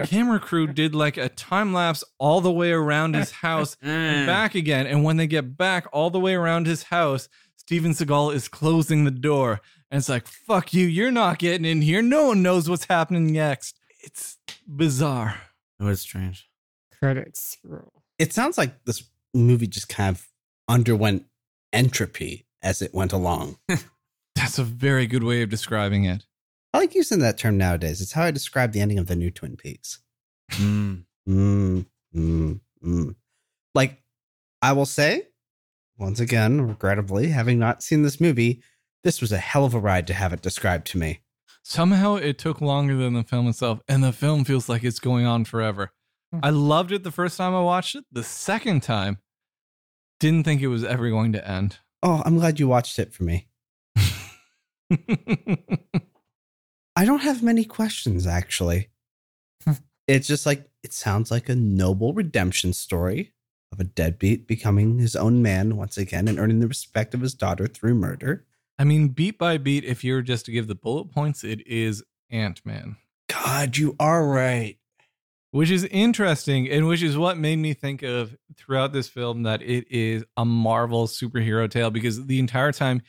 [0.04, 4.54] camera crew did like a time lapse all the way around his house and back
[4.54, 4.86] again.
[4.86, 9.04] And when they get back all the way around his house, Steven Seagal is closing
[9.04, 9.60] the door.
[9.90, 12.02] And it's like, fuck you, you're not getting in here.
[12.02, 13.78] No one knows what's happening next.
[14.02, 15.40] It's bizarre.
[15.78, 16.48] It was strange.
[16.98, 18.02] Credits roll.
[18.18, 19.04] It sounds like this
[19.34, 20.28] movie just kind of
[20.68, 21.26] underwent
[21.72, 23.58] entropy as it went along.
[24.34, 26.24] That's a very good way of describing it.
[26.82, 28.00] I like using that term nowadays.
[28.00, 30.00] It's how I describe the ending of the new Twin Peaks.
[30.50, 31.04] Mm.
[31.28, 33.14] Mm, mm, mm.
[33.72, 34.02] Like,
[34.60, 35.28] I will say,
[35.96, 38.64] once again, regrettably, having not seen this movie,
[39.04, 41.20] this was a hell of a ride to have it described to me.
[41.62, 45.24] Somehow it took longer than the film itself, and the film feels like it's going
[45.24, 45.92] on forever.
[46.42, 48.06] I loved it the first time I watched it.
[48.10, 49.18] The second time,
[50.18, 51.78] didn't think it was ever going to end.
[52.02, 53.46] Oh, I'm glad you watched it for me.
[57.02, 58.88] I don't have many questions, actually.
[59.64, 59.72] Hmm.
[60.06, 63.32] it's just like, it sounds like a noble redemption story
[63.72, 67.34] of a deadbeat becoming his own man once again and earning the respect of his
[67.34, 68.46] daughter through murder.
[68.78, 71.66] I mean, beat by beat, if you were just to give the bullet points, it
[71.66, 72.94] is Ant Man,
[73.28, 74.78] God, you are right.
[75.50, 79.60] which is interesting and which is what made me think of throughout this film that
[79.60, 83.02] it is a Marvel superhero tale because the entire time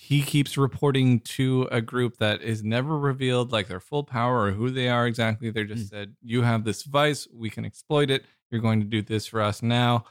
[0.00, 4.52] he keeps reporting to a group that is never revealed like their full power or
[4.52, 5.50] who they are exactly.
[5.50, 5.96] They're just hmm.
[5.96, 8.24] said, You have this vice, we can exploit it.
[8.48, 10.04] You're going to do this for us now.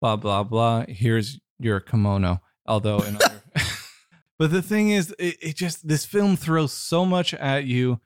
[0.00, 0.86] Blah, blah, blah.
[0.88, 2.42] Here's your kimono.
[2.66, 3.42] Although, in other.
[4.40, 8.00] but the thing is, it, it just, this film throws so much at you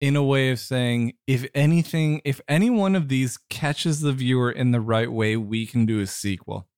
[0.00, 4.52] in a way of saying, if anything, if any one of these catches the viewer
[4.52, 6.68] in the right way, we can do a sequel.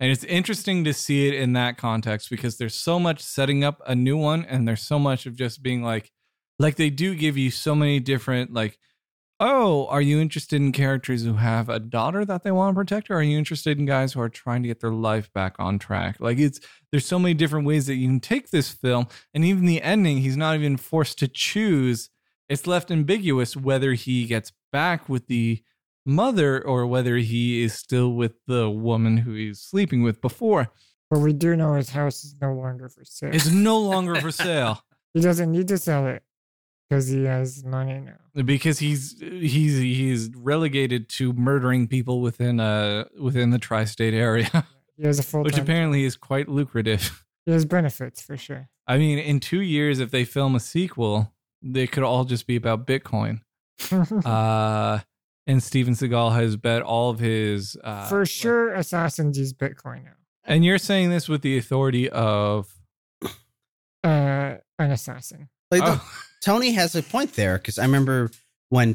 [0.00, 3.82] And it's interesting to see it in that context because there's so much setting up
[3.86, 6.10] a new one and there's so much of just being like
[6.60, 8.78] like they do give you so many different like
[9.40, 13.10] oh, are you interested in characters who have a daughter that they want to protect
[13.10, 15.78] or are you interested in guys who are trying to get their life back on
[15.78, 16.16] track?
[16.18, 16.60] Like it's
[16.90, 20.18] there's so many different ways that you can take this film and even the ending
[20.18, 22.10] he's not even forced to choose.
[22.48, 25.62] It's left ambiguous whether he gets back with the
[26.08, 30.68] mother or whether he is still with the woman who he's sleeping with before.
[31.10, 33.30] But we do know his house is no longer for sale.
[33.32, 34.82] It's no longer for sale
[35.14, 36.22] he doesn't need to sell it
[36.88, 38.42] because he has money now.
[38.42, 44.66] because he's he's he's relegated to murdering people within uh within the tri-state area,
[44.96, 47.24] He has a full which apparently is quite lucrative.
[47.46, 48.68] He has benefits for sure.
[48.86, 51.32] I mean, in 2 years if they film a sequel,
[51.62, 53.40] they could all just be about Bitcoin.
[53.90, 54.98] Uh
[55.48, 60.12] and Steven Seagal has bet all of his uh for sure, assassins use Bitcoin now.
[60.44, 62.72] And you're saying this with the authority of
[64.04, 65.48] Uh, an assassin.
[65.70, 66.12] Like, the- Oh.
[66.42, 68.30] Tony has a point there because I remember
[68.68, 68.94] when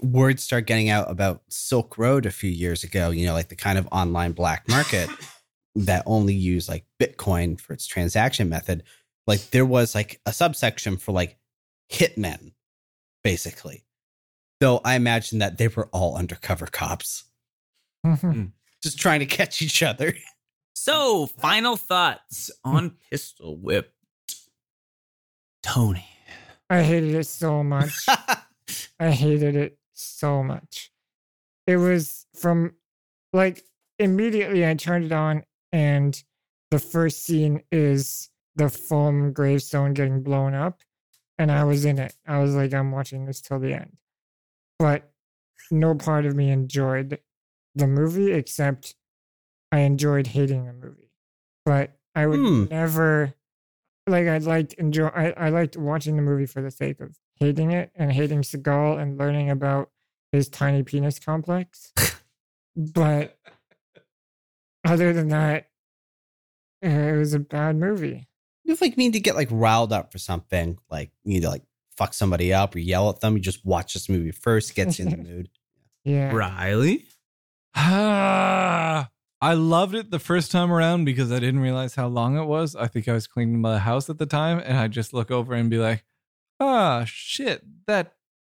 [0.00, 3.56] words start getting out about Silk Road a few years ago, you know, like the
[3.56, 5.10] kind of online black market
[5.74, 8.84] that only used like Bitcoin for its transaction method.
[9.26, 11.36] Like there was like a subsection for like
[11.92, 12.52] hitmen,
[13.24, 13.84] basically.
[14.60, 17.24] Though I imagine that they were all undercover cops
[18.04, 18.30] mm-hmm.
[18.30, 18.44] hmm.
[18.82, 20.14] just trying to catch each other.
[20.74, 23.92] So, final thoughts on Pistol Whip.
[25.62, 26.08] Tony.
[26.70, 27.92] I hated it so much.
[29.00, 30.90] I hated it so much.
[31.66, 32.74] It was from
[33.32, 33.64] like
[33.98, 36.22] immediately I turned it on and
[36.70, 40.80] the first scene is the foam gravestone getting blown up
[41.38, 42.14] and I was in it.
[42.26, 43.96] I was like I'm watching this till the end.
[44.78, 45.10] But
[45.70, 47.18] no part of me enjoyed
[47.74, 48.94] the movie except
[49.72, 51.10] I enjoyed hating the movie.
[51.64, 52.64] But I would Hmm.
[52.70, 53.34] never
[54.06, 57.72] like I liked enjoy I, I liked watching the movie for the sake of hating
[57.72, 59.90] it and hating Seagal and learning about
[60.32, 61.92] his tiny penis complex.
[62.76, 63.36] but
[64.84, 65.66] other than that,
[66.80, 68.28] it was a bad movie.
[68.64, 71.50] If like you need to get like riled up for something, like you need to
[71.50, 71.64] like
[71.98, 75.06] fuck somebody up or yell at them, you just watch this movie first, gets you
[75.06, 75.50] in the mood.
[76.04, 76.32] Yeah.
[76.32, 77.06] Riley?
[77.74, 79.10] Ah,
[79.40, 82.74] I loved it the first time around because I didn't realize how long it was.
[82.74, 85.54] I think I was cleaning my house at the time, and I just look over
[85.54, 86.04] and be like,
[86.58, 88.14] "Ah, shit, that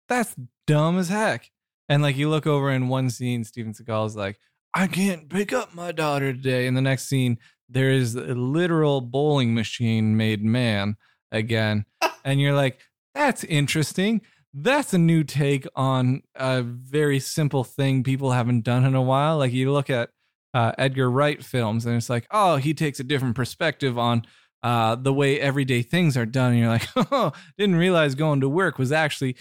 [0.08, 0.36] that's
[0.66, 1.50] dumb as heck."
[1.88, 4.38] And like you look over in one scene, Steven Seagal is like,
[4.72, 7.38] "I can't pick up my daughter today," In the next scene,
[7.68, 10.96] there is a literal bowling machine made man
[11.32, 11.86] again,
[12.24, 12.78] and you're like,
[13.14, 14.22] "That's interesting."
[14.54, 19.38] that's a new take on a very simple thing people haven't done in a while.
[19.38, 20.10] Like you look at
[20.54, 24.22] uh, Edgar Wright films, and it's like, oh, he takes a different perspective on
[24.62, 26.52] uh, the way everyday things are done.
[26.52, 29.36] And you're like, oh, didn't realize going to work was actually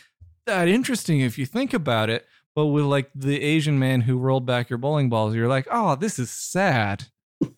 [0.45, 2.25] that interesting if you think about it.
[2.55, 5.95] But with like the Asian man who rolled back your bowling balls, you're like, oh,
[5.95, 7.05] this is sad.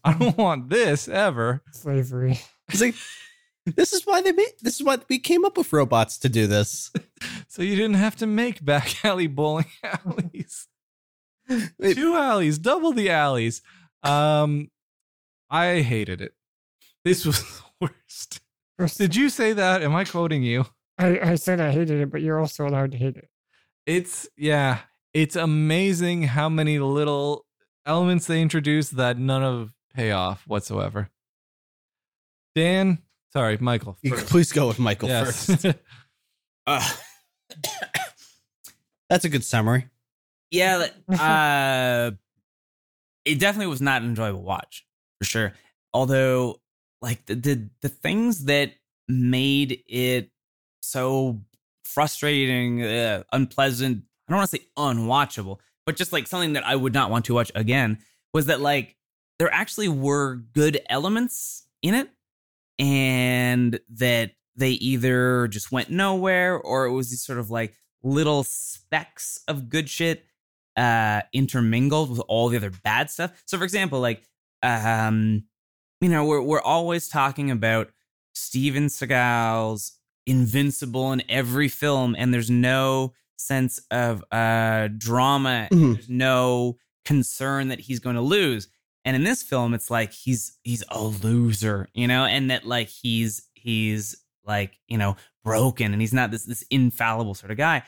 [0.04, 1.62] I don't want this ever.
[1.72, 2.40] Slavery.
[2.68, 2.96] It's like
[3.76, 6.48] this is why they made this is why we came up with robots to do
[6.48, 6.92] this.
[7.50, 10.68] So you didn't have to make back alley bowling alleys.
[11.78, 13.62] Wait, Two alleys, double the alleys.
[14.04, 14.70] Um,
[15.50, 16.34] I hated it.
[17.04, 17.90] This was the
[18.78, 18.98] worst.
[18.98, 19.82] Did you say that?
[19.84, 20.66] Am I quoting you?
[20.98, 23.30] I, I said I hated it, but you're also allowed to hate it.
[23.86, 24.80] It's yeah.
[25.14, 27.46] It's amazing how many little
[27.86, 31.10] elements they introduce that none of pay off whatsoever.
[32.56, 33.00] Dan,
[33.34, 33.98] sorry, Michael.
[34.02, 34.22] you first.
[34.24, 35.46] can please go with Michael Yes.
[35.46, 35.66] first.
[36.68, 36.88] Uh,
[39.10, 39.88] That's a good summary.
[40.52, 42.12] yeah, uh,
[43.26, 44.86] it definitely was not an enjoyable watch
[45.20, 45.54] for sure.
[45.94, 46.62] Although,
[47.02, 48.74] like the the, the things that
[49.08, 50.30] made it
[50.82, 51.42] so
[51.86, 54.04] frustrating, uh, unpleasant.
[54.28, 55.58] I don't want to say unwatchable,
[55.88, 57.98] but just like something that I would not want to watch again
[58.32, 58.96] was that like
[59.40, 62.10] there actually were good elements in it,
[62.80, 68.44] and that they either just went nowhere or it was these sort of like little
[68.44, 70.26] specks of good shit
[70.78, 73.44] uh intermingled with all the other bad stuff.
[73.46, 74.24] So for example, like
[74.64, 75.44] um
[76.02, 77.92] you know, we're we're always talking about
[78.34, 79.94] Steven Seagal's
[80.26, 85.94] invincible in every film and there's no sense of uh drama Mhm.
[85.96, 88.68] there's no concern that he's going to lose.
[89.06, 92.90] And in this film it's like he's he's a loser, you know, and that like
[92.90, 94.16] he's he's
[94.46, 97.84] like, you know, broken and he's not this this infallible sort of guy.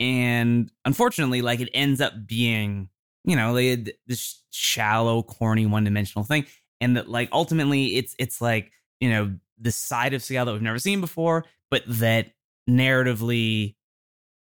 [0.00, 2.88] And unfortunately like it ends up being
[3.24, 6.46] you know like this shallow corny one-dimensional thing.
[6.80, 10.62] And that like ultimately it's it's like you know the side of Seagal that we've
[10.62, 12.32] never seen before but that
[12.68, 13.76] narratively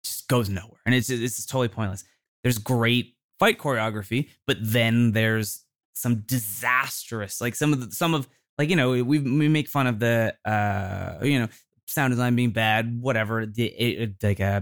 [0.02, 0.80] just goes nowhere.
[0.86, 2.04] And it's it's totally pointless.
[2.42, 5.64] There's great fight choreography but then there's
[6.00, 8.28] some disastrous like some of the some of
[8.58, 11.48] like you know we we make fun of the uh you know
[11.86, 14.60] sound design being bad whatever the it, it- like uh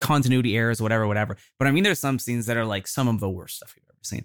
[0.00, 1.36] continuity errors, whatever, whatever.
[1.58, 3.84] But I mean, there's some scenes that are like some of the worst stuff you've
[3.88, 4.24] ever seen.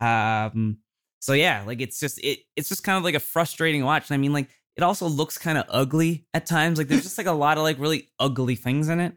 [0.00, 0.78] Um,
[1.20, 4.10] so yeah, like it's just it it's just kind of like a frustrating watch.
[4.10, 6.78] And I mean, like it also looks kind of ugly at times.
[6.78, 9.14] Like there's just like a lot of like really ugly things in it.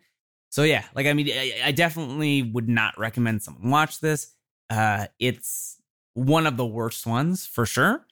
[0.50, 4.32] So yeah, like I mean, I, I definitely would not recommend someone watch this.
[4.70, 5.82] Uh, it's
[6.16, 8.06] one of the worst ones for sure.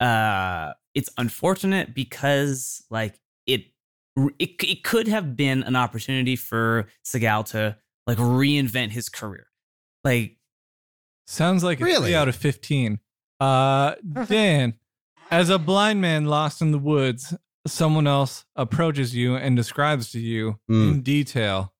[0.00, 3.66] Uh, it's unfortunate because like it
[4.16, 7.76] it it could have been an opportunity for Seagal to
[8.06, 9.46] like reinvent his career.
[10.02, 10.36] Like
[11.26, 12.06] Sounds like a Really?
[12.06, 12.98] three out of fifteen.
[13.38, 13.94] Uh,
[14.26, 14.74] Dan,
[15.30, 17.34] as a blind man lost in the woods,
[17.66, 20.90] someone else approaches you and describes to you Mm.
[20.94, 21.72] in detail,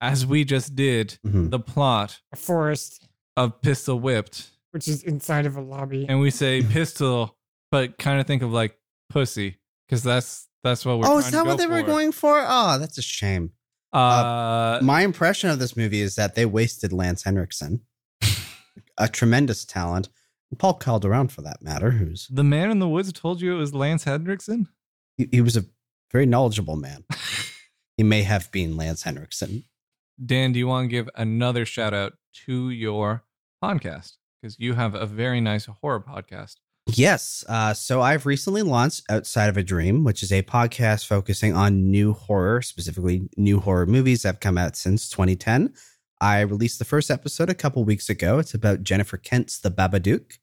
[0.00, 1.50] as we just did, Mhm.
[1.50, 6.04] the plot A forest, of Pistol Whipped, which is inside of a lobby.
[6.06, 7.34] and we say pistol,
[7.70, 8.78] but kind of think of like
[9.08, 9.56] pussy,
[9.88, 11.06] because that's that's what we're.
[11.06, 12.44] Oh, trying is that go what they were going for?
[12.46, 13.52] Oh, that's a shame.
[13.94, 17.80] Uh, My impression of this movie is that they wasted Lance Henriksen,
[18.98, 20.10] a tremendous talent.
[20.58, 23.72] Paul Calderon, for that matter, who's the man in the woods told you it was
[23.74, 24.68] Lance Henriksen.
[25.16, 25.64] he, he was a
[26.12, 27.04] very knowledgeable man.
[27.96, 29.64] he may have been Lance Henriksen.
[30.22, 32.12] Dan, do you want to give another shout out
[32.44, 33.24] to your
[33.64, 34.12] podcast?
[34.46, 36.54] Because you have a very nice horror podcast.
[36.86, 37.44] Yes.
[37.48, 41.90] Uh, so I've recently launched Outside of a Dream, which is a podcast focusing on
[41.90, 45.74] new horror, specifically new horror movies that have come out since 2010.
[46.20, 48.38] I released the first episode a couple weeks ago.
[48.38, 50.38] It's about Jennifer Kent's The Babadook.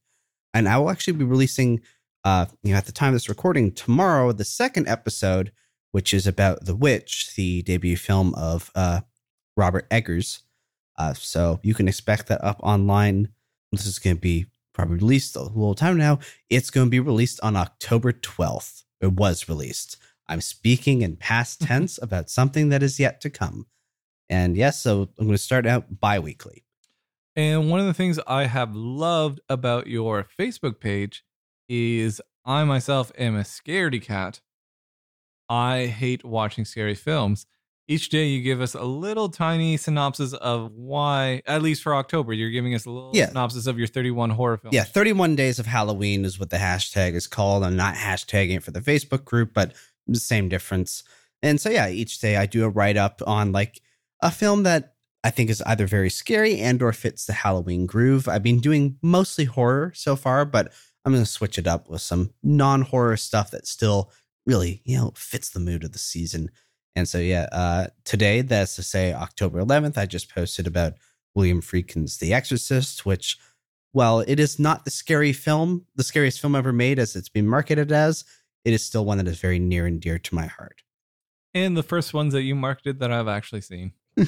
[0.54, 1.80] And I will actually be releasing,
[2.26, 5.54] uh, you know, at the time of this recording, tomorrow, the second episode,
[5.94, 9.00] which is about The Witch, the debut film of uh,
[9.56, 10.42] Robert Eggers.
[10.98, 13.30] Uh, so you can expect that up online.
[13.74, 16.20] This is going to be probably released a little time now.
[16.48, 18.84] It's going to be released on October 12th.
[19.02, 19.98] It was released.
[20.28, 23.66] I'm speaking in past tense about something that is yet to come.
[24.30, 26.64] And yes, so I'm going to start out bi weekly.
[27.36, 31.24] And one of the things I have loved about your Facebook page
[31.68, 34.40] is I myself am a scaredy cat.
[35.50, 37.48] I hate watching scary films.
[37.88, 42.32] Each day you give us a little tiny synopsis of why, at least for October,
[42.32, 43.28] you're giving us a little Yeah.
[43.28, 44.74] synopsis of your 31 horror films.
[44.74, 47.62] Yeah, 31 Days of Halloween is what the hashtag is called.
[47.64, 49.74] I'm not hashtagging it for the Facebook group, but
[50.08, 51.04] the same difference.
[51.42, 53.82] And so, yeah, each day I do a write up on like
[54.22, 54.96] a film that
[55.26, 58.30] I think is either very scary and or fits the Halloween groove.
[58.30, 60.72] I've been doing mostly horror so far, but
[61.04, 64.10] I'm going to switch it up with some non-horror stuff that still
[64.46, 66.50] really, you know, fits the mood of the season.
[66.96, 70.94] And so, yeah, uh, today, that's to say October 11th, I just posted about
[71.34, 73.38] William Friedkin's The Exorcist, which,
[73.92, 77.48] while it is not the scary film, the scariest film ever made as it's been
[77.48, 78.24] marketed as,
[78.64, 80.84] it is still one that is very near and dear to my heart.
[81.54, 83.94] And the first ones that you marketed that I've actually seen.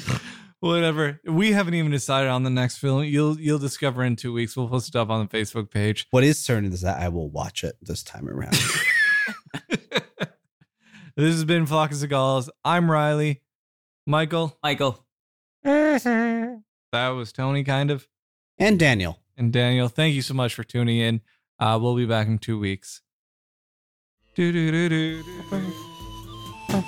[0.60, 1.20] Whatever.
[1.26, 3.04] We haven't even decided on the next film.
[3.04, 4.56] You'll you'll discover in two weeks.
[4.56, 6.08] We'll post it up on the Facebook page.
[6.12, 8.58] What is certain is that I will watch it this time around.
[11.16, 12.50] this has been Flock of Seagals.
[12.64, 13.42] I'm Riley.
[14.06, 14.58] Michael.
[14.64, 15.04] Michael.
[16.92, 18.08] That was Tony, kind of.
[18.58, 19.20] and Daniel.
[19.36, 21.20] And Daniel, thank you so much for tuning in.
[21.60, 23.02] Uh, we'll be back in two weeks.
[24.34, 25.24] Do do do do.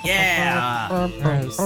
[0.04, 1.08] Yeah.
[1.20, 1.58] Nice.